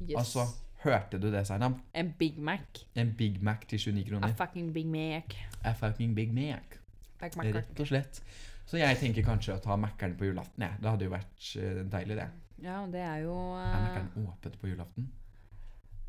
Yes. 0.02 0.17
Altså, 0.23 0.45
hørte 0.84 1.21
du 1.21 1.30
det, 1.30 1.45
Zainab? 1.47 1.78
En 1.93 2.13
Big 2.17 2.41
Mac. 2.41 2.84
En 2.97 3.13
Big 3.17 3.41
Mac 3.45 3.69
til 3.69 3.82
29 3.93 4.10
kroner. 4.10 4.34
A 4.34 4.38
fucking 4.41 4.73
Big 4.73 4.89
Mac. 4.89 5.38
A 5.63 5.73
fucking 5.78 6.17
Big 6.17 6.34
Mac. 6.34 6.78
Rett 7.19 7.79
og 7.79 7.88
slett. 7.89 8.21
Så 8.69 8.77
jeg 8.77 8.99
tenker 9.01 9.25
kanskje 9.25 9.55
å 9.58 9.62
ta 9.63 9.75
Mækkern 9.79 10.15
på 10.17 10.27
julaften. 10.29 10.62
Ja. 10.63 10.75
Det 10.79 10.91
hadde 10.91 11.08
jo 11.08 11.13
vært 11.13 11.45
uh, 11.58 11.84
deilig, 11.89 12.19
det. 12.19 12.27
Ja, 12.62 12.82
det 12.91 13.01
er 13.01 13.23
jo 13.23 13.36
Er 13.55 13.69
eh, 13.71 13.86
Mækkern 13.86 14.27
åpent 14.27 14.60
på 14.62 14.69
julaften? 14.69 15.08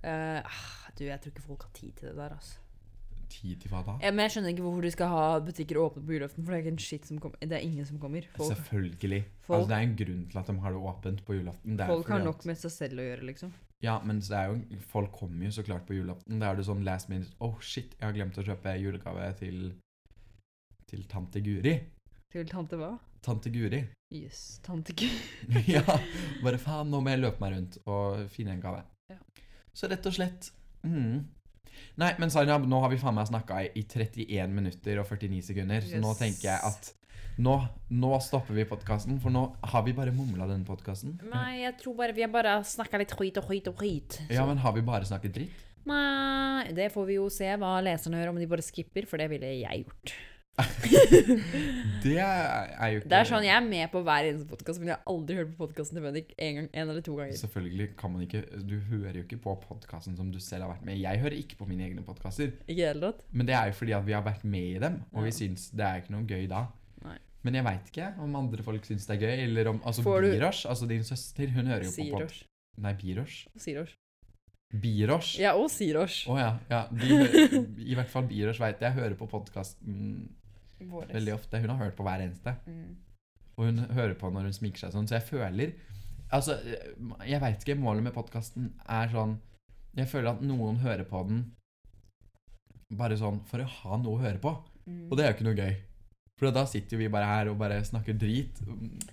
ah, 0.05 0.91
Du, 0.97 1.05
jeg 1.05 1.21
tror 1.21 1.33
ikke 1.33 1.47
folk 1.47 1.63
har 1.63 1.73
tid 1.77 1.93
til 1.97 2.09
det 2.11 2.17
der, 2.19 2.35
altså. 2.35 2.59
Tid 3.31 3.61
til 3.63 3.71
hva 3.71 3.81
da? 3.87 3.95
Ja, 4.03 4.11
men 4.11 4.25
jeg 4.25 4.35
skjønner 4.35 4.51
ikke 4.51 4.65
hvorfor 4.65 4.83
de 4.83 4.91
skal 4.91 5.11
ha 5.13 5.25
butikker 5.47 5.79
åpne 5.79 6.03
på 6.03 6.17
julaften, 6.17 6.45
for 6.45 6.51
det 6.51 6.59
er 6.59 6.65
ikke 6.65 6.73
en 6.75 6.83
shit 6.83 7.07
som 7.07 7.21
kommer. 7.23 7.39
Det 7.43 7.57
er 7.59 7.67
ingen 7.67 7.87
som 7.87 8.01
kommer. 8.03 8.27
Folk, 8.35 8.51
Selvfølgelig. 8.57 9.21
folk- 9.47 9.61
Altså, 9.61 9.69
det 9.71 9.77
er 9.77 9.87
en 9.87 9.97
grunn 10.01 10.25
til 10.31 10.39
at 10.41 10.47
de 10.51 10.57
har 10.65 10.75
det 10.75 10.81
åpent 10.93 11.25
på 11.25 11.37
julaften. 11.39 11.77
Det 11.79 11.87
folk 11.87 12.09
har 12.09 12.25
nok 12.25 12.45
med 12.51 12.59
seg 12.59 12.71
selv 12.75 12.99
å 12.99 13.07
gjøre, 13.07 13.27
liksom. 13.31 13.53
Ja, 13.81 13.99
men 14.05 14.19
det 14.21 14.41
jo, 14.51 14.81
folk 14.91 15.13
kommer 15.13 15.47
jo 15.47 15.51
så 15.55 15.63
klart 15.65 15.87
på 15.87 15.95
julaften. 15.95 16.41
Da 16.43 16.51
er 16.51 16.57
det 16.57 16.67
sånn 16.67 16.85
last 16.85 17.09
minute 17.09 17.33
Oh 17.41 17.55
shit, 17.61 17.95
jeg 18.01 18.05
har 18.05 18.13
glemt 18.13 18.37
å 18.37 18.45
kjøpe 18.45 18.75
julegave 18.83 19.31
til 19.39 19.73
Til 20.91 21.05
tante 21.07 21.39
Guri. 21.45 21.77
Til 22.35 22.49
tante 22.51 22.79
hva? 22.79 22.95
Tante 23.23 23.51
Guri. 23.55 23.85
Yes, 24.11 24.59
tante 24.67 24.95
Guri. 24.99 25.63
ja. 25.77 25.85
Bare 26.43 26.59
faen, 26.59 26.91
nå 26.91 26.99
må 26.99 27.13
jeg 27.13 27.21
løpe 27.23 27.43
meg 27.45 27.55
rundt 27.55 27.77
og 27.85 28.25
finne 28.33 28.57
en 28.57 28.63
gave. 28.63 28.81
Ja. 29.13 29.21
Så 29.71 29.91
rett 29.91 30.07
og 30.11 30.17
slett 30.17 30.51
mm. 30.83 31.21
Nei, 32.01 32.11
men 32.19 32.33
Zainab, 32.33 32.67
nå 32.69 32.81
har 32.83 32.91
vi 32.91 32.99
faen 33.01 33.15
meg 33.17 33.29
snakka 33.31 33.61
i, 33.65 33.71
i 33.79 33.85
31 33.87 34.57
minutter 34.57 34.99
og 35.01 35.07
49 35.07 35.45
sekunder, 35.53 35.87
så 35.87 36.01
nå 36.03 36.11
tenker 36.19 36.49
jeg 36.49 36.59
at 36.67 36.91
nå, 37.41 37.55
nå 38.03 38.11
stopper 38.25 38.57
vi 38.57 38.67
podkasten, 38.69 39.21
for 39.23 39.33
nå 39.33 39.45
har 39.73 39.85
vi 39.87 39.95
bare 39.97 40.13
mumla 40.15 40.49
denne 40.51 40.67
podkasten. 40.67 41.15
Nei, 41.31 41.63
jeg 41.63 41.77
tror 41.81 41.97
bare 42.03 42.17
vi 42.17 42.25
har 42.27 42.33
bare 42.33 42.59
snakka 42.67 43.01
litt 43.01 43.15
høyt 43.17 43.39
og 43.41 43.47
høyt 43.49 43.71
og 43.71 43.85
høyt. 43.85 44.19
Ja, 44.33 44.45
men 44.49 44.61
har 44.61 44.75
vi 44.77 44.85
bare 44.85 45.09
snakket 45.09 45.39
dritt? 45.39 45.63
Nei, 45.89 46.75
det 46.77 46.91
får 46.93 47.07
vi 47.09 47.17
jo 47.17 47.31
se 47.33 47.49
hva 47.57 47.79
leserne 47.85 48.21
hører, 48.21 48.35
om 48.35 48.43
de 48.43 48.51
bare 48.51 48.67
skipper, 48.67 49.09
for 49.09 49.23
det 49.23 49.31
ville 49.33 49.55
jeg 49.63 49.87
gjort. 49.87 50.15
Det 52.05 52.17
er 52.19 52.89
jo 52.93 53.01
ikke 53.01 53.11
Det 53.11 53.17
er 53.19 53.29
sånn, 53.29 53.45
Jeg 53.47 53.55
er 53.55 53.65
med 53.65 53.91
på 53.93 54.03
hver 54.05 54.29
eneste 54.29 54.49
podkast, 54.51 54.81
men 54.81 54.93
jeg 54.93 54.99
har 54.99 55.13
aldri 55.13 55.37
hørt 55.39 55.53
på 55.53 55.67
podkasten 55.67 55.99
til 55.99 56.05
Bendik 56.05 56.35
en, 56.37 56.59
gang, 56.59 56.69
en 56.73 56.93
eller 56.93 57.05
to 57.07 57.15
ganger. 57.19 57.39
Selvfølgelig 57.41 57.89
kan 58.01 58.15
man 58.15 58.27
ikke 58.27 58.43
Du 58.67 58.77
hører 58.91 59.21
jo 59.21 59.25
ikke 59.27 59.41
på 59.45 59.57
podkasten 59.69 60.19
som 60.19 60.33
du 60.33 60.41
selv 60.43 60.67
har 60.67 60.75
vært 60.75 60.85
med 60.89 60.99
i. 60.99 61.05
Jeg 61.05 61.23
hører 61.23 61.39
ikke 61.39 61.61
på 61.61 61.69
mine 61.71 61.87
egne 61.87 62.05
podkaster. 62.07 62.53
Men 63.31 63.49
det 63.49 63.57
er 63.57 63.71
jo 63.71 63.79
fordi 63.81 63.97
at 63.97 64.07
vi 64.07 64.17
har 64.17 64.27
vært 64.27 64.45
med 64.45 64.77
i 64.77 64.83
dem, 64.83 65.01
og 65.15 65.27
vi 65.29 65.35
syns 65.35 65.71
det 65.77 65.87
er 65.87 66.03
ikke 66.03 66.15
noe 66.17 66.29
gøy 66.29 66.47
da. 66.51 66.67
Nei. 67.07 67.17
Men 67.47 67.57
jeg 67.57 67.67
veit 67.71 67.91
ikke 67.93 68.11
om 68.21 68.37
andre 68.43 68.67
folk 68.67 68.85
syns 68.89 69.09
det 69.09 69.17
er 69.17 69.25
gøy, 69.25 69.35
eller 69.47 69.73
om 69.73 69.81
Altså 69.89 70.05
Får 70.05 70.29
Birosh, 70.29 70.69
altså 70.69 70.89
din 70.91 71.07
søster, 71.07 71.53
hun 71.55 71.73
hører 71.73 71.89
jo 71.89 71.97
på 71.97 72.11
pod... 72.19 72.39
Nei, 72.81 72.95
Birosh. 72.97 73.47
Sirosh. 73.61 73.97
Birosh. 74.71 75.35
Ja, 75.41 75.57
og 75.59 75.67
Sirosh. 75.73 76.29
Å 76.31 76.37
ja. 76.39 76.51
ja 76.71 76.85
de 76.95 77.17
I 77.91 77.97
hvert 77.99 78.11
fall 78.13 78.29
Birosh 78.31 78.63
veit 78.63 78.83
jeg 78.85 78.95
hører 78.95 79.17
på 79.19 79.27
podkasten 79.31 80.29
Våres. 80.89 81.13
veldig 81.15 81.35
ofte. 81.35 81.61
Hun 81.61 81.73
har 81.73 81.85
hørt 81.85 81.97
på 81.99 82.07
hver 82.07 82.25
eneste. 82.25 82.57
Mm. 82.67 82.97
Og 83.57 83.65
hun 83.67 83.79
hører 83.93 84.15
på 84.17 84.31
når 84.33 84.49
hun 84.49 84.57
sminker 84.57 84.85
seg 84.85 84.95
sånn, 84.95 85.09
så 85.11 85.19
jeg 85.19 85.29
føler 85.29 85.75
Altså, 86.31 86.61
jeg 87.27 87.41
veit 87.43 87.65
ikke. 87.65 87.75
Målet 87.75 88.07
med 88.07 88.15
podkasten 88.15 88.69
er 88.87 89.09
sånn 89.11 89.33
Jeg 89.99 90.07
føler 90.07 90.31
at 90.31 90.45
noen 90.47 90.79
hører 90.79 91.03
på 91.09 91.25
den 91.27 91.41
bare 92.95 93.17
sånn 93.19 93.41
for 93.47 93.63
å 93.63 93.67
ha 93.67 93.99
noe 94.03 94.19
å 94.19 94.23
høre 94.23 94.39
på. 94.43 94.53
Mm. 94.87 95.09
Og 95.11 95.17
det 95.19 95.25
er 95.25 95.31
jo 95.31 95.37
ikke 95.37 95.47
noe 95.47 95.59
gøy. 95.59 95.75
For 96.41 96.55
da 96.55 96.65
sitter 96.67 96.97
jo 96.97 97.03
vi 97.03 97.11
bare 97.13 97.29
her 97.29 97.51
og 97.53 97.59
bare 97.61 97.83
snakker 97.85 98.17
drit. 98.19 98.63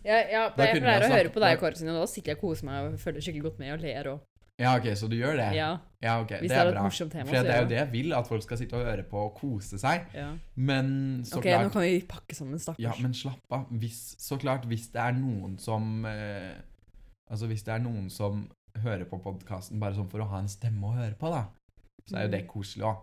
Ja, 0.05 0.21
ja 0.21 0.43
jeg 0.47 0.79
pleier 0.79 1.03
å 1.03 1.11
høre 1.11 1.33
på 1.33 1.43
deg 1.43 1.57
og 1.57 1.61
Kåre 1.65 1.77
sine, 1.77 1.91
og 1.93 2.05
da 2.05 2.09
sitter 2.09 2.31
jeg 2.31 2.39
og 2.39 2.45
koser 2.45 2.69
meg 2.69 2.85
og 2.85 3.01
følger 3.01 3.25
skikkelig 3.25 3.45
godt 3.49 3.59
med 3.61 3.73
og 3.75 3.83
ler 3.83 4.09
og 4.13 4.36
Ja, 4.59 4.71
ok, 4.79 4.87
så 4.97 5.05
du 5.09 5.15
gjør 5.19 5.35
det? 5.37 5.51
Ja. 5.55 5.77
Ja, 6.01 6.15
ok, 6.21 6.31
Hvis 6.41 6.49
det 6.49 6.57
er 6.57 6.67
et 6.71 6.73
bra. 6.73 6.89
tema, 6.89 7.25
For 7.25 7.43
det 7.45 7.51
er 7.53 7.61
jo 7.61 7.67
det. 7.69 7.77
jeg 7.77 7.91
vil, 7.91 8.13
at 8.13 8.27
folk 8.27 8.41
skal 8.43 8.57
sitte 8.57 8.73
og 8.77 8.85
høre 8.85 9.03
på 9.03 9.17
og 9.27 9.35
kose 9.37 9.77
seg. 9.81 10.07
ja. 10.13 10.31
Men 10.55 11.23
så 11.25 11.37
Ok, 11.37 11.45
nå 11.45 11.69
kan 11.73 11.81
vi 11.81 12.01
pakke 12.09 12.35
sammen, 12.37 12.59
stakkars. 12.59 12.79
Ja, 12.81 12.93
men 13.01 13.13
slapp 13.13 13.51
av. 13.53 13.67
Hvis, 13.71 14.15
så 14.21 14.37
klart, 14.41 14.65
hvis 14.69 14.87
det 14.93 15.01
er 15.01 15.11
noen 15.17 15.57
som 15.61 16.05
eh, 16.05 16.55
Altså, 17.29 17.47
hvis 17.47 17.63
det 17.67 17.73
er 17.73 17.79
noen 17.83 18.09
som 18.09 18.45
hører 18.83 19.03
på 19.09 19.17
podkasten 19.21 19.79
bare 19.81 19.93
sånn 19.97 20.09
for 20.09 20.21
å 20.23 20.27
ha 20.31 20.37
en 20.39 20.47
stemme 20.47 20.87
å 20.87 20.93
høre 20.95 21.17
på, 21.19 21.27
da, 21.33 21.41
så 22.07 22.15
er 22.17 22.27
jo 22.27 22.31
det 22.31 22.43
Mm. 22.45 22.47
koselig 22.53 22.85
òg. 22.87 22.97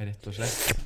Rett 0.00 0.26
og 0.26 0.34
slett. 0.34 0.80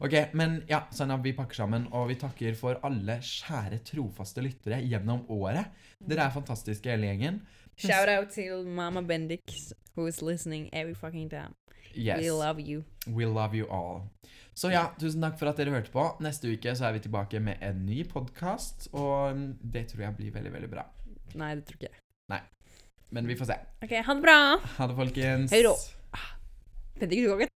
Ok, 0.00 0.14
men 0.34 0.62
ja, 0.68 0.86
Sanna, 0.90 1.16
vi 1.22 1.32
pakker 1.36 1.54
sammen, 1.54 1.86
og 1.92 2.08
vi 2.08 2.14
takker 2.16 2.54
for 2.56 2.80
alle 2.82 3.18
kjære, 3.20 3.82
trofaste 3.84 4.42
lyttere 4.42 4.80
gjennom 4.82 5.26
året. 5.28 5.66
Dere 6.00 6.24
er 6.26 6.30
fantastiske, 6.34 6.88
hele 6.90 7.06
gjengen. 7.12 7.42
Shout 7.76 8.08
out 8.08 8.30
til 8.34 8.66
Mama 8.66 9.00
Bendix, 9.00 9.72
who 9.96 10.06
is 10.06 10.22
listening 10.22 10.68
every 10.72 10.94
fucking 10.94 11.30
time. 11.30 11.54
Yes. 11.94 12.18
We 12.20 12.30
love 12.30 12.60
you. 12.60 12.84
We 13.06 13.26
love 13.26 13.54
you 13.54 13.66
all. 13.70 14.08
Så 14.54 14.70
ja, 14.70 14.88
tusen 14.98 15.22
takk 15.22 15.38
for 15.38 15.50
at 15.50 15.58
dere 15.58 15.74
hørte 15.74 15.90
på. 15.90 16.06
Neste 16.22 16.52
uke 16.54 16.74
så 16.78 16.88
er 16.88 16.98
vi 16.98 17.04
tilbake 17.06 17.40
med 17.42 17.62
en 17.62 17.84
ny 17.86 18.04
podkast, 18.06 18.88
og 18.92 19.34
mm, 19.36 19.52
det 19.74 19.88
tror 19.90 20.06
jeg 20.08 20.18
blir 20.18 20.34
veldig, 20.34 20.52
veldig 20.54 20.70
bra. 20.70 20.88
Nei, 21.34 21.54
det 21.58 21.66
tror 21.66 21.80
ikke 21.80 21.90
jeg. 21.90 22.00
Men 23.14 23.26
vi 23.26 23.36
får 23.36 23.46
se. 23.46 23.58
Ok, 23.84 23.92
ha 24.06 24.14
det 24.14 24.22
bra! 24.22 24.38
Ha 24.78 24.86
det, 24.90 24.94
folkens. 24.98 25.52
Hei 25.54 25.62
du 25.62 25.74
kan 26.98 27.10
ikke 27.10 27.50